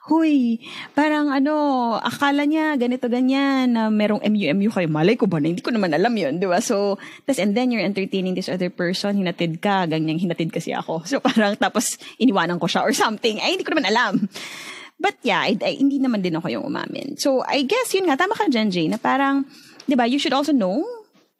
Huy, 0.05 0.61
parang 0.93 1.33
ano, 1.33 1.53
akala 1.97 2.45
niya 2.45 2.77
ganito 2.77 3.09
ganyan 3.09 3.73
na 3.73 3.89
merong 3.89 4.21
MU-MU 4.21 4.69
kayo. 4.69 4.85
Malay 4.85 5.17
ko 5.17 5.25
ba 5.25 5.41
na 5.41 5.49
hindi 5.49 5.65
ko 5.65 5.73
naman 5.73 5.97
alam 5.97 6.13
yun, 6.13 6.37
di 6.37 6.45
ba? 6.45 6.61
So, 6.61 7.01
tas 7.25 7.41
and 7.41 7.57
then 7.57 7.73
you're 7.73 7.81
entertaining 7.81 8.37
this 8.37 8.45
other 8.45 8.69
person, 8.69 9.17
hinatid 9.17 9.57
ka, 9.65 9.89
ganyang 9.89 10.21
hinatid 10.21 10.53
kasi 10.53 10.77
ako. 10.77 11.01
So, 11.09 11.17
parang 11.17 11.57
tapos 11.57 11.97
iniwanan 12.21 12.61
ko 12.61 12.69
siya 12.69 12.85
or 12.85 12.93
something. 12.93 13.41
Ay, 13.41 13.57
hindi 13.57 13.65
ko 13.65 13.73
naman 13.73 13.89
alam. 13.89 14.29
But 15.01 15.17
yeah, 15.25 15.41
I, 15.41 15.57
I- 15.57 15.81
hindi 15.81 15.97
naman 15.97 16.21
din 16.21 16.37
ako 16.37 16.53
yung 16.53 16.69
umamin. 16.69 17.17
So, 17.17 17.41
I 17.41 17.65
guess 17.65 17.89
yun 17.91 18.05
nga, 18.05 18.13
tama 18.13 18.37
ka 18.37 18.45
dyan, 18.45 18.69
Jay, 18.69 18.85
na 18.85 19.01
parang, 19.01 19.41
di 19.89 19.97
ba, 19.97 20.05
you 20.05 20.21
should 20.21 20.37
also 20.37 20.53
know 20.53 20.85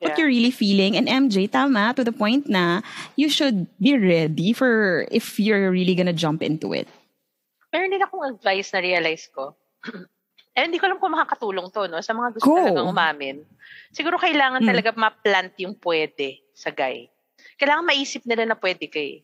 what 0.01 0.17
Yeah. 0.17 0.25
you're 0.25 0.33
really 0.33 0.51
feeling. 0.51 0.97
And 0.97 1.05
MJ, 1.05 1.47
tama, 1.47 1.93
to 1.95 2.03
the 2.03 2.11
point 2.11 2.49
na 2.49 2.81
you 3.13 3.29
should 3.29 3.69
be 3.77 3.93
ready 3.93 4.51
for 4.57 5.05
if 5.13 5.37
you're 5.37 5.69
really 5.69 5.93
gonna 5.93 6.17
jump 6.17 6.41
into 6.41 6.73
it. 6.73 6.89
Meron 7.75 7.91
din 7.91 7.99
akong 8.07 8.23
advice 8.23 8.71
na 8.71 8.79
realize 8.79 9.27
ko. 9.27 9.51
eh, 10.55 10.63
hindi 10.63 10.79
ko 10.79 10.87
alam 10.87 10.95
kung 10.95 11.11
makakatulong 11.11 11.67
to, 11.75 11.91
no? 11.91 11.99
Sa 11.99 12.15
mga 12.15 12.31
gusto 12.39 12.47
Go. 12.47 12.55
talagang 12.55 12.87
umamin. 12.87 13.43
Siguro 13.91 14.15
kailangan 14.15 14.63
Mm. 14.63 14.69
talaga 14.71 14.89
ma-plant 14.95 15.51
yung 15.59 15.75
pwede 15.83 16.39
sa 16.55 16.71
guy. 16.71 17.11
Kailangan 17.59 17.83
maisip 17.83 18.23
nila 18.23 18.47
na 18.47 18.55
pwede 18.55 18.87
kay. 18.87 19.19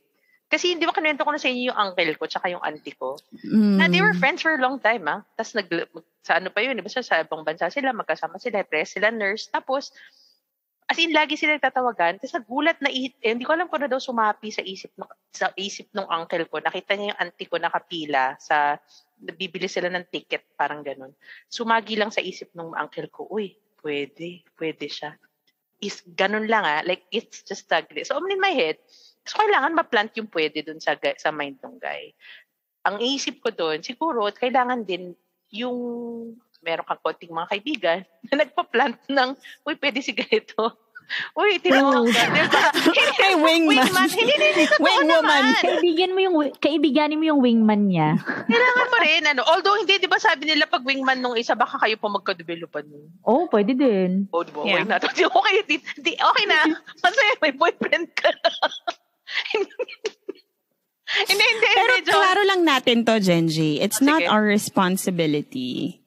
Kasi 0.51 0.75
hindi 0.75 0.83
ba 0.83 0.91
kinuwento 0.91 1.23
ko 1.23 1.31
na 1.31 1.39
sa 1.39 1.47
inyo 1.47 1.71
yung 1.71 1.79
uncle 1.79 2.11
ko 2.19 2.27
tsaka 2.27 2.51
yung 2.51 2.59
auntie 2.59 2.91
ko? 2.91 3.15
Mm. 3.39 3.79
Na 3.79 3.87
they 3.87 4.03
were 4.03 4.11
friends 4.11 4.43
for 4.43 4.51
a 4.51 4.59
long 4.59 4.83
time, 4.83 5.07
ah. 5.07 5.23
Tapos 5.39 5.55
nag, 5.55 5.71
sa 6.27 6.43
ano 6.43 6.51
pa 6.51 6.59
yun, 6.59 6.75
di 6.75 6.83
ba 6.83 6.91
sa, 6.91 6.99
sa 6.99 7.23
ibang 7.23 7.47
bansa 7.47 7.71
sila, 7.71 7.95
magkasama 7.95 8.35
sila, 8.35 8.67
press 8.67 8.99
sila, 8.99 9.15
nurse. 9.15 9.47
Tapos, 9.47 9.95
as 10.91 10.99
in, 10.99 11.15
lagi 11.15 11.39
sila 11.39 11.55
nagtatawagan. 11.55 12.19
Tapos 12.19 12.35
nagulat 12.35 12.75
na, 12.83 12.91
eh, 12.91 13.15
hindi 13.23 13.47
ko 13.47 13.55
alam 13.55 13.71
kung 13.71 13.79
na 13.79 13.87
daw 13.87 14.03
sumapi 14.03 14.51
sa 14.51 14.59
isip, 14.59 14.91
sa 15.31 15.55
isip 15.55 15.87
ng 15.95 16.03
uncle 16.03 16.43
ko. 16.51 16.59
Nakita 16.59 16.99
niya 16.99 17.15
yung 17.15 17.19
auntie 17.23 17.47
ko 17.47 17.55
nakapila 17.55 18.35
sa, 18.35 18.75
bibili 19.15 19.71
sila 19.71 19.87
ng 19.87 20.11
ticket, 20.11 20.51
parang 20.59 20.83
ganun. 20.83 21.15
Sumagi 21.47 21.95
lang 21.95 22.11
sa 22.11 22.19
isip 22.19 22.51
ng 22.51 22.75
uncle 22.75 23.07
ko, 23.07 23.31
uy, 23.31 23.55
pwede, 23.79 24.43
pwede 24.59 24.91
siya. 24.91 25.15
Is, 25.79 26.03
ganun 26.03 26.51
lang 26.51 26.67
ah, 26.67 26.83
like, 26.83 27.07
it's 27.09 27.41
just 27.41 27.71
a, 27.71 27.81
so 28.03 28.19
in 28.21 28.41
my 28.41 28.53
head, 28.53 28.77
so 29.25 29.41
kailangan 29.41 29.73
ma-plant 29.73 30.13
yung 30.17 30.29
pwede 30.29 30.61
dun 30.61 30.77
sa, 30.77 30.93
sa 31.17 31.33
mind 31.33 31.57
ng 31.61 31.77
guy 31.81 32.13
ang 32.81 32.97
iisip 32.97 33.41
ko 33.41 33.53
doon, 33.53 33.85
siguro, 33.85 34.25
kailangan 34.33 34.81
din 34.85 35.13
yung 35.53 35.77
meron 36.61 36.85
kang 36.85 37.01
konting 37.01 37.33
mga 37.33 37.49
kaibigan 37.51 37.99
na 38.29 38.45
nagpa-plant 38.45 38.97
ng, 39.09 39.29
uy, 39.65 39.75
pwede 39.77 39.99
si 39.99 40.13
ganito. 40.13 40.77
Uy, 41.35 41.59
tinawag 41.59 42.07
ka, 42.07 42.23
di 42.31 42.39
ba? 42.47 42.71
May 43.19 43.35
wingman. 43.35 43.83
Wingman. 43.83 44.07
Hindi, 44.07 44.31
hindi, 44.31 44.47
hindi. 44.63 44.65
Kaibigan 45.59 46.11
mo 46.15 46.19
yung, 46.23 46.35
kaibiganin 46.55 47.19
mo 47.19 47.25
yung 47.27 47.41
wingman 47.43 47.91
niya. 47.91 48.15
Kailangan 48.47 48.87
mo 48.87 48.97
rin, 49.03 49.21
ano. 49.27 49.43
Although, 49.43 49.75
hindi, 49.75 49.99
di 49.99 50.07
ba 50.07 50.15
sabi 50.15 50.47
nila 50.47 50.71
pag 50.71 50.87
wingman 50.87 51.19
nung 51.19 51.35
isa, 51.35 51.51
baka 51.51 51.83
kayo 51.83 51.99
pa 51.99 52.07
magka-developan 52.07 52.87
nun. 52.87 53.11
Oh, 53.27 53.43
pwede 53.51 53.75
din. 53.75 54.31
Oh, 54.31 54.47
di 54.47 54.55
ba? 54.55 54.63
Yeah. 54.63 54.87
Okay 54.87 54.87
na. 54.87 54.95
Di, 55.03 55.23
okay, 55.27 55.55
di, 55.67 55.75
di, 55.99 56.11
okay 56.15 56.45
na. 56.47 56.59
Kasi 56.79 57.19
may 57.43 57.53
boyfriend 57.59 58.07
ka 58.15 58.31
na. 58.31 58.49
hindi, 59.51 59.67
hindi, 61.27 61.67
Pero 61.75 61.93
hindi, 61.99 62.07
klaro 62.07 62.41
lang 62.47 62.61
natin 62.63 63.03
to, 63.03 63.19
Genji. 63.19 63.83
It's 63.83 63.99
Ah, 63.99 64.15
not 64.15 64.21
sige. 64.23 64.31
our 64.31 64.47
responsibility 64.47 66.00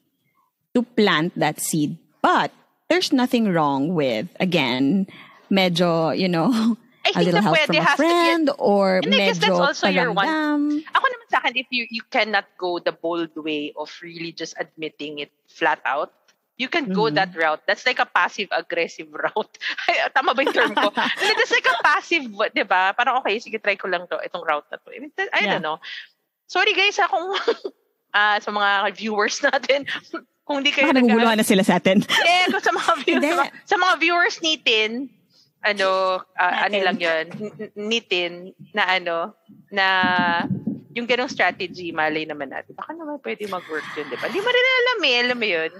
to 0.74 0.82
plant 0.82 1.32
that 1.38 1.60
seed. 1.60 1.96
But 2.20 2.50
there's 2.88 3.12
nothing 3.12 3.52
wrong 3.52 3.94
with, 3.94 4.28
again, 4.40 5.06
medyo, 5.50 6.16
you 6.16 6.28
know, 6.28 6.76
I 7.06 7.10
a 7.10 7.12
think 7.12 7.26
little 7.26 7.42
help 7.42 7.58
from 7.58 7.76
a 7.76 7.78
be 7.80 7.84
a- 7.84 7.96
friend 7.96 8.50
or 8.58 9.00
medyo 9.04 9.34
that's 9.38 9.48
also 9.60 9.88
your 9.88 10.12
one-. 10.12 10.82
Ako 10.94 11.04
naman 11.06 11.26
sa 11.30 11.38
akin, 11.38 11.52
if 11.56 11.66
you 11.70 11.86
you 11.90 12.02
cannot 12.10 12.44
go 12.58 12.78
the 12.80 12.92
bold 12.92 13.30
way 13.36 13.72
of 13.76 13.92
really 14.02 14.32
just 14.32 14.56
admitting 14.56 15.20
it 15.20 15.30
flat 15.46 15.78
out, 15.84 16.12
you 16.56 16.66
can 16.70 16.88
go 16.90 17.12
Mhm. 17.12 17.14
that 17.20 17.30
route. 17.36 17.60
That's 17.68 17.84
like 17.84 18.00
a 18.00 18.08
passive-aggressive 18.08 19.12
route. 19.26 19.54
Ay, 19.84 20.00
tama 20.16 20.32
ba 20.32 20.42
yung 20.48 20.54
term 20.56 20.72
ko? 20.72 20.88
That's 21.36 21.52
like 21.52 21.68
a 21.68 21.76
passive, 21.84 22.24
di 22.56 22.64
ba? 22.64 22.96
Parang, 22.96 23.20
okay, 23.20 23.36
sige, 23.38 23.60
try 23.60 23.76
ko 23.76 23.86
lang 23.90 24.08
to, 24.08 24.16
itong 24.24 24.46
route 24.46 24.64
na 24.72 24.78
to. 24.80 24.88
I, 24.90 24.98
mean, 25.04 25.12
I 25.18 25.44
Yeah. 25.44 25.58
don't 25.60 25.66
know. 25.66 25.78
Sorry 26.48 26.72
guys, 26.72 26.96
ha, 26.96 27.08
kung 27.10 27.36
ah, 28.16 28.38
sa 28.40 28.48
mga 28.48 28.96
viewers 28.96 29.44
natin, 29.44 29.84
kung 30.44 30.60
hindi 30.60 30.70
kayo 30.70 30.88
Baka 30.88 30.94
nag- 30.94 31.08
naguguluhan 31.08 31.36
na 31.36 31.46
sila 31.46 31.64
sa 31.64 31.76
atin. 31.76 32.04
eh, 32.04 32.44
kung 32.46 32.60
sa 32.60 32.70
mga 32.70 32.92
viewers, 33.02 33.48
sa 33.64 33.76
mga 33.76 33.94
viewers 33.96 34.36
nitin, 34.38 35.08
ano, 35.60 35.88
ah, 36.36 36.68
ano 36.68 36.76
lang 36.78 36.96
yun, 36.96 37.24
nitin, 37.74 38.32
na 38.70 38.84
ano, 38.86 39.32
na 39.68 39.86
yung 40.92 41.08
ganong 41.08 41.28
strategy, 41.28 41.90
malay 41.90 42.22
naman 42.22 42.48
natin. 42.48 42.70
Baka 42.70 42.92
naman 42.92 43.18
pwede 43.18 43.48
mag-work 43.48 43.88
yun, 43.96 44.06
di 44.06 44.16
ba? 44.16 44.28
Di 44.28 44.38
mo 44.38 44.46
rin 44.46 44.66
alam 44.70 44.98
eh, 45.00 45.16
alam 45.18 45.38
mo 45.40 45.48
yun. 45.48 45.70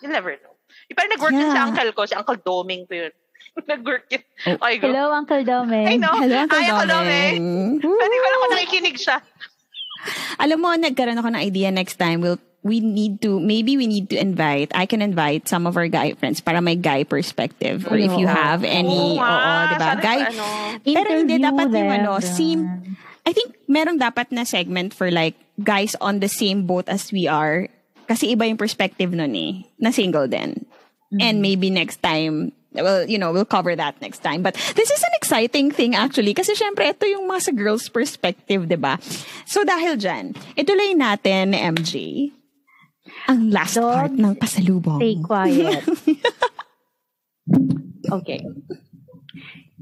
You 0.00 0.08
never 0.08 0.32
know. 0.38 0.54
Di 0.86 0.94
ba 0.94 1.04
nag-work 1.04 1.34
yun 1.34 1.50
sa 1.50 1.58
Yeah. 1.58 1.66
uncle 1.68 1.92
ko, 1.92 2.02
si 2.06 2.14
Uncle 2.14 2.38
Doming 2.38 2.86
ko 2.86 2.94
yun. 2.96 3.12
nag-work 3.68 4.06
yun. 4.08 4.22
Oh. 4.48 4.64
Ay, 4.64 4.78
go. 4.78 4.88
Hello, 4.88 5.12
Uncle 5.12 5.42
Dome. 5.42 5.82
I 5.84 5.98
know. 5.98 6.14
Hello, 6.14 6.36
Uncle 6.40 6.56
Ay, 6.56 6.70
Uncle 6.70 6.88
Doming. 6.88 7.34
Doming. 7.82 7.98
Pwede 7.98 8.14
ko 8.14 8.24
lang 8.24 8.38
kung 8.38 8.52
nakikinig 8.54 8.96
siya. 8.96 9.16
Alam 10.38 10.58
mo, 10.58 10.70
nagkaroon 10.72 11.18
ako 11.18 11.28
ng 11.30 11.42
idea 11.42 11.68
next 11.68 12.00
time. 12.00 12.24
We'll, 12.24 12.40
we 12.62 12.78
need 12.78 13.20
to, 13.22 13.42
maybe 13.42 13.76
we 13.76 13.86
need 13.86 14.08
to 14.10 14.16
invite, 14.18 14.70
I 14.74 14.86
can 14.86 15.02
invite 15.02 15.50
some 15.50 15.66
of 15.66 15.76
our 15.76 15.88
guy 15.90 16.14
friends 16.14 16.38
para 16.40 16.62
may 16.62 16.78
guy 16.78 17.02
perspective. 17.02 17.90
Or 17.90 17.98
if 17.98 18.10
you 18.14 18.26
Oo. 18.26 18.32
have 18.32 18.62
any, 18.62 19.18
Oo 19.18 19.18
nga, 19.18 19.34
oo, 19.34 19.62
diba? 19.74 19.90
Guy, 19.98 20.18
ano. 20.30 20.44
Pero 20.86 21.10
hindi, 21.18 21.36
dapat 21.42 21.66
yung 21.74 21.90
them. 21.90 21.98
ano, 22.06 22.10
seem- 22.22 22.96
I 23.26 23.30
think 23.34 23.54
merong 23.66 23.98
dapat 23.98 24.30
na 24.30 24.42
segment 24.42 24.94
for 24.94 25.10
like 25.10 25.34
guys 25.62 25.94
on 26.02 26.18
the 26.22 26.30
same 26.30 26.66
boat 26.66 26.86
as 26.86 27.10
we 27.10 27.26
are. 27.26 27.66
Kasi 28.06 28.34
iba 28.34 28.46
yung 28.46 28.58
perspective 28.58 29.10
nun 29.14 29.34
eh. 29.34 29.62
Na 29.78 29.90
single 29.90 30.26
din. 30.26 30.66
And 31.20 31.44
maybe 31.44 31.68
next 31.68 32.00
time, 32.00 32.56
well, 32.72 33.04
you 33.04 33.20
know, 33.20 33.30
we'll 33.36 33.44
cover 33.44 33.76
that 33.76 34.00
next 34.00 34.24
time. 34.24 34.40
But 34.42 34.56
this 34.74 34.88
is 34.90 35.02
an 35.04 35.14
exciting 35.14 35.70
thing 35.70 35.94
actually. 35.94 36.32
Kasi 36.32 36.56
syempre, 36.56 36.88
ito 36.88 37.04
yung 37.04 37.28
mga 37.28 37.40
sa 37.46 37.52
girls' 37.52 37.92
perspective, 37.92 38.64
di 38.66 38.80
ba? 38.80 38.96
So 39.44 39.62
dahil 39.62 40.00
dyan, 40.00 40.32
ituloy 40.56 40.96
natin, 40.96 41.52
MJ, 41.52 42.32
ang 43.28 43.50
last 43.52 43.78
Dogs, 43.78 43.92
part 43.92 44.14
ng 44.14 44.34
pasalubong. 44.36 45.00
Stay 45.00 45.16
quiet. 45.22 45.82
okay. 48.16 48.40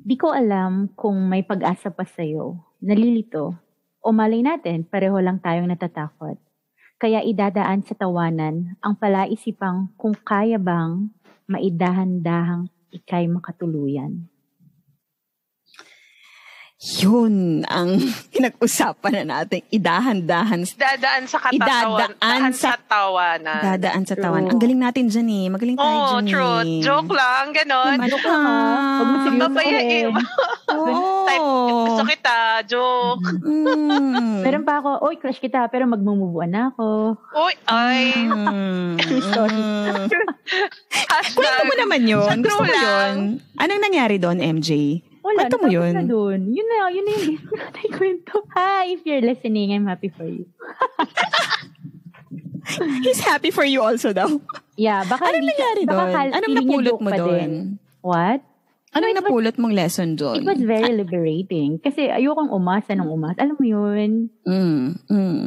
Di 0.00 0.16
ko 0.16 0.32
alam 0.32 0.90
kung 0.96 1.28
may 1.28 1.44
pag-asa 1.44 1.92
pa 1.92 2.02
sa'yo. 2.02 2.58
Nalilito. 2.80 3.54
O 4.00 4.10
malay 4.16 4.40
natin, 4.40 4.88
pareho 4.88 5.20
lang 5.20 5.38
tayong 5.38 5.68
natatakot. 5.68 6.40
Kaya 7.00 7.24
idadaan 7.24 7.80
sa 7.84 7.96
tawanan 7.96 8.76
ang 8.80 8.96
palaisipang 8.96 9.92
kung 9.96 10.12
kaya 10.12 10.60
bang 10.60 11.08
maidahan-dahang 11.48 12.68
ikay 12.92 13.24
makatuluyan. 13.28 14.28
Yun 16.80 17.60
ang 17.68 18.00
pinag-usapan 18.32 19.12
na 19.20 19.44
natin. 19.44 19.60
Idahan-dahan 19.68 20.64
Dadaan 20.72 21.28
sa 21.28 21.36
katawan. 21.36 21.60
Idadaan 21.60 22.10
Dadaan 22.16 22.52
sa- 22.56 22.72
sa 22.72 22.80
tawanan. 22.80 23.60
Dadaan 23.60 24.02
sa 24.02 24.14
tawan. 24.16 24.40
True. 24.40 24.50
Ang 24.50 24.58
galing 24.58 24.80
natin 24.80 25.04
dyan 25.06 25.28
eh. 25.28 25.44
Magaling 25.52 25.76
tayo 25.76 25.92
Oh, 25.92 26.08
dyan 26.16 26.24
truth. 26.26 26.64
eh. 26.64 26.80
Joke 26.80 27.12
lang, 27.12 27.44
ganon. 27.52 27.94
Ano 27.94 28.08
Joke 28.08 28.24
lang 28.24 28.40
ha. 28.40 28.56
Huwag 28.96 29.06
mo 29.06 29.16
seryoso. 29.20 30.08
Oo. 30.70 30.96
Type, 31.28 31.50
gusto 31.84 32.04
kita, 32.08 32.38
joke. 32.64 33.28
Mm. 33.44 34.40
Meron 34.40 34.64
pa 34.64 34.80
ako, 34.80 35.04
oy, 35.04 35.14
crush 35.14 35.38
kita, 35.38 35.68
pero 35.68 35.84
magmumove 35.84 36.32
on 36.38 36.50
na 36.50 36.72
ako. 36.72 37.12
Uy, 37.36 37.54
ay. 37.68 38.24
Mm. 38.24 38.96
Sorry. 39.30 39.62
Hashtag. 40.88 41.36
Kwento 41.36 41.62
mo 41.62 41.74
naman 41.76 42.02
yun. 42.02 42.40
Gusto 42.40 42.56
true 42.56 42.64
mo 42.64 42.72
yun. 42.72 43.14
Anong 43.54 43.82
nangyari 43.82 44.16
doon, 44.16 44.40
MJ? 44.40 45.04
Wala, 45.20 45.46
Kwento 45.46 45.56
mo 45.60 45.68
yun. 45.68 45.92
na 45.92 46.02
dun. 46.02 46.40
Yun 46.48 46.66
na, 46.66 46.88
yun 46.88 47.04
na 47.04 47.12
yung 47.12 47.36
gusto 47.44 47.52
natin 47.54 47.88
kwento. 47.92 48.40
Hi, 48.56 48.96
if 48.96 49.04
you're 49.04 49.20
listening, 49.20 49.76
I'm 49.76 49.84
happy 49.84 50.08
for 50.08 50.24
you. 50.24 50.48
He's 53.04 53.20
happy 53.20 53.50
for 53.50 53.64
you 53.64 53.82
also 53.82 54.12
daw. 54.14 54.30
Yeah, 54.78 55.04
baka 55.04 55.28
Anong 55.28 55.44
nangyari 55.44 55.82
baka 55.84 56.04
doon? 56.06 56.30
Anong 56.32 56.54
napulot 56.56 56.98
mo 57.02 57.10
pa 57.10 57.16
doon? 57.18 57.50
What? 58.00 58.40
Anong 58.90 59.10
it 59.10 59.14
was- 59.14 59.26
napulot 59.26 59.56
mong 59.58 59.74
lesson 59.74 60.08
doon? 60.16 60.36
It 60.40 60.48
was 60.48 60.62
very 60.62 60.92
liberating. 60.94 61.78
Kasi 61.82 62.08
ayokong 62.08 62.48
umasa 62.48 62.94
ng 62.94 63.06
umasa. 63.06 63.42
Alam 63.42 63.58
mo 63.58 63.66
yun? 63.66 64.30
Mm, 64.46 64.86
mm. 65.10 65.42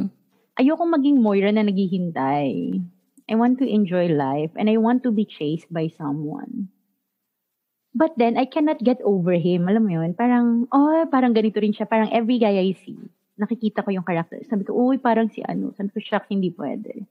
Ayokong 0.54 0.90
maging 0.92 1.18
Moira 1.18 1.50
na 1.50 1.66
naghihintay. 1.66 2.78
I 3.24 3.34
want 3.34 3.56
to 3.58 3.66
enjoy 3.66 4.12
life 4.12 4.52
and 4.54 4.68
I 4.68 4.76
want 4.76 5.02
to 5.02 5.10
be 5.10 5.24
chased 5.24 5.66
by 5.72 5.88
someone. 5.88 6.68
But 7.94 8.18
then, 8.18 8.34
I 8.34 8.44
cannot 8.50 8.82
get 8.82 8.98
over 9.06 9.38
him. 9.38 9.70
Alam 9.70 9.86
mo 9.86 9.90
yun? 10.02 10.18
Parang, 10.18 10.66
oh, 10.74 11.06
parang 11.06 11.30
ganito 11.30 11.62
rin 11.62 11.70
siya. 11.70 11.86
Parang 11.86 12.10
every 12.10 12.42
guy 12.42 12.58
I 12.58 12.74
see, 12.74 12.98
nakikita 13.38 13.86
ko 13.86 13.94
yung 13.94 14.02
character. 14.02 14.42
Sabi 14.50 14.66
ko, 14.66 14.74
uy, 14.74 14.98
parang 14.98 15.30
si 15.30 15.46
ano. 15.46 15.70
Sabi 15.78 15.94
ko, 15.94 16.02
shucks, 16.02 16.26
hindi 16.26 16.50
pwede. 16.50 17.06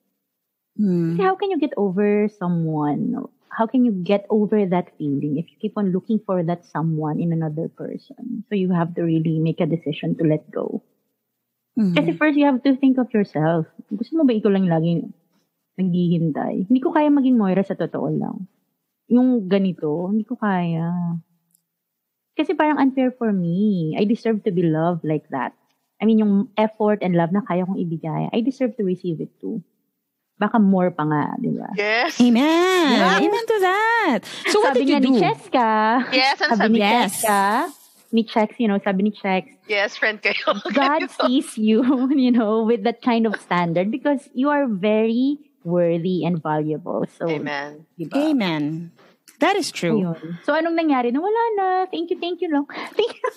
Mm. 0.76 1.16
Kasi 1.16 1.22
how 1.24 1.36
can 1.40 1.56
you 1.56 1.60
get 1.60 1.72
over 1.80 2.28
someone? 2.28 3.16
How 3.54 3.70
can 3.70 3.86
you 3.86 3.94
get 3.94 4.26
over 4.34 4.66
that 4.66 4.92
feeling 4.98 5.38
if 5.38 5.46
you 5.46 5.58
keep 5.62 5.78
on 5.78 5.94
looking 5.94 6.20
for 6.26 6.42
that 6.42 6.66
someone 6.66 7.22
in 7.22 7.32
another 7.32 7.70
person? 7.70 8.44
So 8.50 8.58
you 8.58 8.74
have 8.74 8.92
to 8.98 9.06
really 9.06 9.38
make 9.38 9.62
a 9.62 9.70
decision 9.70 10.18
to 10.18 10.24
let 10.26 10.50
go. 10.50 10.82
Mm. 11.80 11.94
Kasi 11.96 12.18
first, 12.18 12.36
you 12.38 12.46
have 12.46 12.62
to 12.66 12.76
think 12.76 12.98
of 12.98 13.08
yourself. 13.14 13.70
Gusto 13.94 14.18
mo 14.18 14.26
ba 14.26 14.34
ikaw 14.34 14.52
lang 14.52 14.68
lagi 14.68 15.06
naghihintay? 15.78 16.70
Hindi 16.70 16.80
ko 16.82 16.94
kaya 16.94 17.10
maging 17.10 17.38
Moira 17.38 17.62
sa 17.66 17.78
totoo 17.78 18.10
lang. 18.10 18.46
Yung 19.14 19.46
ganito, 19.46 20.10
hindi 20.10 20.26
ko 20.26 20.34
kaya. 20.34 20.90
Kasi 22.34 22.58
parang 22.58 22.82
unfair 22.82 23.14
for 23.14 23.30
me. 23.30 23.94
I 23.94 24.10
deserve 24.10 24.42
to 24.44 24.52
be 24.52 24.66
loved 24.66 25.06
like 25.06 25.30
that. 25.30 25.54
I 26.02 26.10
mean, 26.10 26.18
yung 26.18 26.50
effort 26.58 27.06
and 27.06 27.14
love 27.14 27.30
na 27.30 27.46
kaya 27.46 27.64
kong 27.64 27.78
ibigay, 27.78 28.28
I 28.34 28.42
deserve 28.42 28.74
to 28.76 28.84
receive 28.84 29.22
it 29.22 29.30
too. 29.38 29.62
Baka 30.36 30.58
more 30.58 30.90
pa 30.90 31.06
nga, 31.06 31.38
di 31.38 31.54
ba? 31.54 31.70
Yes. 31.78 32.18
Amen. 32.18 32.90
Yeah. 32.90 33.22
Amen 33.22 33.46
to 33.46 33.58
that. 33.62 34.20
So 34.50 34.60
what 34.66 34.74
sabi 34.74 34.90
did 34.90 34.90
you 34.90 35.00
do? 35.00 35.10
ni 35.14 35.22
Cheska, 35.22 35.72
Yes, 36.10 36.42
ang 36.42 36.58
sabi 36.58 36.60
sabi. 36.60 36.74
ni 36.74 36.80
Yes. 36.82 37.22
Cheska, 37.22 37.42
ni 38.10 38.22
Chex, 38.26 38.50
you 38.58 38.68
know, 38.68 38.82
sabi 38.82 39.00
ni 39.08 39.12
Chex, 39.14 39.46
Yes, 39.70 39.96
friend 39.96 40.18
kayo. 40.20 40.58
God 40.76 41.06
sees 41.22 41.54
you, 41.56 41.86
you 42.18 42.34
know, 42.34 42.66
with 42.66 42.82
that 42.84 43.06
kind 43.06 43.30
of 43.30 43.38
standard 43.40 43.94
because 43.94 44.26
you 44.34 44.50
are 44.50 44.66
very 44.68 45.38
worthy 45.64 46.26
and 46.26 46.42
valuable. 46.44 47.06
So, 47.16 47.30
Amen. 47.30 47.86
diba? 47.96 48.18
Amen. 48.18 48.92
That 49.44 49.54
is 49.54 49.70
true. 49.70 50.00
Ayun. 50.00 50.40
So, 50.42 50.56
anong 50.56 50.74
nangyari? 50.74 51.12
Na 51.12 51.20
wala 51.20 51.42
na. 51.54 51.66
Thank 51.86 52.10
you, 52.10 52.18
thank 52.18 52.40
you 52.40 52.48
lang. 52.48 52.64
Thank 52.98 53.12
you. 53.12 53.28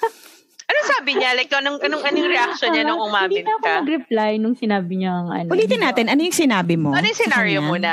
Ano 0.67 0.79
sabi 0.89 1.15
niya? 1.15 1.31
Like, 1.33 1.47
anong, 1.49 1.79
anong, 1.79 2.03
anong 2.03 2.27
reaction 2.27 2.71
niya 2.71 2.83
nung 2.83 2.99
Ah, 3.01 3.27
Hindi 3.27 3.39
umamin 3.39 3.43
na 3.43 3.51
ako 3.53 3.59
ka? 3.61 3.73
nag-reply 3.77 4.31
nung 4.37 4.55
sinabi 4.55 4.93
niyang 4.97 5.27
ano. 5.29 5.49
Ulitin 5.49 5.79
natin, 5.79 6.07
ano 6.07 6.21
yung 6.21 6.35
sinabi 6.37 6.75
mo? 6.75 6.91
Ano 6.91 7.03
yung 7.03 7.15
scenario 7.17 7.59
kanya? 7.59 7.71
muna? 7.71 7.93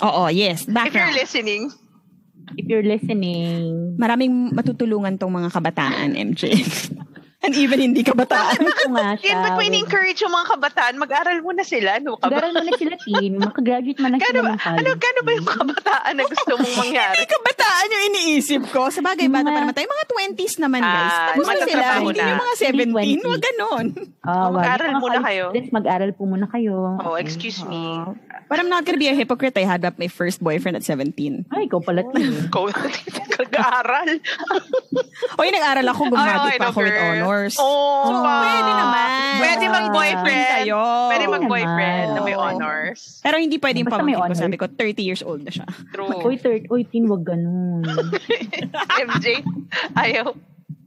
Oo, 0.00 0.28
yes. 0.28 0.64
If 0.64 0.66
you're 0.66 0.76
Background. 0.76 1.14
listening. 1.14 1.62
If 2.56 2.64
you're 2.66 2.82
listening. 2.82 3.94
Maraming 3.96 4.48
matutulungan 4.50 5.16
tong 5.16 5.30
mga 5.30 5.48
kabataan, 5.48 6.16
MJ. 6.16 6.56
And 7.40 7.56
even 7.56 7.80
hindi 7.80 8.04
kabataan. 8.04 8.60
Ito 8.60 8.92
nga 8.92 9.16
siya. 9.16 9.32
Yan, 9.32 9.36
ba't 9.40 9.52
mo 9.56 9.62
in-encourage 9.64 10.20
yung 10.20 10.28
mga 10.30 10.46
kabataan? 10.52 10.92
Mag-aral 10.94 11.40
muna 11.40 11.64
sila. 11.64 11.96
Ano 11.96 12.14
ka 12.14 12.28
ba? 12.28 12.36
Garal 12.36 12.52
mo 12.52 12.60
na 12.60 12.74
sila 12.74 12.94
teen. 12.94 13.40
Makagraduate 13.40 13.96
man 13.96 14.12
na 14.12 14.18
sila 14.20 14.40
ba, 14.44 14.50
ng 14.50 14.60
college. 14.60 14.76
ano, 14.76 14.90
kano 14.94 15.20
ba 15.20 15.30
yung 15.32 15.48
kabataan 15.48 16.12
na 16.12 16.24
gusto 16.24 16.52
mong 16.52 16.76
mangyari? 16.76 17.14
Hindi 17.16 17.32
kabataan 17.32 17.86
yung 17.88 18.04
iniisip 18.12 18.62
ko. 18.68 18.80
Sa 18.88 19.00
bagay, 19.00 19.24
bata 19.26 19.48
pa 19.48 19.50
Mga- 19.50 19.60
naman 19.62 19.72
tayo. 19.72 19.88
Mga 19.88 20.06
20s 20.36 20.54
naman, 20.60 20.80
guys. 20.82 21.00
Ah, 21.10 21.26
Tapos 21.32 21.46
na 21.48 21.64
sila. 21.64 21.84
Hindi 21.98 22.20
yung 22.20 22.42
mga 22.44 22.54
17. 22.60 22.68
Early 22.92 23.14
Huwag 23.24 23.40
ganon. 23.42 23.86
Ah, 24.20 24.28
Oh, 24.30 24.48
mag-aral 24.52 24.90
muna 25.00 25.18
kayo. 25.22 25.44
students, 25.48 25.72
Mag-aral 25.72 26.10
po 26.12 26.22
muna 26.28 26.46
kayo. 26.46 26.74
Oh, 27.00 27.16
Okay. 27.16 27.24
excuse 27.24 27.64
me. 27.64 28.04
But 28.46 28.58
I'm 28.58 28.68
not 28.68 28.84
gonna 28.84 28.98
be 28.98 29.06
a 29.06 29.14
hypocrite. 29.14 29.56
I 29.56 29.64
had 29.64 29.80
up 29.82 29.96
my 29.96 30.10
first 30.10 30.44
boyfriend 30.44 30.76
at 30.76 30.84
17. 30.84 31.48
Ay, 31.48 31.64
ikaw 31.64 31.80
pala 31.80 32.04
teen. 32.04 32.50
Ikaw, 32.50 32.68
kag-aaral. 33.40 34.20
O 35.30 35.40
yung 35.40 35.54
nag-aral 35.54 35.86
ako, 35.88 36.02
okay, 36.10 36.58
pa 36.58 36.66
no, 36.66 36.68
ako 36.68 36.78
with 36.82 36.92
girl. 36.92 37.29
Honors. 37.30 37.54
Oh, 37.56 38.02
So, 38.02 38.10
wow. 38.16 38.42
pwede 38.42 38.70
naman. 38.72 39.08
Pwede 39.38 39.64
mag-boyfriend. 39.66 40.46
Tayo. 40.50 40.78
Pwede 41.06 41.24
mag-boyfriend 41.28 42.06
na 42.10 42.20
may 42.20 42.34
honors. 42.34 43.00
Pero 43.22 43.36
hindi 43.36 43.56
pwede 43.56 43.76
yung 43.78 43.88
Basta 43.88 44.02
pamangkin 44.02 44.34
ko. 44.34 44.34
Sabi 44.36 44.56
ko, 44.56 44.66
30 44.66 45.00
years 45.00 45.22
old 45.22 45.40
na 45.40 45.52
siya. 45.52 45.66
True. 45.90 46.10
Uy, 46.20 46.36
third, 46.36 46.66
uy, 46.66 46.82
teen, 46.82 47.06
wag 47.06 47.22
ganun. 47.22 47.86
MJ, 49.06 49.26
ayaw. 49.94 50.34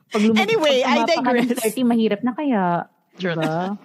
Pag 0.10 0.22
lumag- 0.22 0.44
Anyway, 0.44 0.78
pag 0.82 0.92
I 0.94 1.08
digress. 1.08 1.74
30, 1.74 1.84
mahirap 1.86 2.22
na 2.22 2.34
kaya. 2.34 2.64
True. 3.16 3.34
Diba? 3.34 3.80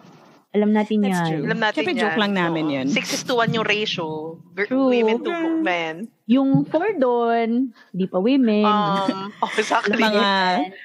Alam 0.49 0.71
natin 0.73 1.05
That's 1.05 1.13
yan. 1.15 1.29
true. 1.31 1.45
Alam 1.45 1.59
natin 1.61 1.77
Siyempre, 1.79 1.95
yan. 1.95 2.03
joke 2.03 2.19
lang 2.19 2.33
namin 2.33 2.65
Oo. 2.65 2.75
yun. 2.81 2.87
6 2.89 2.97
is 3.15 3.23
to 3.23 3.37
1 3.37 3.53
yung 3.53 3.63
ratio. 3.63 4.37
True. 4.59 4.89
Women 4.89 5.21
to 5.23 5.31
men. 5.63 6.09
Yung 6.29 6.69
four 6.69 6.93
doon, 7.01 7.73
di 7.89 8.05
pa 8.05 8.21
women. 8.21 8.69
Um, 8.69 9.33
oh, 9.41 9.53
exactly. 9.57 9.97
Mga, 9.97 10.29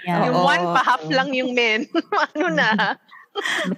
Yeah. 0.07 0.31
yung 0.31 0.39
Oo. 0.39 0.47
one, 0.47 0.63
pa-half 0.71 1.03
lang 1.11 1.35
yung 1.35 1.51
men. 1.51 1.83
ano 2.31 2.47
na? 2.47 2.95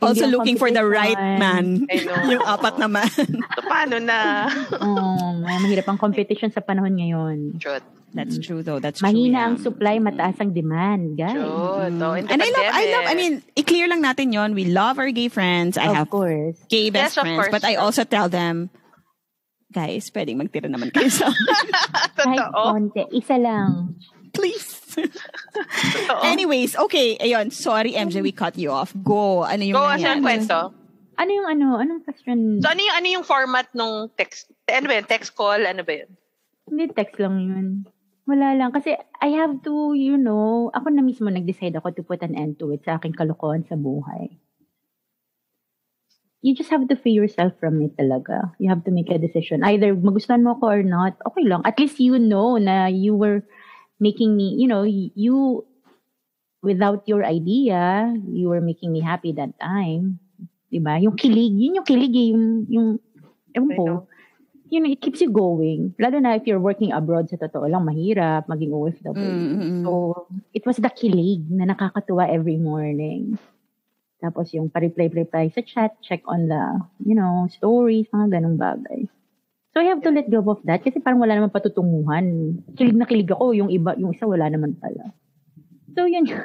Also 0.04 0.28
looking 0.28 0.60
for 0.60 0.70
the 0.70 0.84
right 0.84 1.18
man. 1.18 1.88
I 1.90 2.04
know. 2.04 2.22
yung 2.38 2.44
apat 2.46 2.76
naman. 2.78 3.08
So, 3.10 3.62
paano 3.66 3.98
na? 4.04 4.52
May 5.42 5.58
mahirap 5.64 5.88
ang 5.90 5.98
competition 5.98 6.52
sa 6.52 6.60
panahon 6.60 6.94
ngayon. 7.00 7.58
Truth. 7.58 7.88
That's 8.16 8.40
true 8.40 8.64
though. 8.64 8.80
That's 8.80 9.04
true. 9.04 9.12
Mahina 9.12 9.44
yeah. 9.44 9.48
ang 9.52 9.56
supply, 9.60 10.00
mataas 10.00 10.40
ang 10.40 10.56
demand, 10.56 11.20
guys. 11.20 11.36
Oh, 11.36 11.84
in 11.84 12.00
the 12.00 12.32
And 12.32 12.40
I 12.40 12.48
love, 12.48 12.72
I 12.72 12.84
love, 12.96 13.06
I 13.12 13.16
mean, 13.16 13.44
i-clear 13.60 13.92
lang 13.92 14.00
natin 14.00 14.32
yon. 14.32 14.56
We 14.56 14.72
love 14.72 15.00
our 15.00 15.12
gay 15.12 15.28
friends. 15.28 15.76
I 15.76 15.92
of 15.92 15.96
have 15.96 16.10
course. 16.10 16.56
gay 16.72 16.92
best 16.96 17.20
Yes, 17.20 17.24
friends. 17.24 17.36
course. 17.36 17.52
But 17.52 17.68
I 17.68 17.76
also 17.76 18.08
tell 18.08 18.32
them, 18.32 18.72
guys, 19.76 20.08
pwedeng 20.16 20.40
magtira 20.40 20.72
naman 20.72 20.88
kayo 20.88 21.12
sa 21.12 21.28
Kahit 22.20 22.40
Totoo. 22.48 22.64
konti, 22.72 23.04
isa 23.12 23.36
lang. 23.36 24.00
Please. 24.32 24.96
Totoo. 24.96 26.24
Anyways, 26.24 26.80
okay. 26.80 27.20
Ayun, 27.20 27.52
sorry 27.52 27.92
MJ, 27.92 28.24
we 28.24 28.32
cut 28.32 28.56
you 28.56 28.72
off. 28.72 28.96
Go. 29.04 29.44
Ano 29.44 29.68
yung 29.68 29.76
Go, 29.76 29.84
ano 29.84 30.00
nangyari? 30.00 30.16
yung 30.16 30.24
kwento? 30.24 30.60
Ano 31.16 31.32
yung 31.32 31.48
ano? 31.48 31.68
Anong 31.76 32.02
question? 32.08 32.64
So, 32.64 32.72
ano 32.72 32.80
yung, 32.80 32.96
ano 32.96 33.08
yung 33.20 33.26
format 33.28 33.68
nung 33.76 34.08
text? 34.16 34.52
Ano 34.72 34.88
ba 34.88 34.96
yun? 34.96 35.08
Text 35.08 35.36
call? 35.36 35.68
Ano 35.68 35.84
ba 35.84 35.92
yun? 35.92 36.12
Hindi, 36.68 36.84
text 36.96 37.20
lang 37.20 37.36
yun. 37.40 37.68
Wala 38.26 38.58
lang. 38.58 38.72
Kasi 38.72 38.96
I 39.22 39.30
have 39.38 39.60
to, 39.64 39.94
you 39.94 40.18
know, 40.18 40.72
ako 40.74 40.90
na 40.90 41.04
mismo 41.04 41.28
nag-decide 41.30 41.76
ako 41.78 41.94
to 41.94 42.04
put 42.04 42.24
an 42.24 42.34
end 42.34 42.58
to 42.58 42.72
it 42.74 42.82
sa 42.84 42.98
aking 42.98 43.14
kalokohan 43.14 43.64
sa 43.68 43.78
buhay. 43.78 44.40
You 46.46 46.54
just 46.54 46.70
have 46.70 46.86
to 46.86 46.94
free 46.94 47.18
yourself 47.18 47.58
from 47.58 47.82
it 47.82 47.98
talaga. 47.98 48.54
You 48.62 48.70
have 48.70 48.86
to 48.86 48.94
make 48.94 49.10
a 49.10 49.18
decision. 49.18 49.66
Either 49.66 49.98
magustuhan 49.98 50.46
mo 50.46 50.54
ako 50.54 50.66
or 50.70 50.84
not, 50.86 51.18
okay 51.26 51.42
lang. 51.42 51.66
At 51.66 51.82
least 51.82 51.98
you 51.98 52.22
know 52.22 52.62
na 52.62 52.86
you 52.86 53.18
were 53.18 53.42
making 53.98 54.38
me, 54.38 54.54
you 54.54 54.70
know, 54.70 54.86
you, 54.86 55.66
without 56.62 57.02
your 57.10 57.26
idea, 57.26 58.14
you 58.30 58.54
were 58.54 58.62
making 58.62 58.94
me 58.94 59.02
happy 59.02 59.34
that 59.34 59.58
time. 59.58 60.22
Diba? 60.70 61.02
Yung 61.02 61.18
kilig, 61.18 61.50
yun 61.50 61.82
yung 61.82 61.88
kilig 61.88 62.14
eh, 62.14 62.30
yung, 62.30 62.46
yung, 62.70 62.88
ewan 63.56 63.72
ko, 63.74 63.86
you 64.70 64.80
know, 64.80 64.92
it 64.92 65.02
keeps 65.02 65.22
you 65.22 65.32
going. 65.32 65.96
Lalo 65.98 66.20
na 66.20 66.36
if 66.36 66.44
you're 66.46 66.60
working 66.60 66.92
abroad, 66.92 67.30
sa 67.30 67.38
totoo 67.40 67.70
lang, 67.70 67.88
mahirap 67.88 68.46
maging 68.52 68.76
OFW. 68.76 69.16
Mm, 69.16 69.40
mm, 69.40 69.62
mm. 69.62 69.84
So, 69.86 70.28
it 70.54 70.66
was 70.66 70.78
the 70.78 70.92
kilig 70.92 71.48
na 71.50 71.72
nakakatuwa 71.72 72.28
every 72.28 72.58
morning. 72.58 73.40
Tapos 74.20 74.50
yung 74.56 74.72
pa-reply-reply 74.72 75.52
sa 75.52 75.62
chat, 75.62 75.92
check 76.00 76.24
on 76.26 76.48
the, 76.48 76.64
you 77.04 77.14
know, 77.14 77.46
stories, 77.52 78.08
mga 78.10 78.40
ganong 78.40 78.58
bagay. 78.58 79.06
So, 79.76 79.84
I 79.84 79.92
have 79.92 80.00
to 80.08 80.12
let 80.12 80.32
go 80.32 80.40
of 80.48 80.64
that 80.64 80.88
kasi 80.88 81.04
parang 81.04 81.20
wala 81.20 81.36
naman 81.36 81.52
patutunguhan. 81.52 82.56
Kilig 82.80 82.96
na 82.96 83.04
kilig 83.04 83.28
ako, 83.28 83.52
yung 83.52 83.68
iba, 83.68 83.92
yung 84.00 84.16
isa 84.16 84.24
wala 84.24 84.48
naman 84.48 84.80
pala. 84.80 85.12
So, 85.94 86.08
yun. 86.08 86.28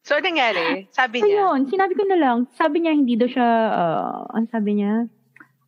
So, 0.00 0.16
nangyari? 0.16 0.88
Sabi 0.96 1.20
So, 1.20 1.28
niya, 1.28 1.44
yun. 1.44 1.68
Sinabi 1.68 1.92
ko 1.92 2.08
na 2.08 2.16
lang. 2.16 2.48
Sabi 2.56 2.80
niya, 2.80 2.96
hindi 2.96 3.20
daw 3.20 3.28
siya, 3.28 3.46
uh, 3.68 4.32
ano 4.32 4.48
sabi 4.48 4.80
niya? 4.80 5.04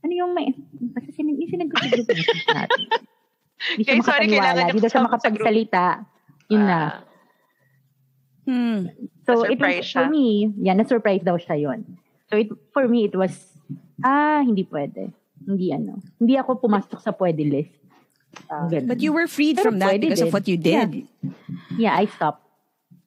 Ano 0.01 0.13
yung 0.17 0.33
may, 0.33 0.57
basta 0.97 1.13
sinag, 1.13 1.37
yung 1.37 1.53
sinag 1.53 1.69
ko 1.69 1.77
sa 1.77 1.89
group 1.93 2.09
natin. 2.09 2.81
Hindi 3.77 3.83
siya 3.85 3.95
Okay, 3.95 4.03
sorry, 4.03 4.27
makapaniwala. 4.27 4.63
Hindi 4.67 4.81
daw 4.83 4.91
siya 4.91 5.07
makapagsalita. 5.07 5.85
Yun 6.49 6.65
na. 6.65 6.81
ah, 6.81 6.93
Hmm. 8.43 8.91
So, 9.27 9.47
it 9.47 9.61
was, 9.61 9.87
for 9.91 10.09
me, 10.11 10.51
yeah, 10.59 10.75
na-surprise 10.75 11.23
daw 11.23 11.39
siya 11.39 11.61
yun. 11.61 11.99
So, 12.31 12.37
it, 12.39 12.51
for 12.75 12.89
me, 12.89 13.07
it 13.07 13.15
was, 13.15 13.33
ah, 14.03 14.43
hindi 14.43 14.67
pwede. 14.67 15.15
Hindi 15.47 15.71
ano. 15.71 16.03
Hindi 16.19 16.35
ako 16.39 16.59
pumasok 16.59 16.99
sa 17.03 17.15
pwede 17.15 17.47
list. 17.47 17.75
Ganun. 18.49 18.89
But 18.89 19.01
you 19.01 19.13
were 19.13 19.29
freed 19.29 19.61
Pero 19.61 19.65
from 19.71 19.79
that 19.79 20.01
because 20.01 20.21
of 20.21 20.33
din. 20.33 20.35
what 20.35 20.49
you 20.49 20.57
did. 20.57 21.07
Yeah, 21.77 21.95
I 21.95 22.07
stopped. 22.07 22.43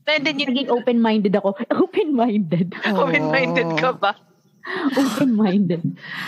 and 0.05 0.21
then 0.25 0.37
you, 0.37 0.45
Naging 0.45 0.69
open-minded 0.69 1.33
ako. 1.35 1.57
Open-minded. 1.71 2.75
open-minded 2.85 3.69
ka 3.81 3.91
ba? 3.97 4.13
Open-minded. 4.97 5.81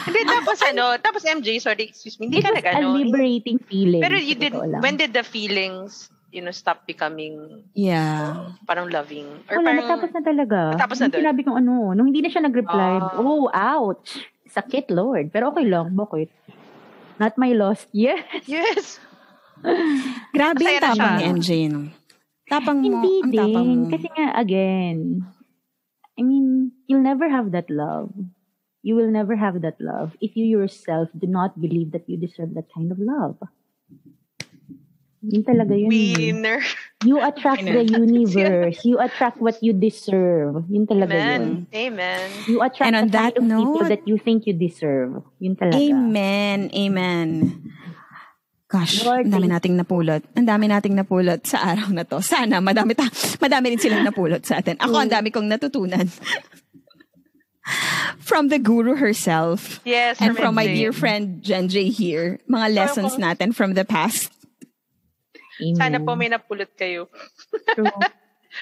Hindi, 0.06 0.22
tapos 0.26 0.62
ano, 0.66 0.98
tapos 1.02 1.26
MJ, 1.26 1.62
sorry, 1.62 1.90
excuse 1.90 2.18
me, 2.22 2.30
hindi 2.30 2.42
It 2.42 2.46
ka 2.46 2.54
was 2.54 2.58
nag 2.62 2.70
a 2.70 2.82
liberating 2.86 3.58
feeling. 3.66 4.02
Pero 4.02 4.18
you 4.18 4.34
did, 4.38 4.54
when 4.54 4.98
did 4.98 5.14
the 5.14 5.26
feelings, 5.26 6.10
you 6.32 6.44
know, 6.44 6.52
stop 6.52 6.84
becoming 6.86 7.64
Yeah. 7.72 8.52
parang 8.68 8.92
loving? 8.92 9.28
Or 9.48 9.60
Wala, 9.60 9.68
parang, 9.72 9.80
natapos 9.84 10.10
na 10.12 10.22
talaga. 10.22 10.60
Natapos 10.76 10.98
na? 11.00 11.08
Sinabi 11.10 11.42
kong 11.44 11.58
ano, 11.58 11.96
nung 11.96 12.08
hindi 12.12 12.20
na 12.20 12.32
siya 12.32 12.44
nag-reply, 12.44 12.94
Ah. 13.00 13.16
oh, 13.20 13.48
ouch. 13.50 14.22
Sakit, 14.48 14.92
Lord. 14.92 15.32
Pero 15.32 15.52
okay 15.52 15.68
lang. 15.68 15.96
Bakit? 15.96 16.30
Not 17.18 17.36
my 17.40 17.52
loss. 17.56 17.88
Yes. 17.96 18.24
yes. 18.46 19.00
Grabe 20.36 20.62
yung 20.62 20.84
tapang 20.84 21.14
ni 21.18 21.24
MJ, 21.42 21.50
no? 21.72 21.90
Tapang 22.48 22.80
mo. 22.80 23.02
Hindi 23.04 23.18
ang 23.18 23.32
tapang 23.34 23.68
mo. 23.68 23.86
Kasi 23.92 24.08
nga, 24.14 24.26
again, 24.38 25.26
I 26.16 26.22
mean, 26.24 26.72
you'll 26.88 27.04
never 27.04 27.28
have 27.28 27.52
that 27.52 27.68
love. 27.68 28.14
You 28.86 28.96
will 28.96 29.12
never 29.12 29.36
have 29.36 29.60
that 29.68 29.76
love 29.84 30.16
if 30.24 30.38
you 30.40 30.48
yourself 30.48 31.12
do 31.12 31.28
not 31.28 31.60
believe 31.60 31.92
that 31.92 32.08
you 32.08 32.16
deserve 32.16 32.56
that 32.56 32.72
kind 32.72 32.88
of 32.94 33.02
love. 33.02 33.36
Yun 35.28 35.44
talaga 35.44 35.76
yun. 35.76 35.92
eh. 35.92 36.16
Winner. 36.16 36.60
You 37.04 37.20
attract 37.20 37.60
the 37.62 37.84
universe. 37.84 38.80
You 38.88 38.96
attract 38.98 39.38
what 39.38 39.60
you 39.60 39.76
deserve. 39.76 40.64
Yun 40.72 40.88
talaga 40.88 41.14
yun. 41.14 41.68
Amen. 41.68 41.68
Amen. 41.76 42.26
You 42.48 42.64
attract 42.64 42.88
And 42.88 42.96
on 42.96 43.06
the 43.12 43.12
kind 43.12 43.14
that 43.14 43.34
of 43.36 43.44
people 43.44 43.84
note- 43.84 43.92
that 43.92 44.04
you 44.08 44.16
think 44.18 44.48
you 44.48 44.56
deserve. 44.56 45.20
Yun 45.38 45.60
talaga. 45.60 45.76
Amen. 45.78 46.72
Amen. 46.72 47.30
Gosh, 48.68 49.04
ang 49.04 49.32
dami 49.32 49.48
nating 49.48 49.80
napulot. 49.80 50.24
Ang 50.36 50.44
dami 50.44 50.68
nating 50.68 50.92
napulot 50.92 51.40
sa 51.48 51.72
araw 51.72 51.88
na 51.88 52.04
to. 52.04 52.20
Sana, 52.20 52.60
madami, 52.60 52.96
ta- 52.96 53.08
madami 53.40 53.72
rin 53.72 53.80
silang 53.80 54.04
napulot 54.04 54.44
sa 54.44 54.60
atin. 54.60 54.76
Ako, 54.76 54.96
ang 54.96 55.08
dami 55.08 55.32
kong 55.32 55.48
natutunan. 55.48 56.04
from 58.20 58.48
the 58.48 58.60
guru 58.60 58.96
herself. 58.96 59.80
Yes, 59.84 60.20
And 60.20 60.36
from 60.36 60.56
my 60.56 60.68
MJ. 60.68 60.76
dear 60.76 60.92
friend 60.92 61.44
Jen 61.44 61.68
J 61.68 61.90
here. 61.90 62.40
Mga 62.50 62.68
lessons 62.76 63.16
natin 63.16 63.56
from 63.56 63.74
the 63.74 63.84
past. 63.84 64.32
Amen. 65.62 65.78
Sana 65.78 65.98
po 66.04 66.14
may 66.14 66.30
napulot 66.30 66.70
kayo. 66.78 67.10
True. 67.74 67.90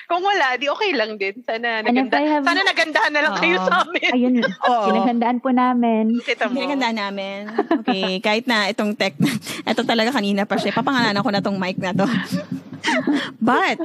Kung 0.05 0.21
wala, 0.21 0.55
di 0.55 0.67
okay 0.67 0.91
lang 0.91 1.15
din. 1.15 1.39
Sana 1.41 1.81
And 1.81 1.89
if 1.89 2.07
naganda, 2.07 2.17
have- 2.21 2.45
sana 2.45 2.61
nagandahan 2.61 3.11
na 3.11 3.21
lang 3.21 3.33
kayo 3.37 3.55
Oo. 3.55 3.65
sa 3.65 3.73
amin. 3.81 4.11
Ayun, 4.11 4.33
Oo. 4.69 4.85
pinaghandaan 4.87 5.37
po 5.39 5.49
namin. 5.49 6.05
Kita 6.19 6.47
mo. 6.47 6.59
Namin. 6.65 7.49
Okay, 7.81 8.19
kahit 8.19 8.45
na 8.45 8.67
itong 8.67 8.93
tech, 8.93 9.15
ito 9.61 9.81
talaga 9.83 10.11
kanina 10.11 10.43
pa 10.43 10.55
siya. 10.55 10.71
Papangalanan 10.71 11.19
ko 11.19 11.31
na 11.31 11.41
tong 11.41 11.57
mic 11.57 11.75
na 11.77 11.91
to. 11.91 12.05
But, 13.41 13.81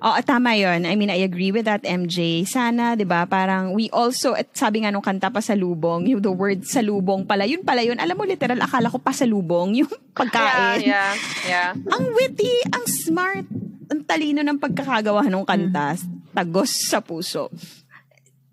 oh, 0.00 0.16
tama 0.20 0.52
yon. 0.52 0.84
I 0.84 0.94
mean, 0.94 1.08
I 1.08 1.24
agree 1.24 1.48
with 1.48 1.64
that, 1.64 1.82
MJ. 1.82 2.44
Sana, 2.44 2.92
di 2.92 3.04
ba, 3.04 3.24
parang 3.24 3.72
we 3.72 3.88
also, 3.90 4.32
at 4.32 4.52
sabi 4.52 4.84
nga 4.84 4.92
nung 4.92 5.04
kanta 5.04 5.28
pa 5.28 5.40
sa 5.40 5.56
lubong, 5.56 6.04
yung 6.04 6.20
the 6.20 6.28
word 6.28 6.64
sa 6.64 6.80
lubong 6.80 7.24
pala, 7.24 7.44
yun 7.44 7.64
pala 7.64 7.80
yun. 7.80 7.96
Alam 7.96 8.16
mo, 8.16 8.24
literal, 8.24 8.60
akala 8.60 8.88
ko 8.88 8.98
pa 8.98 9.12
sa 9.12 9.24
lubong, 9.24 9.72
yung 9.74 9.90
pagkain. 10.18 10.84
Yeah, 10.84 11.12
yeah, 11.44 11.72
yeah. 11.72 11.90
Ang 11.90 12.12
witty, 12.12 12.52
ang 12.68 12.84
smart, 12.84 13.46
ang 13.94 14.02
talino 14.02 14.42
ng 14.42 14.58
pagkakagawa 14.58 15.30
ng 15.30 15.46
kanta. 15.46 15.94
tagos 16.34 16.90
sa 16.90 16.98
puso. 16.98 17.46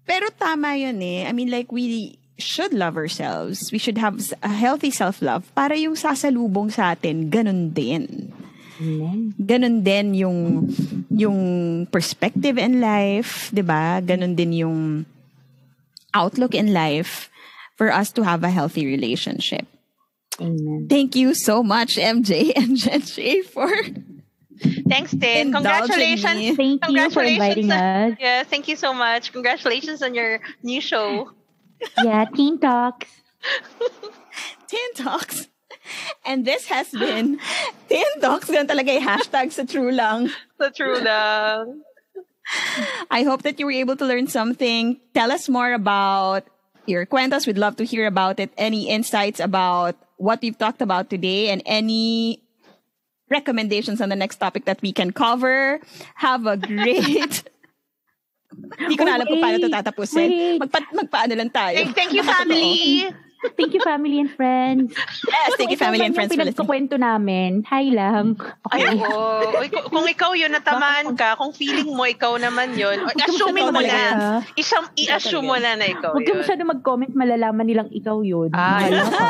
Pero 0.06 0.30
tama 0.30 0.78
yun 0.78 1.02
eh. 1.02 1.26
I 1.26 1.34
mean, 1.34 1.50
like, 1.50 1.74
we 1.74 2.22
should 2.38 2.78
love 2.78 2.94
ourselves. 2.94 3.74
We 3.74 3.82
should 3.82 3.98
have 3.98 4.22
a 4.46 4.54
healthy 4.54 4.94
self-love 4.94 5.50
para 5.58 5.74
yung 5.74 5.98
sasalubong 5.98 6.70
sa 6.70 6.94
atin, 6.94 7.34
ganun 7.34 7.74
din. 7.74 8.30
Ganun 9.38 9.86
din 9.86 10.18
yung, 10.18 10.70
yung 11.14 11.40
perspective 11.90 12.58
in 12.58 12.82
life, 12.82 13.54
di 13.54 13.62
ba? 13.62 14.02
Ganun 14.02 14.34
din 14.34 14.66
yung 14.66 15.06
outlook 16.18 16.58
in 16.58 16.74
life 16.74 17.30
for 17.78 17.94
us 17.94 18.10
to 18.14 18.26
have 18.26 18.42
a 18.42 18.50
healthy 18.50 18.86
relationship. 18.86 19.70
Amen. 20.42 20.90
Thank 20.90 21.14
you 21.14 21.38
so 21.38 21.62
much, 21.62 22.02
MJ 22.02 22.58
and 22.58 22.74
Jenji, 22.74 23.46
for 23.46 23.70
Thanks, 24.88 25.12
Tin. 25.12 25.48
Indulging 25.48 25.72
Congratulations. 25.72 26.38
me. 26.38 26.56
Thank 26.56 26.88
you 26.90 27.10
for 27.10 27.24
inviting 27.24 27.72
us. 27.72 28.18
Yeah, 28.20 28.44
thank 28.44 28.68
you 28.68 28.76
so 28.76 28.94
much. 28.94 29.32
Congratulations 29.32 30.02
on 30.02 30.14
your 30.14 30.40
new 30.64 30.82
show. 30.82 31.32
Yeah, 31.98 32.26
Teen 32.26 32.60
Talks. 32.60 33.10
Tin 34.68 34.90
Talks. 34.96 35.48
And 36.26 36.46
this 36.46 36.68
has 36.68 36.90
been 36.90 37.40
Tin 37.90 38.12
Talks. 38.22 38.50
Ganun 38.50 38.70
talaga 38.70 38.94
yung 38.94 39.04
hashtag 39.08 39.52
sa 39.52 39.66
True 39.66 39.92
Lang. 39.92 40.30
Sa 40.62 40.70
true 40.70 41.02
lang. 41.02 41.82
I 43.12 43.24
hope 43.24 43.42
that 43.44 43.60
you 43.60 43.66
were 43.66 43.76
able 43.76 43.96
to 43.98 44.06
learn 44.06 44.28
something. 44.28 45.00
Tell 45.14 45.32
us 45.32 45.50
more 45.50 45.74
about 45.74 46.46
your 46.86 47.06
cuentos. 47.06 47.48
We'd 47.48 47.58
love 47.58 47.78
to 47.78 47.86
hear 47.86 48.06
about 48.06 48.40
it. 48.40 48.52
Any 48.58 48.90
insights 48.90 49.40
about 49.40 49.96
what 50.18 50.42
we've 50.42 50.58
talked 50.58 50.82
about 50.82 51.10
today 51.10 51.50
and 51.50 51.64
any 51.66 52.44
recommendations 53.32 54.04
on 54.04 54.12
the 54.12 54.20
next 54.20 54.38
topic 54.38 54.68
that 54.68 54.84
we 54.84 54.92
can 54.92 55.16
cover. 55.16 55.80
Have 56.20 56.46
a 56.46 56.60
great... 56.60 57.48
Hindi 58.52 59.00
ko 59.00 59.08
na 59.08 59.16
alam 59.16 59.26
kung 59.32 59.40
paano 59.40 59.64
ito 59.64 59.72
tatapusin. 59.72 60.60
Magpa, 60.60 60.84
magpaano 60.92 61.34
lang 61.40 61.48
tayo. 61.56 61.72
Thank, 61.72 61.96
thank 61.96 62.12
you, 62.12 62.20
family. 62.36 63.08
Thank 63.42 63.74
you, 63.74 63.82
family 63.82 64.18
and 64.18 64.30
friends. 64.30 64.94
Yes, 65.24 65.58
thank 65.58 65.70
you, 65.70 65.76
Kung 65.76 65.90
family 65.90 66.06
and 66.06 66.14
friends, 66.14 66.30
listening. 66.30 66.54
pinagkukwento 66.54 66.94
namin, 66.96 67.66
hi 67.66 67.90
lang. 67.90 68.38
Ay, 68.70 68.86
oo. 68.94 69.58
Uy, 69.58 69.68
kung- 69.68 69.90
Kung 69.92 70.06
ikaw 70.06 70.32
yun, 70.32 70.50
natamaan 70.50 71.14
ka, 71.14 71.34
kung 71.36 71.50
feeling 71.50 71.90
mo 71.90 72.06
ikaw 72.06 72.38
naman 72.38 72.74
yun, 72.74 73.02
Huwag 73.02 73.18
ka 73.18 73.26
assuming 73.28 73.68
mo 73.68 73.82
na. 73.82 74.46
Isang, 74.54 74.86
i-assume 74.94 75.42
mo 75.44 75.58
na 75.58 75.74
na 75.74 75.86
ikaw 75.86 76.14
Huwag 76.14 76.22
ka 76.22 76.32
yun. 76.32 76.40
masyado 76.40 76.62
mag-comment, 76.64 77.12
malalaman 77.12 77.66
nilang 77.66 77.90
ikaw 77.90 78.22
yun. 78.22 78.50
Ay. 78.52 78.94
Ka. 78.94 79.26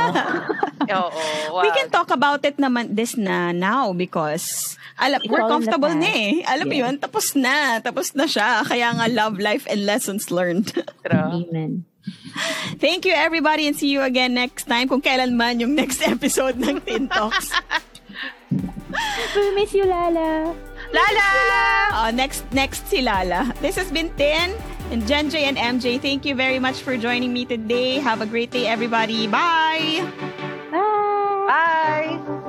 Oo, 1.02 1.24
We 1.58 1.70
wag. 1.70 1.76
can 1.78 1.88
talk 1.90 2.12
about 2.12 2.44
it 2.44 2.58
naman 2.58 2.92
this 2.92 3.16
na 3.16 3.52
now 3.52 3.92
because 3.92 4.76
alam, 4.98 5.24
we're 5.26 5.48
comfortable 5.48 5.90
na 5.90 6.06
eh. 6.06 6.44
Alam 6.46 6.68
mo 6.68 6.76
Yes. 6.76 6.84
yun, 6.84 6.96
tapos 6.98 7.26
na. 7.34 7.80
Tapos 7.80 8.12
na 8.12 8.26
siya. 8.26 8.62
Kaya 8.62 8.92
nga 8.92 9.08
love, 9.08 9.40
life, 9.40 9.66
and 9.66 9.82
lessons 9.82 10.30
learned. 10.30 10.70
True. 11.02 11.48
Amen. 11.48 11.88
Thank 12.80 13.06
you 13.06 13.14
everybody 13.14 13.68
and 13.68 13.76
see 13.76 13.90
you 13.90 14.02
again 14.02 14.34
next 14.34 14.66
time 14.66 14.90
kung 14.90 15.02
kailan 15.02 15.38
man 15.38 15.60
yung 15.60 15.76
next 15.76 16.02
episode 16.16 16.58
ng 16.58 16.82
Tin 16.82 17.08
Talks. 17.08 17.54
We 19.36 19.56
miss 19.56 19.74
you, 19.74 19.86
Lala. 19.86 20.52
Lala! 20.92 21.64
Oh, 21.94 22.10
next, 22.12 22.44
next 22.52 22.88
si 22.88 23.02
Lala. 23.02 23.54
This 23.62 23.76
has 23.76 23.92
been 23.92 24.12
Tin 24.20 24.52
and 24.92 25.04
Genjay 25.04 25.48
and 25.48 25.56
MJ. 25.56 26.02
Thank 26.02 26.26
you 26.26 26.36
very 26.36 26.60
much 26.60 26.82
for 26.84 26.98
joining 26.98 27.32
me 27.32 27.46
today. 27.46 28.00
Have 28.00 28.20
a 28.20 28.28
great 28.28 28.52
day, 28.52 28.68
everybody. 28.68 29.28
Bye! 29.28 30.04
Bye! 30.72 31.48
Bye! 31.48 32.41